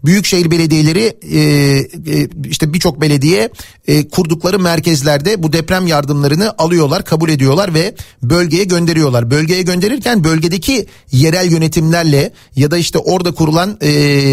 [0.06, 3.50] Büyükşehir belediyeleri e, e, işte birçok belediye
[3.88, 9.32] e, kurdukları merkezlerde bu deprem yardımlarını alıyorlar, kabul ediyorlar ve bölgeye gönderiyorlar.
[9.32, 13.90] Bölgeye gönderirken bölgedeki yerel yönetimlerle ya da işte orada kurulan e,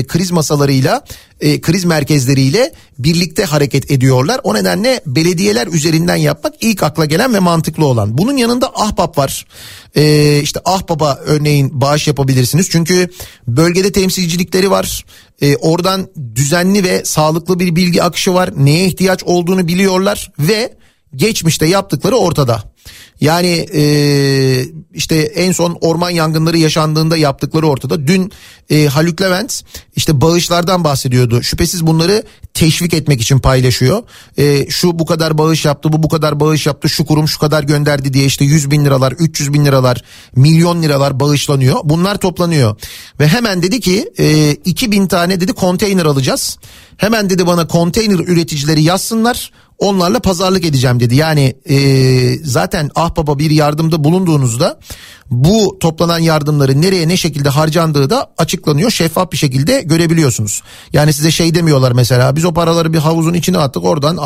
[0.07, 1.05] kriz masalarıyla
[1.45, 4.41] e, kriz merkezleriyle birlikte hareket ediyorlar.
[4.45, 8.19] O nedenle belediyeler üzerinden yapmak ilk akla gelen ve mantıklı olan.
[8.19, 9.47] Bunun yanında Ahbap var.
[9.95, 12.71] E, işte Ahbap'a örneğin bağış yapabilirsiniz.
[12.71, 13.09] Çünkü
[13.49, 15.05] bölgede temsilcilikleri var.
[15.41, 18.51] E, oradan düzenli ve sağlıklı bir bilgi akışı var.
[18.57, 20.75] Neye ihtiyaç olduğunu biliyorlar ve
[21.16, 22.74] geçmişte yaptıkları ortada.
[23.25, 23.85] Yani e,
[24.95, 28.07] işte en son orman yangınları yaşandığında yaptıkları ortada.
[28.07, 28.33] Dün
[28.71, 29.63] e, Haluk Levent
[29.97, 31.43] işte bağışlardan bahsediyordu.
[31.43, 32.23] Şüphesiz bunları
[32.55, 34.03] teşvik etmek için paylaşıyor.
[34.39, 37.63] E, şu bu kadar bağış yaptı, bu bu kadar bağış yaptı, şu kurum şu kadar
[37.63, 40.05] gönderdi diye işte 100 bin liralar, 300 bin liralar,
[40.37, 41.77] milyon liralar bağışlanıyor.
[41.85, 42.77] Bunlar toplanıyor.
[43.21, 46.59] Ve hemen dedi ki e, 2000 tane dedi konteyner alacağız.
[46.97, 51.17] Hemen dedi bana konteyner üreticileri yazsınlar onlarla pazarlık edeceğim dedi.
[51.17, 51.79] Yani e,
[52.45, 54.79] zaten ahbaba bir yardımda bulunduğunuzda
[55.31, 58.91] bu toplanan yardımların nereye ne şekilde harcandığı da açıklanıyor.
[58.91, 60.63] Şeffaf bir şekilde görebiliyorsunuz.
[60.93, 64.17] Yani size şey demiyorlar mesela biz o paraları bir havuzun içine attık oradan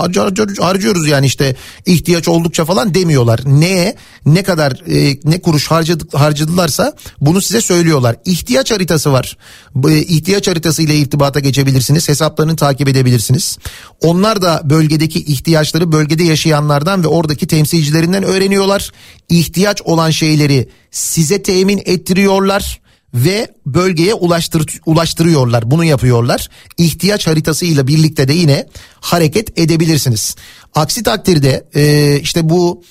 [0.60, 1.56] harcıyoruz yani işte
[1.86, 3.40] ihtiyaç oldukça falan demiyorlar.
[3.46, 3.96] Neye
[4.26, 8.16] ne kadar e, ne kuruş harcadık, harcadılarsa bunu size söylüyorlar.
[8.24, 9.36] İhtiyaç haritası var.
[9.74, 12.08] Bu ihtiyaç haritası ile irtibata geçebilirsiniz.
[12.08, 13.58] Hesaplarını takip edebilirsiniz.
[14.02, 18.92] Onlar da bölgedeki ihtiyaçları bölgede yaşayanlardan ve oradaki temsilcilerinden öğreniyorlar.
[19.28, 20.68] İhtiyaç olan şeyleri
[20.98, 22.80] size temin ettiriyorlar
[23.14, 25.70] ve bölgeye ulaştır, ulaştırıyorlar.
[25.70, 26.48] Bunu yapıyorlar.
[26.78, 28.66] İhtiyaç haritasıyla birlikte de yine
[29.00, 30.36] hareket edebilirsiniz.
[30.74, 32.82] Aksi takdirde e, işte bu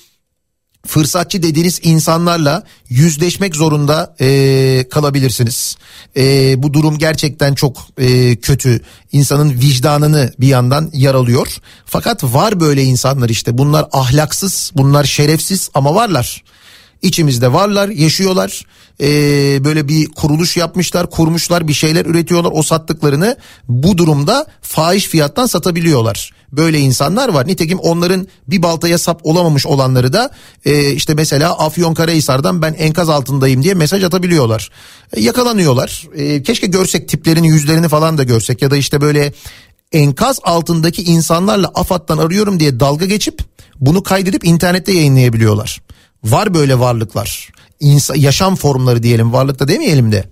[0.86, 5.76] fırsatçı dediğiniz insanlarla yüzleşmek zorunda e, kalabilirsiniz.
[6.16, 8.80] E, bu durum gerçekten çok e, kötü.
[9.12, 11.56] İnsanın vicdanını bir yandan yaralıyor.
[11.84, 13.58] Fakat var böyle insanlar işte.
[13.58, 16.42] Bunlar ahlaksız, bunlar şerefsiz ama varlar.
[17.02, 18.62] İçimizde varlar, yaşıyorlar.
[19.00, 22.50] Ee, böyle bir kuruluş yapmışlar, kurmuşlar, bir şeyler üretiyorlar.
[22.54, 23.36] O sattıklarını
[23.68, 26.32] bu durumda fahiş fiyattan satabiliyorlar.
[26.52, 27.46] Böyle insanlar var.
[27.46, 30.30] Nitekim onların bir baltaya sap olamamış olanları da
[30.64, 34.70] e, işte mesela Afyonkarahisar'dan ben enkaz altındayım diye mesaj atabiliyorlar.
[35.12, 36.08] E, yakalanıyorlar.
[36.14, 39.32] E, keşke görsek tiplerini, yüzlerini falan da görsek ya da işte böyle
[39.92, 43.42] enkaz altındaki insanlarla AFAD'dan arıyorum diye dalga geçip
[43.80, 45.80] bunu kaydedip internette yayınlayabiliyorlar.
[46.24, 47.48] Var böyle varlıklar.
[47.80, 50.24] İnsan, yaşam formları diyelim varlıkta demeyelim de.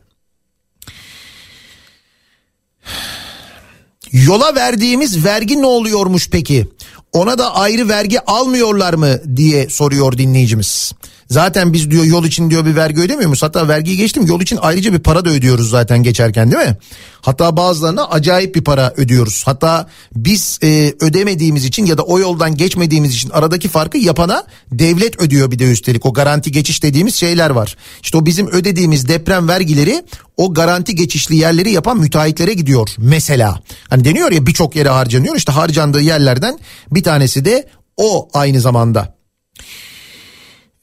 [4.13, 6.69] Yola verdiğimiz vergi ne oluyormuş peki?
[7.13, 10.93] Ona da ayrı vergi almıyorlar mı diye soruyor dinleyicimiz.
[11.31, 13.43] Zaten biz diyor yol için diyor bir vergi ödemiyor muyuz?
[13.43, 16.77] Hatta vergiyi geçtim yol için ayrıca bir para da ödüyoruz zaten geçerken değil mi?
[17.21, 19.43] Hatta bazılarına acayip bir para ödüyoruz.
[19.45, 19.87] Hatta
[20.17, 25.51] biz e, ödemediğimiz için ya da o yoldan geçmediğimiz için aradaki farkı yapana devlet ödüyor
[25.51, 26.07] bir de üstelik.
[26.07, 27.77] O garanti geçiş dediğimiz şeyler var.
[28.03, 30.05] İşte o bizim ödediğimiz deprem vergileri
[30.37, 33.61] o garanti geçişli yerleri yapan müteahhitlere gidiyor mesela.
[33.89, 36.59] Hani deniyor ya birçok yere harcanıyor işte harcandığı yerlerden
[36.91, 39.16] bir tanesi de o aynı zamanda.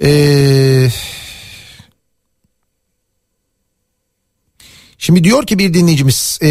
[0.03, 0.90] Ee,
[4.98, 6.49] şimdi diyor ki bir dinleyicimiz e,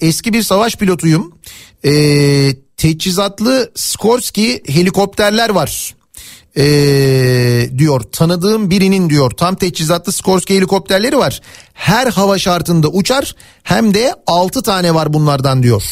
[0.00, 1.38] eski bir savaş pilotuyum.
[1.84, 1.92] E,
[2.76, 5.94] teçhizatlı Skorsky helikopterler var.
[6.56, 6.64] E,
[7.78, 11.40] diyor tanıdığım birinin diyor tam teçhizatlı Skorsky helikopterleri var.
[11.72, 15.82] Her hava şartında uçar hem de 6 tane var bunlardan diyor.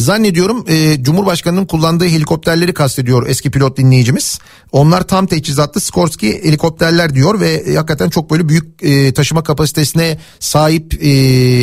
[0.00, 4.38] Zannediyorum e, Cumhurbaşkanı'nın kullandığı helikopterleri kastediyor eski pilot dinleyicimiz.
[4.72, 10.18] Onlar tam teçhizatlı Skorsky helikopterler diyor ve e, hakikaten çok böyle büyük e, taşıma kapasitesine
[10.38, 11.08] sahip e,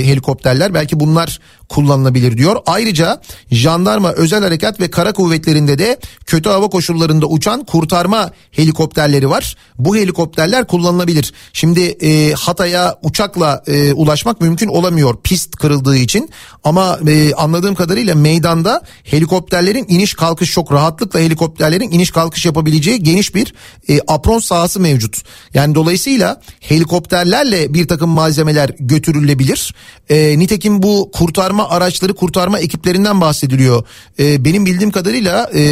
[0.07, 0.73] helikopterler.
[0.73, 1.39] Belki bunlar
[1.69, 2.55] kullanılabilir diyor.
[2.65, 9.55] Ayrıca jandarma, özel harekat ve kara kuvvetlerinde de kötü hava koşullarında uçan kurtarma helikopterleri var.
[9.80, 11.34] Bu helikopterler kullanılabilir.
[11.53, 16.30] Şimdi e, Hatay'a uçakla e, ulaşmak mümkün olamıyor pist kırıldığı için.
[16.64, 23.36] Ama e, anladığım kadarıyla meydanda helikopterlerin iniş kalkış çok rahatlıkla helikopterlerin iniş kalkış yapabileceği geniş
[23.36, 23.54] bir
[23.90, 25.22] e, apron sahası mevcut.
[25.54, 29.76] Yani dolayısıyla helikopterlerle bir takım malzemeler götürülebilir.
[30.10, 33.84] E, nitekim bu kurtarma araçları kurtarma ekiplerinden bahsediliyor.
[34.20, 35.66] E, benim bildiğim kadarıyla e,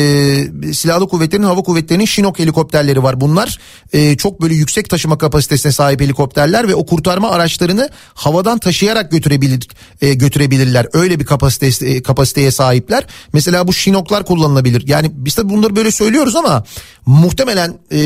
[0.74, 3.22] silahlı kuvvetlerin hava kuvvetlerinin Şinok helikopterleri var.
[3.22, 3.60] Bunlar
[3.94, 9.68] e, çok böyle yüksek taşıma kapasitesine sahip helikopterler ve o kurtarma araçlarını havadan taşıyarak götürebilir
[10.02, 10.88] e, götürebilirler.
[10.94, 12.02] Öyle bir kapasite e,
[12.36, 13.08] kapasiteye sahipler.
[13.34, 14.88] Mesela bu Şinoklar kullanılabilir.
[14.88, 16.64] Yani biz de bunları böyle söylüyoruz ama
[17.06, 18.00] muhtemelen e,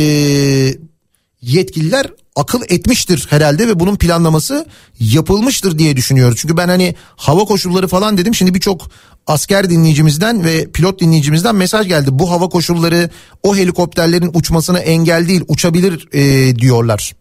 [1.42, 4.66] yetkililer akıl etmiştir herhalde ve bunun planlaması
[5.00, 6.38] yapılmıştır diye düşünüyoruz.
[6.42, 8.36] Çünkü ben hani hava koşulları falan dedim.
[8.36, 8.90] Şimdi birçok
[9.28, 12.10] asker dinleyicimizden ve pilot dinleyicimizden mesaj geldi.
[12.12, 13.10] Bu hava koşulları
[13.44, 17.16] o helikopterlerin uçmasına engel değil uçabilir e, diyorlar.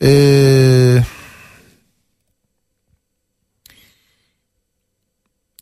[0.00, 1.19] Eee...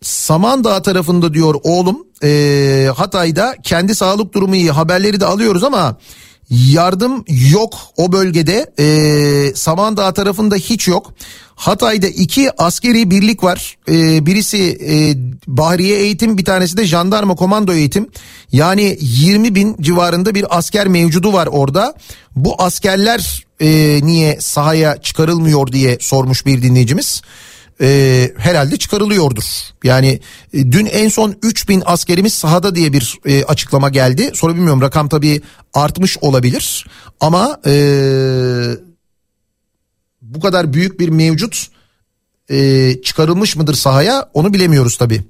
[0.09, 5.97] Samandağ tarafında diyor oğlum e, Hatay'da kendi sağlık durumu iyi haberleri de alıyoruz ama
[6.51, 8.73] yardım yok o bölgede.
[8.79, 11.13] E, Samandağ tarafında hiç yok.
[11.55, 13.77] Hatay'da iki askeri birlik var.
[13.89, 14.95] E, birisi e,
[15.47, 18.09] Bahriye eğitim bir tanesi de jandarma komando eğitim.
[18.53, 21.95] Yani 20 bin civarında bir asker mevcudu var orada.
[22.37, 27.23] Bu askerler e, niye sahaya çıkarılmıyor diye sormuş bir dinleyicimiz
[27.81, 29.45] e, herhalde çıkarılıyordur.
[29.85, 30.21] Yani
[30.53, 34.31] e, dün en son 3000 askerimiz sahada diye bir e, açıklama geldi.
[34.35, 35.43] Sonra bilmiyorum rakam tabii
[35.75, 36.87] artmış olabilir
[37.21, 37.73] ama e,
[40.23, 41.69] bu kadar büyük bir mevcut
[42.51, 45.23] e, çıkarılmış mıdır sahaya onu bilemiyoruz tabii.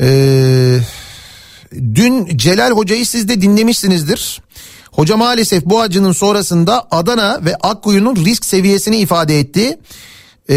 [0.00, 0.80] Eee
[1.94, 4.42] Dün Celal Hoca'yı siz de dinlemişsinizdir.
[4.96, 9.78] Hoca maalesef bu acının sonrasında Adana ve Akkuyu'nun risk seviyesini ifade etti.
[10.48, 10.54] Ee,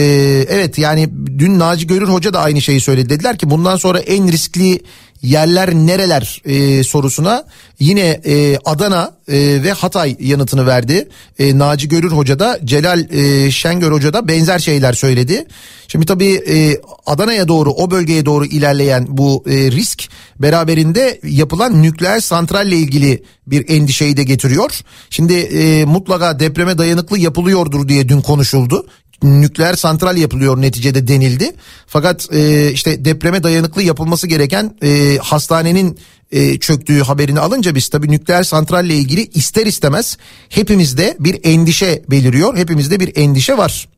[0.49, 1.09] evet yani
[1.39, 3.09] dün Naci Görür Hoca da aynı şeyi söyledi.
[3.09, 4.83] Dediler ki bundan sonra en riskli
[5.21, 7.45] yerler nereler e, sorusuna
[7.79, 11.07] yine e, Adana e, ve Hatay yanıtını verdi.
[11.39, 15.45] E, Naci Görür Hoca da Celal e, Şengör Hoca da benzer şeyler söyledi.
[15.87, 22.19] Şimdi tabii e, Adana'ya doğru o bölgeye doğru ilerleyen bu e, risk beraberinde yapılan nükleer
[22.19, 24.81] santralle ilgili bir endişeyi de getiriyor.
[25.09, 28.87] Şimdi e, mutlaka depreme dayanıklı yapılıyordur diye dün konuşuldu
[29.23, 31.51] nükleer santral yapılıyor neticede denildi.
[31.87, 35.99] Fakat e, işte depreme dayanıklı yapılması gereken e, hastanenin
[36.31, 40.17] e, çöktüğü haberini alınca biz tabii nükleer santralle ilgili ister istemez
[40.49, 42.57] hepimizde bir endişe beliriyor.
[42.57, 43.89] Hepimizde bir endişe var.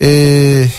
[0.00, 0.70] Eee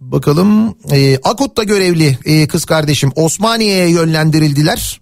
[0.00, 5.00] Bakalım e, Akut'ta görevli e, kız kardeşim Osmaniye'ye yönlendirildiler.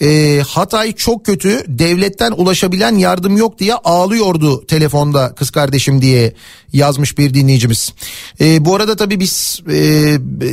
[0.00, 6.34] E, Hatay çok kötü devletten ulaşabilen yardım yok diye ağlıyordu telefonda kız kardeşim diye
[6.72, 7.92] yazmış bir dinleyicimiz.
[8.40, 9.72] E, bu arada tabii biz e,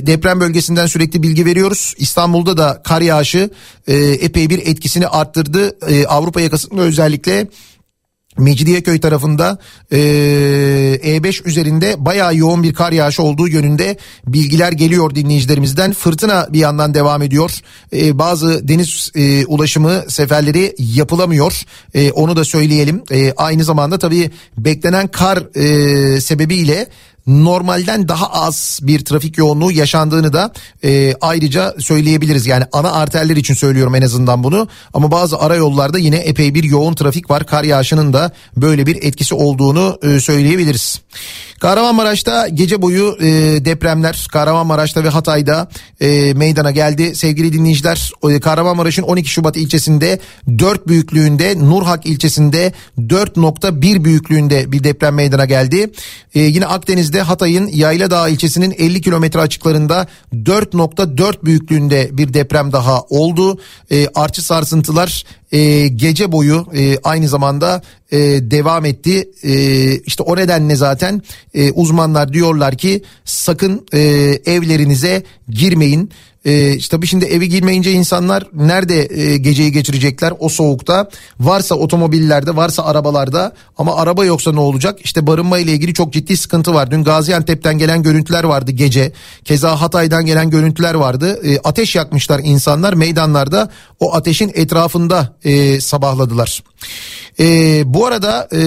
[0.08, 1.94] deprem bölgesinden sürekli bilgi veriyoruz.
[1.98, 3.50] İstanbul'da da kar yağışı
[3.88, 5.78] e, epey bir etkisini arttırdı.
[5.90, 7.48] E, Avrupa yakasında özellikle
[8.38, 9.58] Mecidiyeköy tarafında
[9.92, 9.98] e,
[11.04, 13.98] E5 üzerinde bayağı yoğun bir kar yağışı olduğu yönünde
[14.28, 15.94] bilgiler geliyor dinleyicilerimizden.
[15.94, 17.60] Fırtına bir yandan devam ediyor.
[17.96, 21.62] E, bazı deniz e, ulaşımı seferleri yapılamıyor.
[21.94, 23.04] E, onu da söyleyelim.
[23.12, 26.88] E, aynı zamanda tabii beklenen kar e, sebebiyle
[27.28, 32.48] normalden daha az bir trafik yoğunluğu yaşandığını da e, ayrıca söyleyebiliriz.
[32.48, 34.68] Yani ana arterler için söylüyorum en azından bunu.
[34.94, 37.46] Ama bazı ara yollarda yine epey bir yoğun trafik var.
[37.46, 41.02] Kar yağışının da böyle bir etkisi olduğunu e, söyleyebiliriz.
[41.60, 43.26] Kahramanmaraş'ta gece boyu e,
[43.66, 45.70] depremler Kahramanmaraş'ta ve Hatay'da
[46.02, 47.16] e, meydana geldi.
[47.16, 50.20] Sevgili dinleyiciler Kahramanmaraş'ın 12 Şubat ilçesinde
[50.60, 55.92] 4 büyüklüğünde Nurhak ilçesinde 4.1 büyüklüğünde bir deprem meydana geldi.
[56.36, 63.60] E, yine Akdeniz'de Hatay'ın Yayladağ ilçesinin 50 kilometre açıklarında 4.4 büyüklüğünde bir deprem daha oldu.
[63.92, 67.82] E, artçı sarsıntılar e, gece boyu e, aynı zamanda
[68.12, 68.18] e,
[68.52, 69.30] devam etti.
[69.44, 69.54] E,
[69.98, 71.22] işte o nedenle zaten
[71.54, 74.00] e, uzmanlar diyorlar ki sakın e,
[74.46, 76.12] evlerinize girmeyin.
[76.46, 81.10] İşte tabii şimdi evi girmeyince insanlar nerede e, geceyi geçirecekler o soğukta?
[81.40, 85.00] Varsa otomobillerde varsa arabalarda ama araba yoksa ne olacak?
[85.04, 86.92] İşte barınma ile ilgili çok ciddi sıkıntı var.
[86.92, 89.12] Dün Gaziantep'ten gelen görüntüler vardı gece.
[89.46, 91.40] Keza Hatay'dan gelen görüntüler vardı.
[91.44, 96.64] E, ateş yakmışlar insanlar meydanlarda o ateşin etrafında e, sabahladılar.
[97.40, 98.60] E, bu arada e,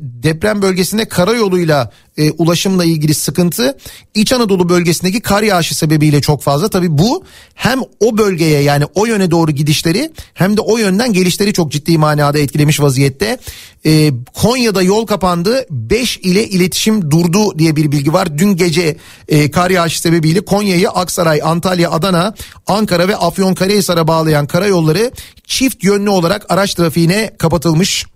[0.00, 3.78] deprem bölgesinde karayoluyla e, ulaşımla ilgili sıkıntı
[4.14, 6.68] İç Anadolu bölgesindeki kar yağışı sebebiyle çok fazla.
[6.68, 7.24] Tabii bu
[7.54, 11.98] hem o bölgeye yani o yöne doğru gidişleri hem de o yönden gelişleri çok ciddi
[11.98, 13.38] manada etkilemiş vaziyette.
[13.86, 18.38] E, Konya'da yol kapandı 5 ile iletişim durdu diye bir bilgi var.
[18.38, 18.96] Dün gece
[19.28, 22.34] e, kar yağışı sebebiyle Konya'yı Aksaray, Antalya, Adana,
[22.66, 25.10] Ankara ve Afyonkarahisar'a bağlayan karayolları
[25.46, 28.06] çift yönlü olarak araç trafiğine kapatılmış.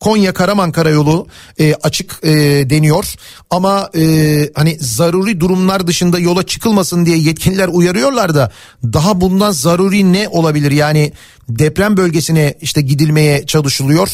[0.00, 1.26] Konya Karaman Karayolu
[1.60, 2.30] e, açık e,
[2.70, 3.14] deniyor.
[3.50, 4.02] Ama e,
[4.54, 8.52] hani zaruri durumlar dışında yola çıkılmasın diye yetkililer uyarıyorlar da
[8.84, 10.70] daha bundan zaruri ne olabilir?
[10.70, 11.12] Yani
[11.48, 14.08] deprem bölgesine işte gidilmeye çalışılıyor.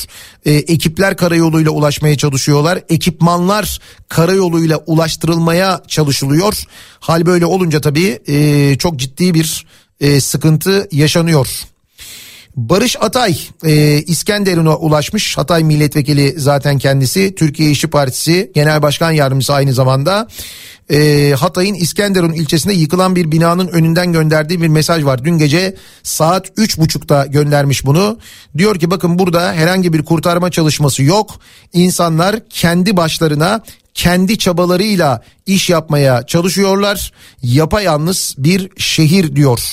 [0.44, 2.80] E, ekipler karayoluyla ulaşmaya çalışıyorlar.
[2.88, 6.62] Ekipmanlar karayoluyla ulaştırılmaya çalışılıyor.
[7.00, 9.66] Hal böyle olunca tabii e, çok ciddi bir
[10.00, 11.48] e, sıkıntı yaşanıyor.
[12.56, 15.38] Barış Atay e, İskenderun'a ulaşmış.
[15.38, 17.34] Hatay milletvekili zaten kendisi.
[17.34, 20.28] Türkiye İşçi Partisi Genel Başkan Yardımcısı aynı zamanda.
[20.90, 25.24] E, Hatay'ın İskenderun ilçesinde yıkılan bir binanın önünden gönderdiği bir mesaj var.
[25.24, 28.18] Dün gece saat üç buçukta göndermiş bunu.
[28.58, 31.30] Diyor ki bakın burada herhangi bir kurtarma çalışması yok.
[31.72, 33.62] İnsanlar kendi başlarına
[33.97, 37.12] kendi çabalarıyla iş yapmaya çalışıyorlar.
[37.43, 39.73] Yapayalnız bir şehir diyor.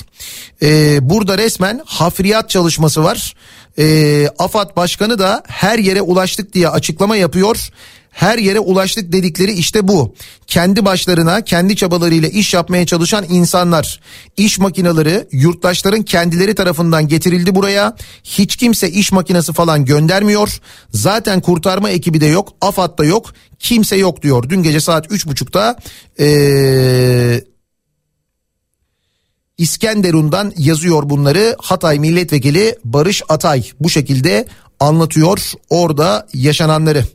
[0.61, 3.33] Ee, burada resmen hafriyat çalışması var.
[3.77, 7.69] Ee, AFAD Başkanı da her yere ulaştık diye açıklama yapıyor.
[8.13, 10.15] Her yere ulaştık dedikleri işte bu.
[10.47, 13.99] Kendi başlarına, kendi çabalarıyla iş yapmaya çalışan insanlar.
[14.37, 17.95] İş makineleri yurttaşların kendileri tarafından getirildi buraya.
[18.23, 20.59] Hiç kimse iş makinesi falan göndermiyor.
[20.89, 24.49] Zaten kurtarma ekibi de yok, AFAD da yok, kimse yok diyor.
[24.49, 25.75] Dün gece saat üç buçukta
[26.19, 27.41] ee,
[29.57, 31.55] İskenderun'dan yazıyor bunları.
[31.61, 34.45] Hatay Milletvekili Barış Atay bu şekilde
[34.79, 37.05] anlatıyor orada yaşananları.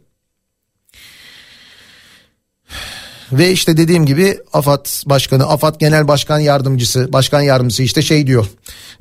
[3.33, 8.47] Ve işte dediğim gibi AFAD Başkanı, AFAD Genel Başkan Yardımcısı, Başkan Yardımcısı işte şey diyor.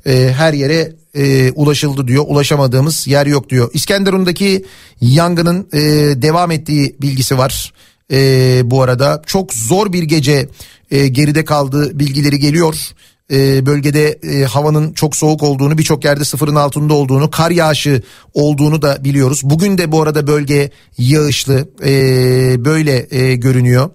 [0.05, 2.23] E, her yere e, ulaşıldı diyor.
[2.27, 3.69] Ulaşamadığımız yer yok diyor.
[3.73, 4.65] İskenderun'daki
[5.01, 5.81] yangının e,
[6.21, 7.73] devam ettiği bilgisi var.
[8.11, 10.49] E, bu arada çok zor bir gece
[10.91, 12.75] e, geride kaldığı bilgileri geliyor.
[13.31, 18.01] E, bölgede e, havanın çok soğuk olduğunu birçok yerde sıfırın altında olduğunu kar yağışı
[18.33, 19.41] olduğunu da biliyoruz.
[19.43, 21.91] Bugün de bu arada bölge yağışlı e,
[22.65, 23.89] böyle e, görünüyor.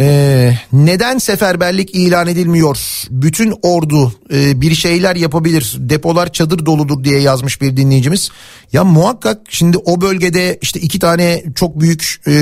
[0.00, 2.78] Ee, neden seferberlik ilan edilmiyor?
[3.10, 5.76] Bütün ordu e, bir şeyler yapabilir.
[5.78, 8.30] Depolar çadır doludur diye yazmış bir dinleyicimiz.
[8.72, 12.32] Ya muhakkak şimdi o bölgede işte iki tane çok büyük e,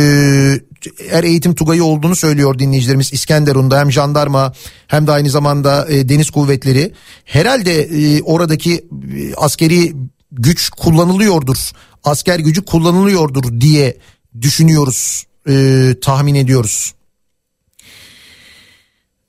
[1.10, 3.12] er eğitim tugayı olduğunu söylüyor dinleyicilerimiz.
[3.12, 4.52] İskenderun'da hem jandarma
[4.86, 6.92] hem de aynı zamanda e, deniz kuvvetleri.
[7.24, 9.92] Herhalde e, oradaki e, askeri
[10.32, 11.58] güç kullanılıyordur.
[12.04, 13.96] Asker gücü kullanılıyordur diye
[14.40, 16.97] düşünüyoruz, e, tahmin ediyoruz.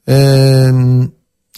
[0.10, 0.68] Ee,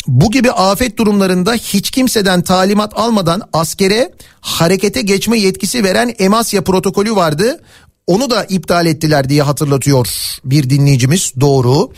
[0.08, 4.12] bu gibi afet durumlarında hiç kimseden talimat almadan askere
[4.42, 7.60] harekete geçme yetkisi veren Emasya protokolü vardı.
[8.08, 10.08] Onu da iptal ettiler diye hatırlatıyor
[10.46, 11.92] bir dinleyicimiz doğru.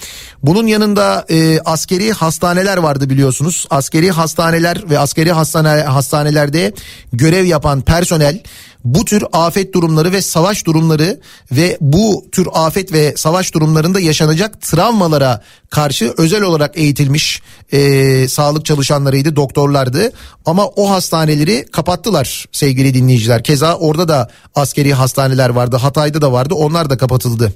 [0.43, 3.67] Bunun yanında e, askeri hastaneler vardı biliyorsunuz.
[3.69, 6.73] Askeri hastaneler ve askeri hastane, hastanelerde
[7.13, 8.43] görev yapan personel
[8.83, 11.19] bu tür afet durumları ve savaş durumları
[11.51, 17.41] ve bu tür afet ve savaş durumlarında yaşanacak travmalara karşı özel olarak eğitilmiş
[17.71, 20.11] e, sağlık çalışanlarıydı, doktorlardı.
[20.45, 23.43] Ama o hastaneleri kapattılar sevgili dinleyiciler.
[23.43, 27.53] Keza orada da askeri hastaneler vardı, Hatay'da da vardı, onlar da kapatıldı.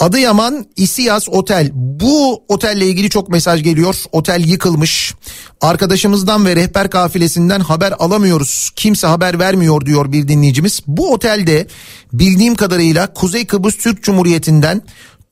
[0.00, 1.70] Adıyaman İsiyas Otel.
[1.74, 3.96] Bu otelle ilgili çok mesaj geliyor.
[4.12, 5.14] Otel yıkılmış.
[5.60, 8.70] Arkadaşımızdan ve rehber kafilesinden haber alamıyoruz.
[8.76, 10.80] Kimse haber vermiyor diyor bir dinleyicimiz.
[10.86, 11.66] Bu otelde
[12.12, 14.82] bildiğim kadarıyla Kuzey Kıbrıs Türk Cumhuriyeti'nden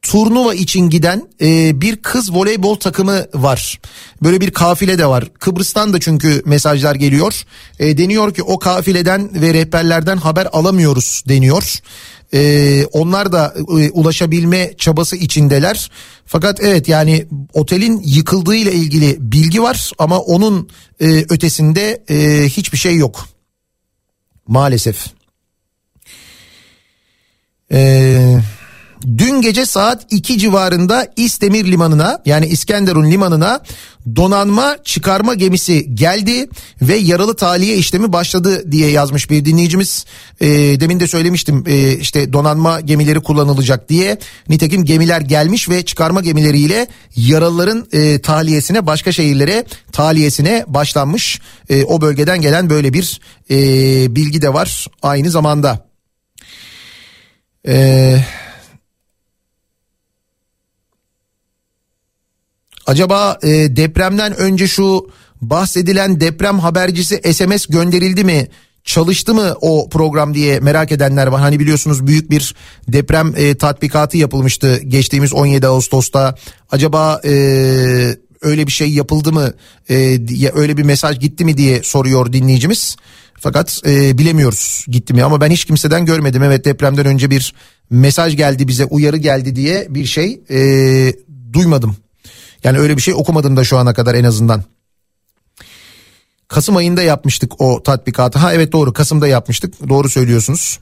[0.03, 3.81] turnuva için giden e, bir kız voleybol takımı var.
[4.23, 5.24] Böyle bir kafile de var.
[5.39, 7.43] Kıbrıs'tan da çünkü mesajlar geliyor.
[7.78, 11.81] E, deniyor ki o kafileden ve rehberlerden haber alamıyoruz deniyor.
[12.35, 15.91] Ee, onlar da e, ulaşabilme çabası içindeler.
[16.27, 20.69] Fakat evet yani otelin yıkıldığı ile ilgili bilgi var ama onun
[21.01, 23.29] e, ötesinde e, hiçbir şey yok.
[24.47, 25.07] Maalesef.
[27.71, 28.41] Eee
[29.19, 33.61] Dün gece saat 2 civarında İstemir limanına yani İskenderun limanına
[34.16, 36.49] donanma çıkarma gemisi geldi
[36.83, 40.05] ve yaralı tahliye işlemi başladı diye yazmış bir dinleyicimiz.
[40.41, 40.47] E,
[40.81, 44.19] demin de söylemiştim e, işte donanma gemileri kullanılacak diye.
[44.49, 51.41] Nitekim gemiler gelmiş ve çıkarma gemileriyle yaralıların e, tahliyesine başka şehirlere tahliyesine başlanmış.
[51.69, 53.20] E, o bölgeden gelen böyle bir
[53.51, 53.57] e,
[54.16, 55.89] bilgi de var aynı zamanda.
[57.69, 58.19] Ee,
[62.89, 65.10] acaba e, depremden önce şu
[65.40, 68.48] bahsedilen deprem habercisi SMS gönderildi mi?
[68.85, 71.40] Çalıştı mı o program diye merak edenler var.
[71.40, 72.55] Hani biliyorsunuz büyük bir
[72.89, 76.35] deprem e, tatbikatı yapılmıştı geçtiğimiz 17 Ağustos'ta.
[76.70, 77.31] Acaba e,
[78.43, 79.52] öyle bir şey yapıldı mı?
[79.90, 80.19] E,
[80.55, 82.97] öyle bir mesaj gitti mi diye soruyor dinleyicimiz.
[83.40, 86.43] Fakat e, bilemiyoruz gitti mi ama ben hiç kimseden görmedim.
[86.43, 87.55] Evet depremden önce bir
[87.90, 90.59] mesaj geldi bize uyarı geldi diye bir şey e,
[91.52, 91.97] duymadım.
[92.65, 94.65] Yani öyle bir şey okumadım da şu ana kadar en azından.
[96.49, 98.39] Kasım ayında yapmıştık o tatbikatı.
[98.39, 99.89] Ha evet doğru Kasım'da yapmıştık.
[99.89, 100.79] Doğru söylüyorsunuz.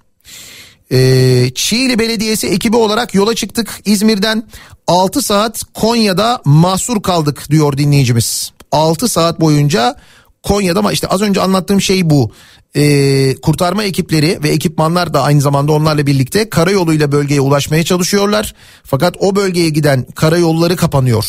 [0.93, 3.81] Ee, Çiğli Belediyesi ekibi olarak yola çıktık.
[3.85, 4.49] İzmir'den
[4.87, 8.53] 6 saat Konya'da mahsur kaldık diyor dinleyicimiz.
[8.73, 9.97] 6 saat boyunca
[10.43, 12.33] Konya'da ama işte az önce anlattığım şey bu.
[12.77, 18.55] Ee, kurtarma ekipleri ve ekipmanlar da aynı zamanda onlarla birlikte karayoluyla bölgeye ulaşmaya çalışıyorlar.
[18.85, 21.27] Fakat o bölgeye giden karayolları kapanıyor.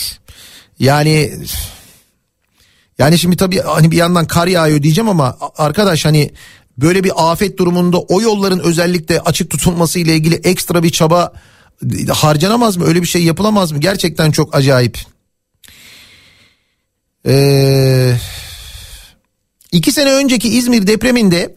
[0.79, 1.39] Yani
[2.97, 6.31] yani şimdi tabii hani bir yandan kar yağıyor diyeceğim ama arkadaş hani
[6.77, 11.33] böyle bir afet durumunda o yolların özellikle açık tutulması ile ilgili ekstra bir çaba
[12.09, 12.85] harcanamaz mı?
[12.85, 13.79] Öyle bir şey yapılamaz mı?
[13.79, 14.99] Gerçekten çok acayip.
[17.27, 18.17] Ee,
[19.71, 21.55] iki sene önceki İzmir depreminde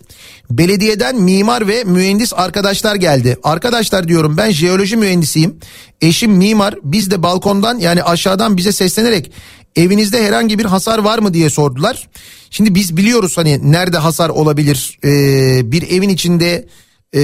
[0.51, 3.37] belediyeden mimar ve mühendis arkadaşlar geldi.
[3.43, 5.57] Arkadaşlar diyorum ben jeoloji mühendisiyim.
[6.01, 6.75] Eşim mimar.
[6.83, 9.33] Biz de balkondan yani aşağıdan bize seslenerek
[9.77, 12.09] evinizde herhangi bir hasar var mı diye sordular.
[12.51, 14.99] Şimdi biz biliyoruz hani nerede hasar olabilir.
[15.05, 16.69] Ee, bir evin içinde
[17.15, 17.21] e,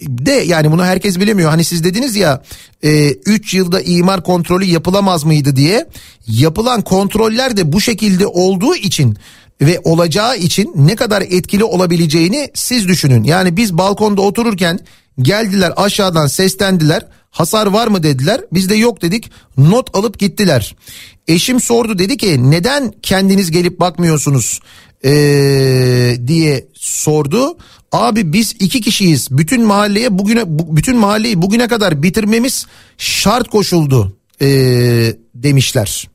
[0.00, 1.50] de yani bunu herkes bilemiyor.
[1.50, 2.42] Hani siz dediniz ya
[2.82, 5.86] 3 e, yılda imar kontrolü yapılamaz mıydı diye.
[6.26, 9.18] Yapılan kontroller de bu şekilde olduğu için
[9.60, 13.24] ve olacağı için ne kadar etkili olabileceğini siz düşünün.
[13.24, 14.78] Yani biz balkonda otururken
[15.18, 17.06] geldiler aşağıdan seslendiler.
[17.30, 18.40] Hasar var mı dediler.
[18.52, 19.30] Biz de yok dedik.
[19.56, 20.76] Not alıp gittiler.
[21.28, 24.60] Eşim sordu dedi ki neden kendiniz gelip bakmıyorsunuz
[25.04, 27.56] ee, diye sordu.
[27.92, 29.28] Abi biz iki kişiyiz.
[29.30, 32.66] Bütün mahalleye bugüne bütün mahalleyi bugüne kadar bitirmemiz
[32.98, 34.46] şart koşuldu ee,
[35.34, 36.08] demişler.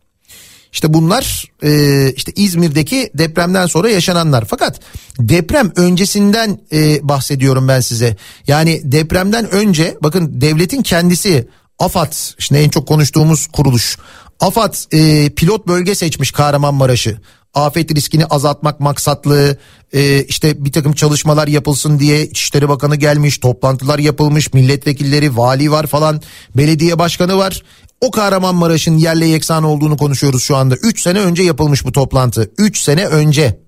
[0.76, 4.46] İşte bunlar e, işte İzmir'deki depremden sonra yaşananlar.
[4.46, 4.80] Fakat
[5.20, 8.16] deprem öncesinden e, bahsediyorum ben size.
[8.48, 11.48] Yani depremden önce bakın devletin kendisi
[11.80, 13.98] AFAD işte en çok konuştuğumuz kuruluş.
[14.40, 17.18] AFAD e, pilot bölge seçmiş Kahramanmaraş'ı.
[17.54, 19.58] Afet riskini azaltmak maksatlı
[19.94, 25.88] e, işte bir takım çalışmalar yapılsın diye İçişleri Bakanı gelmiş toplantılar yapılmış milletvekilleri vali var
[25.88, 26.22] falan
[26.58, 27.64] belediye başkanı var
[28.02, 30.76] o Kahramanmaraş'ın yerle yeksan olduğunu konuşuyoruz şu anda.
[30.76, 32.52] 3 sene önce yapılmış bu toplantı.
[32.58, 33.60] 3 sene önce.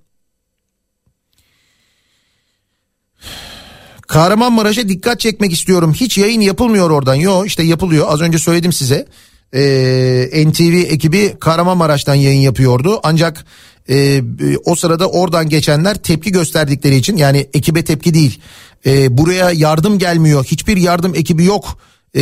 [4.08, 5.94] Kahramanmaraş'a dikkat çekmek istiyorum.
[5.94, 7.16] Hiç yayın yapılmıyor oradan.
[7.16, 8.06] Yo işte yapılıyor.
[8.10, 9.08] Az önce söyledim size.
[9.54, 13.00] Ee, NTV ekibi Kahramanmaraş'tan yayın yapıyordu.
[13.04, 13.46] Ancak
[13.90, 14.22] e,
[14.66, 18.40] o sırada oradan geçenler tepki gösterdikleri için yani ekibe tepki değil.
[18.86, 20.46] E, buraya yardım gelmiyor.
[20.46, 21.78] Hiçbir yardım ekibi yok
[22.14, 22.22] e,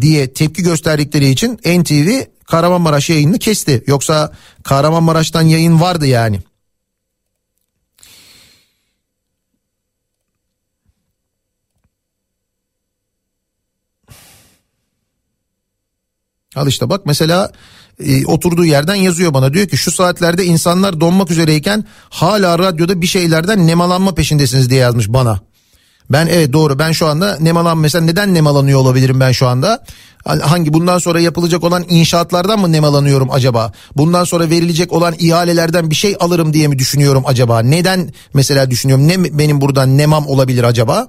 [0.00, 3.84] diye tepki gösterdikleri için NTV Kahramanmaraş yayınını kesti.
[3.86, 4.32] Yoksa
[4.62, 6.40] Kahramanmaraş'tan yayın vardı yani.
[16.56, 17.52] Al işte bak mesela
[18.00, 23.06] e, oturduğu yerden yazıyor bana diyor ki şu saatlerde insanlar donmak üzereyken hala radyoda bir
[23.06, 25.40] şeylerden nemalanma peşindesiniz diye yazmış bana.
[26.14, 29.84] Ben evet doğru ben şu anda nemalan mesela neden nemalanıyor olabilirim ben şu anda?
[30.24, 33.72] Hangi bundan sonra yapılacak olan inşaatlardan mı nemalanıyorum acaba?
[33.96, 37.60] Bundan sonra verilecek olan ihalelerden bir şey alırım diye mi düşünüyorum acaba?
[37.60, 41.08] Neden mesela düşünüyorum ne benim buradan nemam olabilir acaba?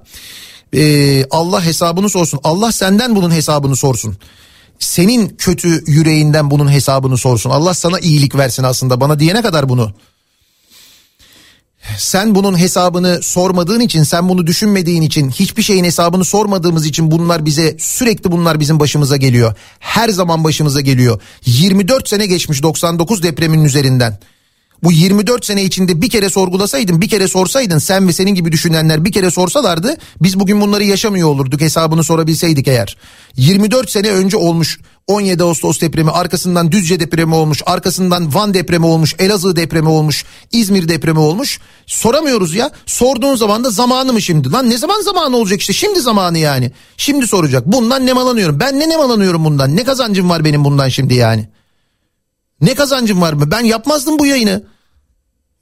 [0.74, 2.40] Ee, Allah hesabını sorsun.
[2.44, 4.16] Allah senden bunun hesabını sorsun.
[4.78, 7.50] Senin kötü yüreğinden bunun hesabını sorsun.
[7.50, 9.92] Allah sana iyilik versin aslında bana diyene kadar bunu
[11.98, 17.44] sen bunun hesabını sormadığın için sen bunu düşünmediğin için hiçbir şeyin hesabını sormadığımız için bunlar
[17.44, 19.54] bize sürekli bunlar bizim başımıza geliyor.
[19.78, 21.20] Her zaman başımıza geliyor.
[21.46, 24.18] 24 sene geçmiş 99 depreminin üzerinden.
[24.82, 29.04] Bu 24 sene içinde bir kere sorgulasaydın bir kere sorsaydın sen ve senin gibi düşünenler
[29.04, 32.96] bir kere sorsalardı biz bugün bunları yaşamıyor olurduk hesabını sorabilseydik eğer.
[33.36, 39.14] 24 sene önce olmuş 17 Ağustos depremi arkasından Düzce depremi olmuş arkasından Van depremi olmuş
[39.18, 44.70] Elazığ depremi olmuş İzmir depremi olmuş soramıyoruz ya sorduğun zaman da zamanı mı şimdi lan
[44.70, 49.44] ne zaman zamanı olacak işte şimdi zamanı yani şimdi soracak bundan nemalanıyorum ben ne nemalanıyorum
[49.44, 51.48] bundan ne kazancım var benim bundan şimdi yani
[52.60, 54.62] ne kazancım var mı ben yapmazdım bu yayını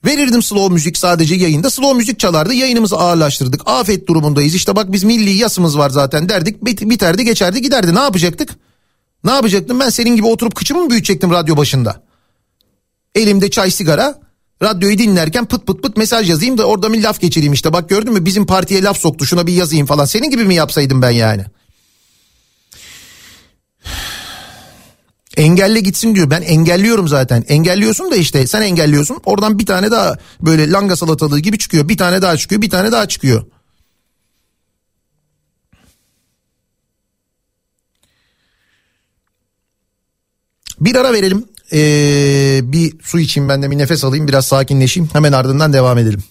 [0.05, 1.71] Verirdim slow müzik sadece yayında.
[1.71, 2.55] Slow müzik çalardı.
[2.55, 3.61] Yayınımızı ağırlaştırdık.
[3.67, 4.55] Afet durumundayız.
[4.55, 6.65] İşte bak biz milli yasımız var zaten derdik.
[6.65, 7.95] Bit- Biterdi geçerdi giderdi.
[7.95, 8.51] Ne yapacaktık?
[9.25, 9.81] Ne yapacaktım?
[9.81, 12.03] Ben senin gibi oturup kıçımı mı büyütecektim radyo başında?
[13.15, 14.25] Elimde çay sigara.
[14.63, 17.73] Radyoyu dinlerken pıt pıt pıt mesaj yazayım da orada bir laf geçireyim işte.
[17.73, 20.05] Bak gördün mü bizim partiye laf soktu şuna bir yazayım falan.
[20.05, 21.45] Senin gibi mi yapsaydım ben yani?
[25.37, 26.31] Engelle gitsin diyor.
[26.31, 27.45] Ben engelliyorum zaten.
[27.49, 29.21] Engelliyorsun da işte sen engelliyorsun.
[29.25, 31.89] Oradan bir tane daha böyle langa salatalığı gibi çıkıyor.
[31.89, 32.63] Bir tane daha çıkıyor.
[32.63, 33.45] Bir tane daha çıkıyor.
[40.85, 41.45] Bir ara verelim.
[41.73, 45.09] Ee, bir su içeyim ben de bir nefes alayım biraz sakinleşeyim.
[45.13, 46.23] Hemen ardından devam edelim.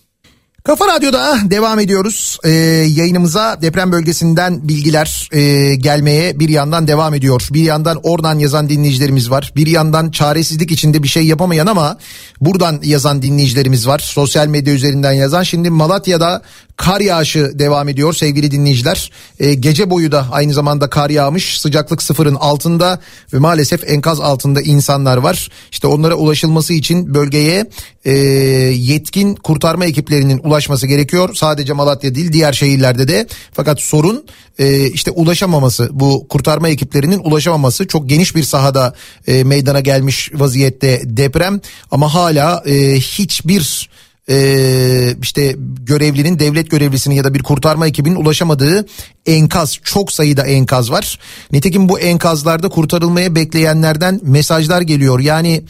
[0.64, 2.38] Kafa Radyo'da devam ediyoruz.
[2.44, 2.50] Ee,
[2.90, 7.48] yayınımıza deprem bölgesinden bilgiler e, gelmeye bir yandan devam ediyor.
[7.52, 9.52] Bir yandan oradan yazan dinleyicilerimiz var.
[9.56, 11.98] Bir yandan çaresizlik içinde bir şey yapamayan ama
[12.42, 14.00] buradan yazan dinleyicilerimiz var.
[14.00, 15.44] Sosyal medya üzerinden yazan.
[15.44, 16.42] Şimdi Malatya'da
[16.78, 19.12] kar yağışı devam ediyor sevgili dinleyiciler.
[19.40, 21.62] Ee, gece boyu da aynı zamanda kar yağmış.
[21.62, 23.00] Sıcaklık sıfırın altında
[23.34, 25.50] ve maalesef enkaz altında insanlar var.
[25.72, 27.66] İşte onlara ulaşılması için bölgeye
[28.06, 31.36] e, yetkin kurtarma ekiplerinin ulaşması gerekiyor.
[31.36, 33.28] Sadece Malatya değil diğer şehirlerde de.
[33.54, 34.26] Fakat sorun
[34.60, 38.94] e, işte ulaşamaması bu kurtarma ekiplerinin ulaşamaması çok geniş bir sahada
[39.28, 43.90] e, meydana gelmiş vaziyette deprem ama hala e, hiçbir
[44.30, 48.86] e, işte görevlinin devlet görevlisinin ya da bir kurtarma ekibinin ulaşamadığı
[49.26, 51.20] enkaz çok sayıda enkaz var.
[51.52, 55.20] Nitekim bu enkazlarda kurtarılmaya bekleyenlerden mesajlar geliyor.
[55.20, 55.64] Yani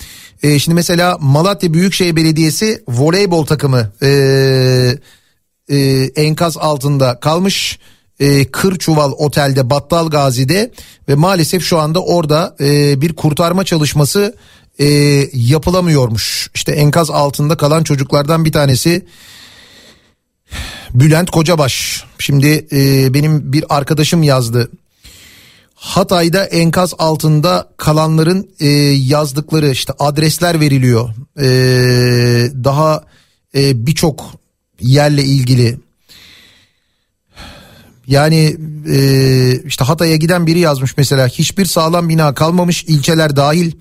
[0.43, 4.09] e, şimdi mesela Malatya Büyükşehir Belediyesi voleybol takımı e,
[5.69, 5.77] e,
[6.15, 7.79] enkaz altında kalmış.
[8.19, 10.71] E, Kırçuval Otel'de Battal Gazi'de
[11.09, 14.35] ve maalesef şu anda orada e, bir kurtarma çalışması
[14.79, 14.85] e,
[15.33, 16.49] yapılamıyormuş.
[16.55, 19.05] İşte enkaz altında kalan çocuklardan bir tanesi
[20.93, 22.03] Bülent Kocabaş.
[22.19, 24.71] Şimdi e, benim bir arkadaşım yazdı.
[25.75, 28.67] Hatay'da enkaz altında kalanların e,
[29.07, 31.09] yazdıkları işte adresler veriliyor.
[31.39, 31.45] E,
[32.63, 33.03] daha
[33.55, 34.25] e, birçok
[34.81, 35.79] yerle ilgili.
[38.07, 38.57] Yani
[38.89, 38.97] e,
[39.65, 43.71] işte Hatay'a giden biri yazmış mesela hiçbir sağlam bina kalmamış ilçeler dahil.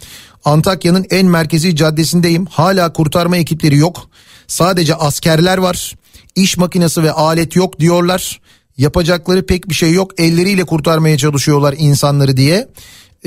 [0.44, 2.46] Antakya'nın en merkezi caddesindeyim.
[2.46, 4.08] Hala kurtarma ekipleri yok.
[4.46, 5.94] Sadece askerler var.
[6.34, 8.40] İş makinesi ve alet yok diyorlar.
[8.76, 10.20] Yapacakları pek bir şey yok.
[10.20, 12.68] Elleriyle kurtarmaya çalışıyorlar insanları diye.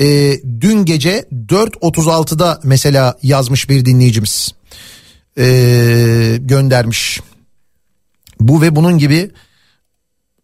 [0.00, 4.54] Ee, dün gece 4.36'da mesela yazmış bir dinleyicimiz.
[5.38, 7.20] Ee, göndermiş.
[8.40, 9.30] Bu ve bunun gibi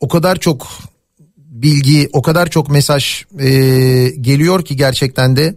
[0.03, 0.69] o kadar çok
[1.37, 3.49] bilgi, o kadar çok mesaj e,
[4.21, 5.55] geliyor ki gerçekten de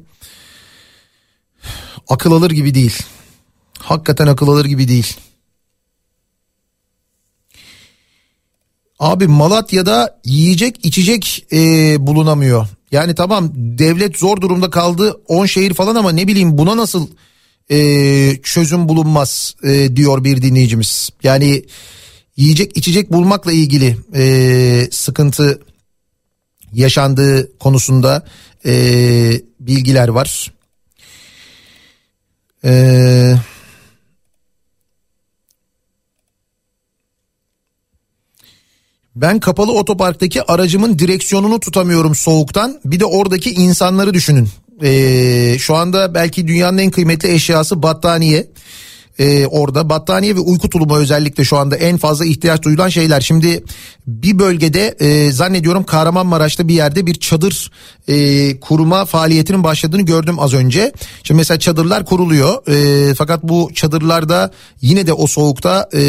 [2.07, 2.97] akıl alır gibi değil.
[3.80, 5.17] Hakikaten akıl alır gibi değil.
[8.99, 11.57] Abi Malatya'da yiyecek içecek e,
[12.07, 12.67] bulunamıyor.
[12.91, 17.07] Yani tamam devlet zor durumda kaldı 10 şehir falan ama ne bileyim buna nasıl
[17.72, 17.77] e,
[18.43, 21.09] çözüm bulunmaz e, diyor bir dinleyicimiz.
[21.23, 21.63] Yani
[22.38, 25.62] yiyecek içecek bulmakla ilgili e, sıkıntı
[26.74, 28.26] yaşandığı konusunda
[28.66, 30.53] e, bilgiler var.
[32.64, 33.38] Eee...
[39.16, 42.80] Ben kapalı otoparktaki aracımın direksiyonunu tutamıyorum soğuktan.
[42.86, 44.49] Bir de oradaki insanları düşünün.
[44.84, 48.48] Ee, şu anda belki dünyanın en kıymetli eşyası battaniye.
[49.19, 53.21] Ee, orada battaniye ve uyku tulumu özellikle şu anda en fazla ihtiyaç duyulan şeyler.
[53.21, 53.63] Şimdi
[54.07, 57.71] bir bölgede e, zannediyorum Kahramanmaraş'ta bir yerde bir çadır
[58.07, 60.91] e, kurma faaliyetinin başladığını gördüm az önce.
[61.23, 64.51] Şimdi mesela çadırlar kuruluyor e, fakat bu çadırlarda
[64.81, 66.01] yine de o soğukta e,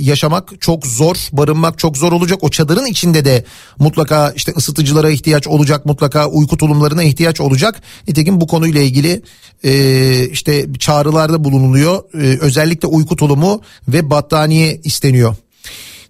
[0.00, 2.38] yaşamak çok zor barınmak çok zor olacak.
[2.42, 3.44] O çadırın içinde de
[3.78, 7.82] mutlaka işte ısıtıcılara ihtiyaç olacak mutlaka uyku tulumlarına ihtiyaç olacak.
[8.08, 9.22] Nitekim bu konuyla ilgili
[9.64, 12.02] e, işte çağrılarda bulunuluyor.
[12.22, 15.36] E, özellikle uyku tulumu ve battaniye isteniyor.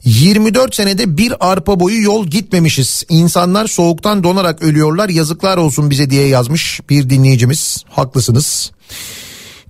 [0.04, 3.04] 24 senede bir arpa boyu yol gitmemişiz.
[3.08, 5.08] İnsanlar soğuktan donarak ölüyorlar.
[5.08, 7.84] Yazıklar olsun bize diye yazmış bir dinleyicimiz.
[7.88, 8.70] Haklısınız.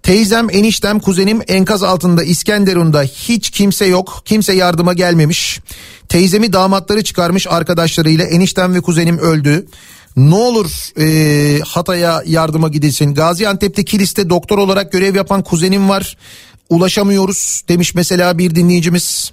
[0.03, 4.23] Teyzem, eniştem, kuzenim enkaz altında İskenderun'da hiç kimse yok.
[4.25, 5.61] Kimse yardıma gelmemiş.
[6.09, 8.25] Teyzemi damatları çıkarmış arkadaşlarıyla.
[8.25, 9.67] Eniştem ve kuzenim öldü.
[10.17, 10.71] Ne olur
[11.01, 13.15] e, Hatay'a yardıma gidilsin.
[13.15, 16.17] Gaziantep'te Kilis'te doktor olarak görev yapan kuzenim var.
[16.69, 19.33] Ulaşamıyoruz demiş mesela bir dinleyicimiz.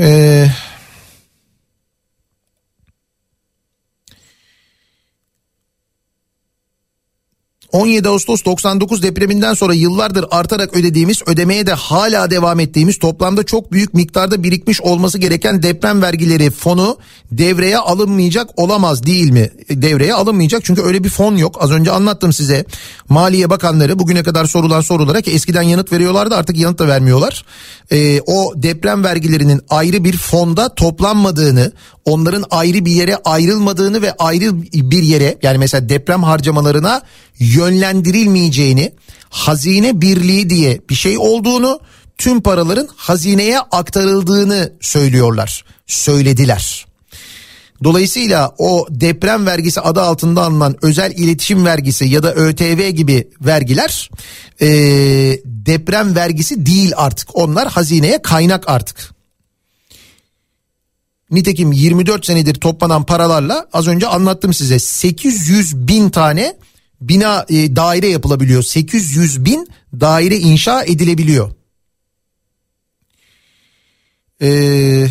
[0.00, 0.46] Ee,
[7.78, 13.72] 17 Ağustos 99 depreminden sonra yıllardır artarak ödediğimiz ödemeye de hala devam ettiğimiz toplamda çok
[13.72, 16.98] büyük miktarda birikmiş olması gereken deprem vergileri fonu
[17.32, 19.50] devreye alınmayacak olamaz değil mi?
[19.70, 21.56] Devreye alınmayacak çünkü öyle bir fon yok.
[21.60, 22.64] Az önce anlattım size.
[23.08, 27.44] Maliye Bakanları bugüne kadar sorulan sorulara ki eskiden yanıt veriyorlardı artık yanıt da vermiyorlar.
[27.92, 31.72] Ee, o deprem vergilerinin ayrı bir fonda toplanmadığını,
[32.04, 37.02] onların ayrı bir yere ayrılmadığını ve ayrı bir yere yani mesela deprem harcamalarına
[37.38, 38.92] yönlendirilmeyeceğini,
[39.30, 41.80] hazine birliği diye bir şey olduğunu,
[42.18, 45.64] tüm paraların hazineye aktarıldığını söylüyorlar.
[45.86, 46.86] Söylediler.
[47.84, 54.10] Dolayısıyla o deprem vergisi adı altında alınan özel iletişim vergisi ya da ÖTV gibi vergiler
[54.60, 54.68] e,
[55.44, 57.36] deprem vergisi değil artık.
[57.36, 59.10] Onlar hazineye kaynak artık.
[61.30, 66.54] Nitekim 24 senedir toplanan paralarla az önce anlattım size 800 bin tane
[67.00, 68.62] bina e, daire yapılabiliyor.
[68.62, 69.68] 800 bin
[70.00, 71.52] daire inşa edilebiliyor.
[74.40, 75.10] Eee...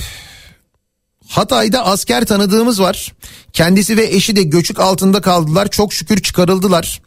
[1.27, 3.13] Hatay'da asker tanıdığımız var.
[3.57, 5.67] Kendisi ve eşi de göçük altında kaldılar.
[5.67, 7.01] Çok şükür çıkarıldılar.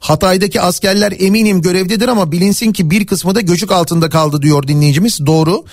[0.00, 5.26] Hatay'daki askerler eminim görevdedir ama bilinsin ki bir kısmı da göçük altında kaldı diyor dinleyicimiz.
[5.26, 5.64] Doğru.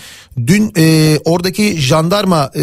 [0.48, 2.62] Dün e, oradaki jandarma e,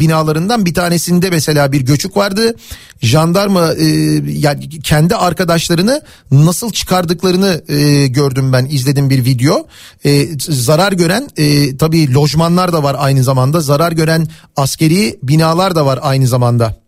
[0.00, 2.54] binalarından bir tanesinde mesela bir göçük vardı.
[3.00, 3.86] Jandarma e,
[4.26, 9.66] yani kendi arkadaşlarını nasıl çıkardıklarını e, gördüm ben izledim bir video.
[10.04, 13.60] E, zarar gören e, tabii lojmanlar da var aynı zamanda.
[13.60, 14.26] Zarar gören
[14.56, 16.81] askeri binalar da var aynı zamanda.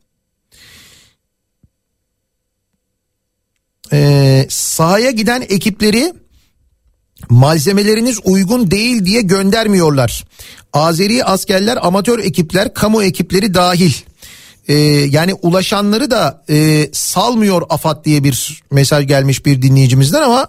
[3.95, 6.13] Ee, sahaya giden ekipleri
[7.31, 10.25] malzemeleriniz uygun değil diye göndermiyorlar.
[10.73, 13.93] Azeri askerler, amatör ekipler, kamu ekipleri dahil.
[14.69, 14.75] Ee,
[15.11, 20.49] yani ulaşanları da e, salmıyor AFAD diye bir mesaj gelmiş bir dinleyicimizden ama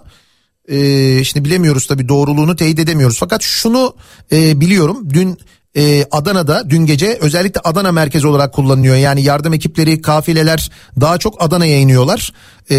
[0.68, 0.78] e,
[1.24, 3.18] şimdi bilemiyoruz tabii doğruluğunu teyit edemiyoruz.
[3.18, 3.96] Fakat şunu
[4.32, 5.38] e, biliyorum dün
[5.76, 8.96] e, Adana'da dün gece özellikle Adana merkez olarak kullanılıyor.
[8.96, 10.70] Yani yardım ekipleri kafileler
[11.00, 12.32] daha çok Adana'ya iniyorlar
[12.70, 12.76] e,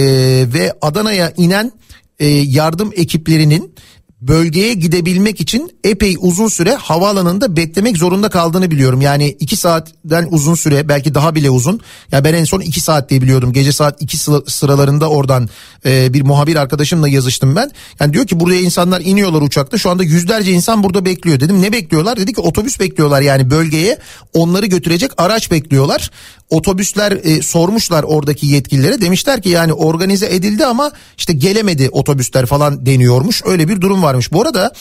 [0.53, 1.71] ve Adana'ya inen
[2.19, 3.75] e, yardım ekiplerinin
[4.21, 9.01] bölgeye gidebilmek için epey uzun süre havaalanında beklemek zorunda kaldığını biliyorum.
[9.01, 11.79] Yani iki saatten uzun süre belki daha bile uzun.
[12.11, 13.53] Ya ben en son iki saat diye biliyordum.
[13.53, 14.17] Gece saat iki
[14.47, 15.49] sıralarında oradan
[15.85, 17.71] e, bir muhabir arkadaşımla yazıştım ben.
[17.99, 19.77] Yani diyor ki buraya insanlar iniyorlar uçakta.
[19.77, 21.39] Şu anda yüzlerce insan burada bekliyor.
[21.39, 22.17] Dedim ne bekliyorlar?
[22.17, 23.97] Dedi ki otobüs bekliyorlar yani bölgeye
[24.33, 26.11] onları götürecek araç bekliyorlar.
[26.49, 32.85] Otobüsler e, sormuşlar oradaki yetkililere demişler ki yani organize edildi ama işte gelemedi otobüsler falan
[32.85, 33.41] deniyormuş.
[33.45, 34.31] Öyle bir durum varmış.
[34.31, 34.71] Bu arada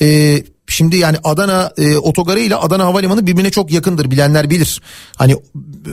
[0.00, 4.80] e, şimdi yani Adana e, otogarı ile Adana Havalimanı birbirine çok yakındır bilenler bilir.
[5.16, 5.36] Hani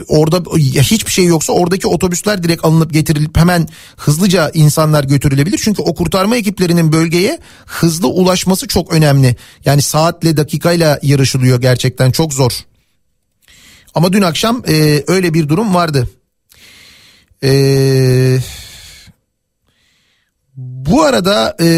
[0.08, 5.60] orada hiçbir şey yoksa oradaki otobüsler direkt alınıp getirilip hemen hızlıca insanlar götürülebilir.
[5.64, 9.36] Çünkü o kurtarma ekiplerinin bölgeye hızlı ulaşması çok önemli.
[9.64, 12.52] Yani saatle dakikayla yarışılıyor gerçekten çok zor.
[13.94, 16.08] Ama dün akşam e, öyle bir durum vardı.
[17.42, 18.38] E,
[20.56, 21.68] bu arada e,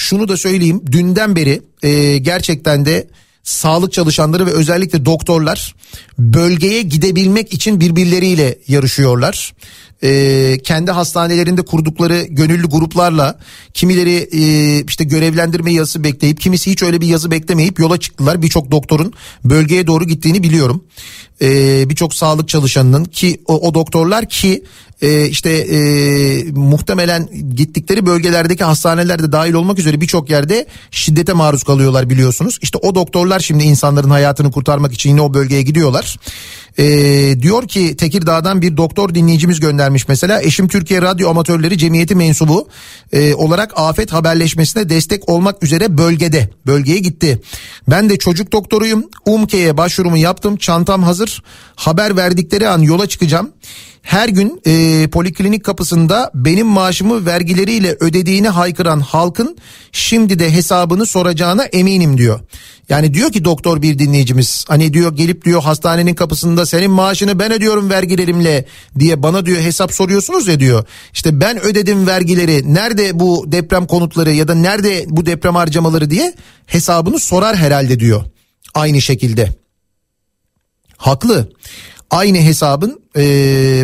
[0.00, 0.82] şunu da söyleyeyim.
[0.92, 3.08] Dünden beri e, gerçekten de
[3.42, 5.74] sağlık çalışanları ve özellikle doktorlar
[6.18, 9.54] bölgeye gidebilmek için birbirleriyle yarışıyorlar
[10.02, 13.38] e, kendi hastanelerinde kurdukları gönüllü gruplarla
[13.74, 18.42] kimileri e, işte görevlendirme yazısı bekleyip kimisi hiç öyle bir yazı beklemeyip yola çıktılar.
[18.42, 19.12] Birçok doktorun
[19.44, 20.84] bölgeye doğru gittiğini biliyorum.
[21.42, 24.64] E, Birçok sağlık çalışanının ki o, o doktorlar ki
[25.02, 25.78] e, işte e,
[26.50, 32.58] muhtemelen gittikleri bölgelerdeki hastanelerde dahil olmak üzere birçok yerde şiddete maruz kalıyorlar biliyorsunuz.
[32.62, 36.16] İşte o doktorlar şimdi insanların hayatını kurtarmak için yine o bölgeye gidiyorlar.
[36.78, 36.84] E,
[37.42, 40.42] diyor ki Tekirdağ'dan bir doktor dinleyicimiz göndermiş mesela.
[40.42, 42.68] Eşim Türkiye Radyo Amatörleri Cemiyeti mensubu
[43.12, 46.50] e, olarak afet haberleşmesine destek olmak üzere bölgede.
[46.66, 47.42] Bölgeye gitti.
[47.88, 49.04] Ben de çocuk doktoruyum.
[49.26, 50.56] UMKE'ye başvurumu yaptım.
[50.56, 51.42] Çantam hazır.
[51.76, 53.50] Haber verdikleri an yola çıkacağım
[54.02, 59.56] her gün e, poliklinik kapısında benim maaşımı vergileriyle ödediğini haykıran halkın
[59.92, 62.40] şimdi de hesabını soracağına eminim diyor.
[62.88, 67.52] Yani diyor ki doktor bir dinleyicimiz hani diyor gelip diyor hastanenin kapısında senin maaşını ben
[67.52, 68.64] ödüyorum vergilerimle
[68.98, 70.84] diye bana diyor hesap soruyorsunuz ya diyor.
[71.12, 76.34] İşte ben ödedim vergileri nerede bu deprem konutları ya da nerede bu deprem harcamaları diye
[76.66, 78.24] hesabını sorar herhalde diyor.
[78.74, 79.48] Aynı şekilde.
[80.96, 81.52] Haklı
[82.10, 83.22] aynı hesabın e,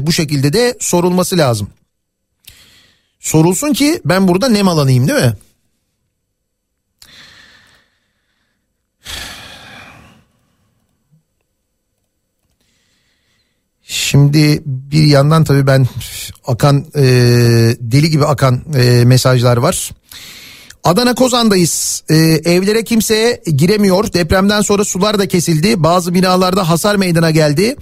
[0.03, 1.69] bu şekilde de sorulması lazım.
[3.20, 5.35] Sorulsun ki ben burada nem alanayım değil mi?
[13.82, 15.86] Şimdi bir yandan tabii ben
[16.47, 17.03] akan e,
[17.81, 19.90] deli gibi akan e, mesajlar var.
[20.86, 22.03] Adana Kozan'dayız.
[22.11, 24.12] Ee, evlere kimse giremiyor.
[24.12, 25.82] Depremden sonra sular da kesildi.
[25.82, 27.77] Bazı binalarda hasar meydana geldi.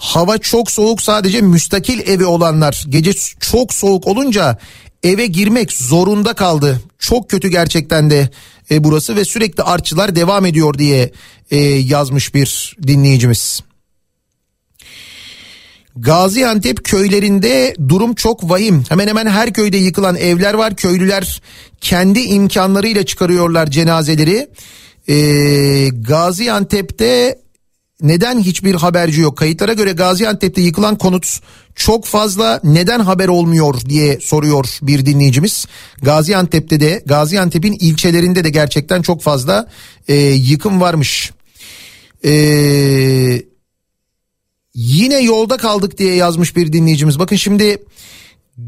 [0.00, 4.58] Hava çok soğuk sadece müstakil evi olanlar gece çok soğuk olunca
[5.02, 6.80] eve girmek zorunda kaldı.
[6.98, 8.30] Çok kötü gerçekten de
[8.70, 11.12] e, burası ve sürekli artçılar devam ediyor diye
[11.50, 13.60] e, yazmış bir dinleyicimiz.
[15.96, 18.84] Gaziantep köylerinde durum çok vahim.
[18.88, 20.76] Hemen hemen her köyde yıkılan evler var.
[20.76, 21.42] Köylüler
[21.80, 24.48] kendi imkanlarıyla çıkarıyorlar cenazeleri.
[25.08, 27.38] Ee, Gaziantep'te
[28.02, 29.38] neden hiçbir haberci yok?
[29.38, 31.40] Kayıtlara göre Gaziantep'te yıkılan konut
[31.74, 35.66] çok fazla neden haber olmuyor diye soruyor bir dinleyicimiz.
[36.02, 39.68] Gaziantep'te de Gaziantep'in ilçelerinde de gerçekten çok fazla
[40.08, 41.30] e, yıkım varmış.
[42.24, 43.50] Eee
[44.74, 47.18] Yine yolda kaldık diye yazmış bir dinleyicimiz.
[47.18, 47.82] Bakın şimdi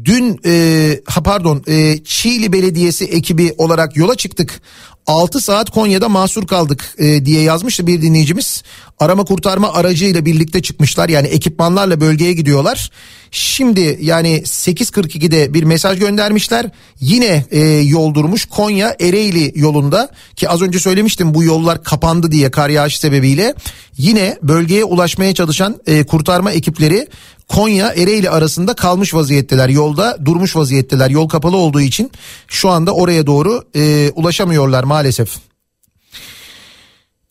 [0.05, 4.61] dün e, ha pardon e, Çiğli Belediyesi ekibi olarak yola çıktık.
[5.07, 8.63] 6 saat Konya'da mahsur kaldık e, diye yazmıştı bir dinleyicimiz.
[8.99, 12.91] Arama kurtarma aracıyla birlikte çıkmışlar yani ekipmanlarla bölgeye gidiyorlar.
[13.31, 16.69] Şimdi yani 8.42'de bir mesaj göndermişler.
[16.99, 22.51] Yine e, yol durmuş Konya Ereğli yolunda ki az önce söylemiştim bu yollar kapandı diye
[22.51, 23.53] kar yağışı sebebiyle.
[23.97, 27.07] Yine bölgeye ulaşmaya çalışan e, kurtarma ekipleri
[27.47, 29.69] Konya Ereğli arasında kalmış vaziyetteler.
[29.69, 31.09] Yolda durmuş vaziyetteler.
[31.09, 32.11] Yol kapalı olduğu için
[32.47, 35.29] şu anda oraya doğru e, ulaşamıyorlar maalesef.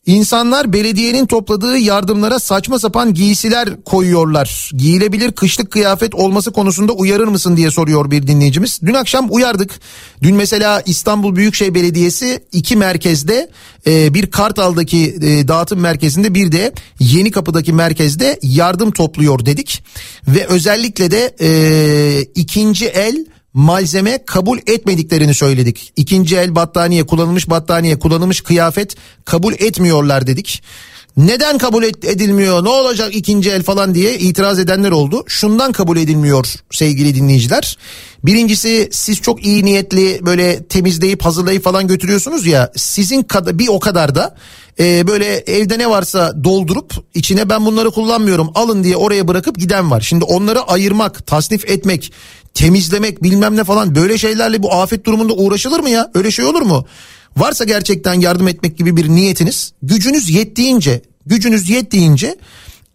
[0.05, 4.71] İnsanlar belediyenin topladığı yardımlara saçma sapan giysiler koyuyorlar.
[4.77, 8.79] Giyilebilir kışlık kıyafet olması konusunda uyarır mısın diye soruyor bir dinleyicimiz.
[8.85, 9.79] Dün akşam uyardık.
[10.23, 13.49] Dün mesela İstanbul Büyükşehir Belediyesi iki merkezde
[13.87, 19.83] e, bir Kartal'daki e, dağıtım merkezinde bir de Yeni Kapı'daki merkezde yardım topluyor dedik.
[20.27, 21.49] Ve özellikle de e,
[22.35, 25.93] ikinci el malzeme kabul etmediklerini söyledik.
[25.95, 30.63] İkinci el battaniye, kullanılmış battaniye, kullanılmış kıyafet kabul etmiyorlar dedik.
[31.17, 35.23] Neden kabul edilmiyor ne olacak ikinci el falan diye itiraz edenler oldu.
[35.27, 37.77] Şundan kabul edilmiyor sevgili dinleyiciler.
[38.23, 43.79] Birincisi siz çok iyi niyetli böyle temizleyip hazırlayıp falan götürüyorsunuz ya sizin kad- bir o
[43.79, 44.35] kadar da
[44.79, 49.91] e, böyle evde ne varsa doldurup içine ben bunları kullanmıyorum alın diye oraya bırakıp giden
[49.91, 50.01] var.
[50.01, 52.13] Şimdi onları ayırmak, tasnif etmek,
[52.53, 56.11] temizlemek bilmem ne falan böyle şeylerle bu afet durumunda uğraşılır mı ya?
[56.13, 56.85] Öyle şey olur mu?
[57.37, 62.35] Varsa gerçekten yardım etmek gibi bir niyetiniz gücünüz yettiğince gücünüz yettiğince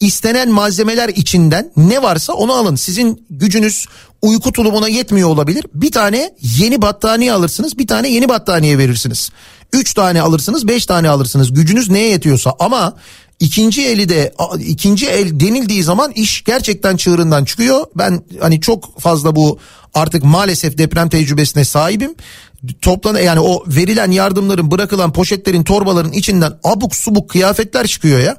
[0.00, 2.76] istenen malzemeler içinden ne varsa onu alın.
[2.76, 3.86] Sizin gücünüz
[4.22, 5.64] uyku tulumuna yetmiyor olabilir.
[5.74, 9.30] Bir tane yeni battaniye alırsınız bir tane yeni battaniye verirsiniz.
[9.72, 12.96] Üç tane alırsınız beş tane alırsınız gücünüz neye yetiyorsa ama
[13.40, 17.86] ikinci eli de ikinci el denildiği zaman iş gerçekten çığırından çıkıyor.
[17.96, 19.58] Ben hani çok fazla bu
[19.94, 22.14] artık maalesef deprem tecrübesine sahibim.
[22.82, 28.36] Toplan yani o verilen yardımların bırakılan poşetlerin torbaların içinden abuk subuk kıyafetler çıkıyor ya.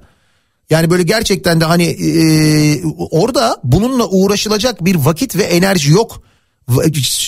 [0.69, 6.21] Yani böyle gerçekten de hani e, orada bununla uğraşılacak bir vakit ve enerji yok.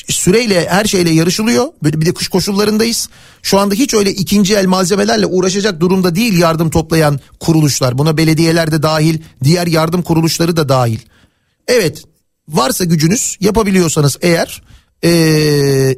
[0.08, 1.68] Süreyle her şeyle yarışılıyor.
[1.84, 3.10] Böyle bir de kış koşullarındayız.
[3.42, 7.98] Şu anda hiç öyle ikinci el malzemelerle uğraşacak durumda değil yardım toplayan kuruluşlar.
[7.98, 11.00] Buna belediyeler de dahil, diğer yardım kuruluşları da dahil.
[11.68, 12.04] Evet,
[12.50, 14.62] varsa gücünüz yapabiliyorsanız eğer
[15.04, 15.96] ee,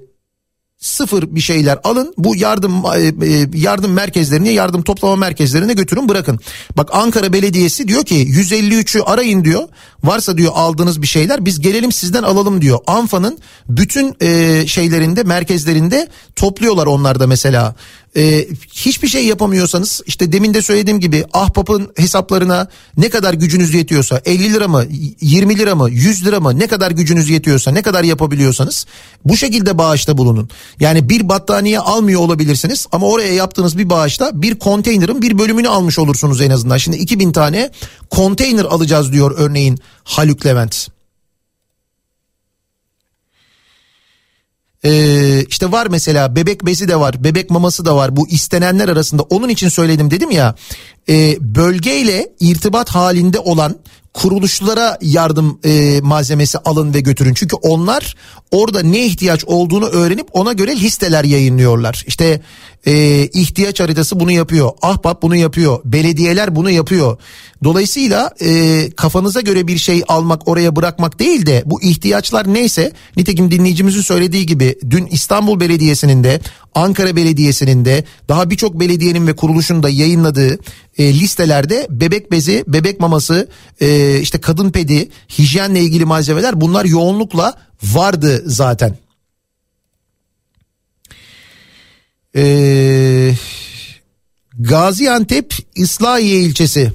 [0.83, 6.39] sıfır bir şeyler alın bu yardım e, e, yardım merkezlerine yardım toplama merkezlerine götürün bırakın.
[6.77, 9.63] Bak Ankara Belediyesi diyor ki 153'ü arayın diyor
[10.03, 12.79] varsa diyor aldığınız bir şeyler biz gelelim sizden alalım diyor.
[12.87, 13.37] Anfa'nın
[13.69, 17.75] bütün e, şeylerinde merkezlerinde topluyorlar onlar da mesela
[18.17, 22.67] ee, hiçbir şey yapamıyorsanız işte demin de söylediğim gibi ahbapın hesaplarına
[22.97, 24.85] ne kadar gücünüz yetiyorsa 50 lira mı
[25.21, 28.85] 20 lira mı 100 lira mı ne kadar gücünüz yetiyorsa ne kadar yapabiliyorsanız
[29.25, 30.49] bu şekilde bağışta bulunun.
[30.79, 35.99] Yani bir battaniye almıyor olabilirsiniz ama oraya yaptığınız bir bağışta bir konteynerin bir bölümünü almış
[35.99, 36.77] olursunuz en azından.
[36.77, 37.69] Şimdi 2000 tane
[38.09, 40.92] konteyner alacağız diyor örneğin Haluk Levent.
[44.85, 49.23] Ee, işte var mesela bebek bezi de var bebek maması da var bu istenenler arasında
[49.23, 50.55] onun için söyledim dedim ya
[51.09, 53.75] e, bölgeyle irtibat halinde olan
[54.13, 57.33] kuruluşlara yardım e, malzemesi alın ve götürün.
[57.33, 58.15] Çünkü onlar
[58.51, 62.03] orada ne ihtiyaç olduğunu öğrenip ona göre listeler yayınlıyorlar.
[62.07, 62.41] İşte
[62.85, 64.71] e, ihtiyaç haritası bunu yapıyor.
[64.81, 65.79] Ahbap bunu yapıyor.
[65.85, 67.17] Belediyeler bunu yapıyor.
[67.63, 73.51] Dolayısıyla e, kafanıza göre bir şey almak oraya bırakmak değil de bu ihtiyaçlar neyse nitekim
[73.51, 76.41] dinleyicimizin söylediği gibi dün İstanbul Belediyesi'nin de
[76.75, 80.59] Ankara Belediyesi'nin de daha birçok belediyenin ve kuruluşun da yayınladığı
[80.97, 83.47] e, listelerde bebek bezi, bebek maması,
[83.81, 87.53] e, işte kadın pedi, hijyenle ilgili malzemeler bunlar yoğunlukla
[87.83, 89.02] vardı zaten.
[92.35, 93.33] Ee,
[94.59, 96.93] Gaziantep İslahiye ilçesi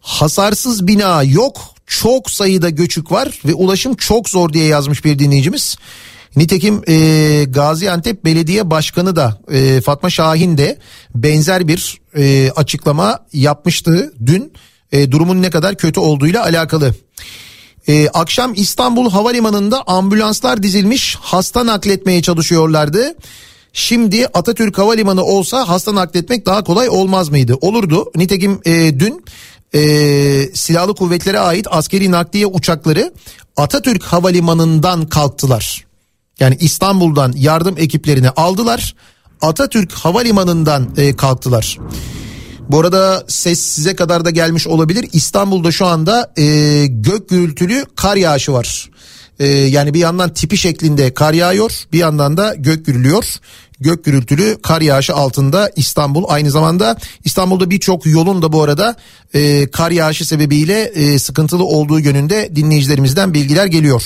[0.00, 5.76] hasarsız bina yok çok sayıda göçük var ve ulaşım çok zor diye yazmış bir dinleyicimiz.
[6.36, 10.78] Nitekim e, Gaziantep Belediye Başkanı da e, Fatma Şahin de
[11.14, 14.52] benzer bir e, açıklama yapmıştı dün
[14.92, 16.94] e, durumun ne kadar kötü olduğuyla alakalı.
[17.88, 23.14] E, akşam İstanbul Havalimanı'nda ambulanslar dizilmiş hasta nakletmeye çalışıyorlardı.
[23.72, 27.54] Şimdi Atatürk Havalimanı olsa hasta nakletmek daha kolay olmaz mıydı?
[27.60, 28.10] Olurdu.
[28.16, 29.24] Nitekim e, dün
[29.74, 29.80] e,
[30.54, 33.12] silahlı kuvvetlere ait askeri nakliye uçakları
[33.56, 35.84] Atatürk Havalimanı'ndan kalktılar.
[36.40, 38.94] Yani İstanbul'dan yardım ekiplerini aldılar.
[39.40, 41.78] Atatürk Havalimanı'ndan e, kalktılar.
[42.68, 45.08] Bu arada ses size kadar da gelmiş olabilir.
[45.12, 48.90] İstanbul'da şu anda e, gök gürültülü kar yağışı var.
[49.38, 53.24] E, yani bir yandan tipi şeklinde kar yağıyor bir yandan da gök gürülüyor.
[53.82, 56.24] Gök gürültülü kar yağışı altında İstanbul.
[56.28, 58.96] Aynı zamanda İstanbul'da birçok yolun da bu arada
[59.34, 64.02] e, kar yağışı sebebiyle e, sıkıntılı olduğu yönünde dinleyicilerimizden bilgiler geliyor.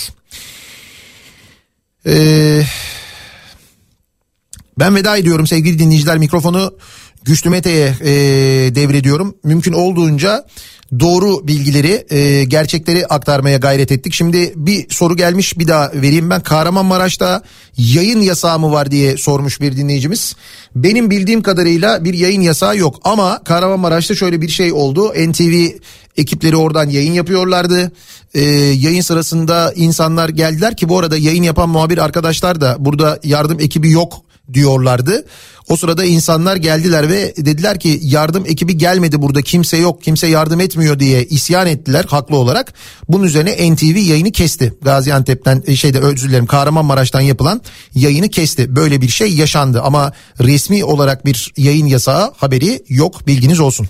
[2.07, 2.63] Ee,
[4.79, 6.75] ben veda ediyorum sevgili dinleyiciler mikrofonu
[7.25, 8.15] Güçlü Mete'ye e,
[8.75, 9.37] devrediyorum.
[9.45, 10.47] Mümkün olduğunca
[11.01, 14.15] doğru bilgileri, e, gerçekleri aktarmaya gayret ettik.
[14.15, 16.41] Şimdi bir soru gelmiş bir daha vereyim ben.
[16.41, 17.43] Kahramanmaraş'ta
[17.79, 20.37] yayın yasağı mı var diye sormuş bir dinleyicimiz.
[20.75, 25.13] Benim bildiğim kadarıyla bir yayın yasağı yok ama Kahramanmaraş'ta şöyle bir şey oldu.
[25.29, 25.69] NTV
[26.17, 27.93] ekipleri oradan yayın yapıyorlardı.
[28.35, 28.41] Ee,
[28.77, 33.91] yayın sırasında insanlar geldiler ki bu arada yayın yapan muhabir arkadaşlar da burada yardım ekibi
[33.91, 35.25] yok diyorlardı.
[35.69, 40.61] O sırada insanlar geldiler ve dediler ki yardım ekibi gelmedi burada kimse yok kimse yardım
[40.61, 42.73] etmiyor diye isyan ettiler haklı olarak.
[43.09, 44.75] Bunun üzerine NTV yayını kesti.
[44.83, 47.61] Gaziantep'ten e, şeyde özür dilerim Kahramanmaraş'tan yapılan
[47.95, 48.77] yayını kesti.
[48.77, 53.89] Böyle bir şey yaşandı ama resmi olarak bir yayın yasağı haberi yok bilginiz olsun.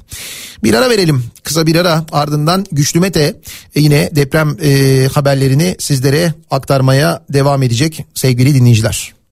[0.64, 3.40] Bir ara verelim kısa bir ara ardından Güçlü Mete
[3.74, 9.15] e, yine deprem e, haberlerini sizlere aktarmaya devam edecek sevgili dinleyiciler.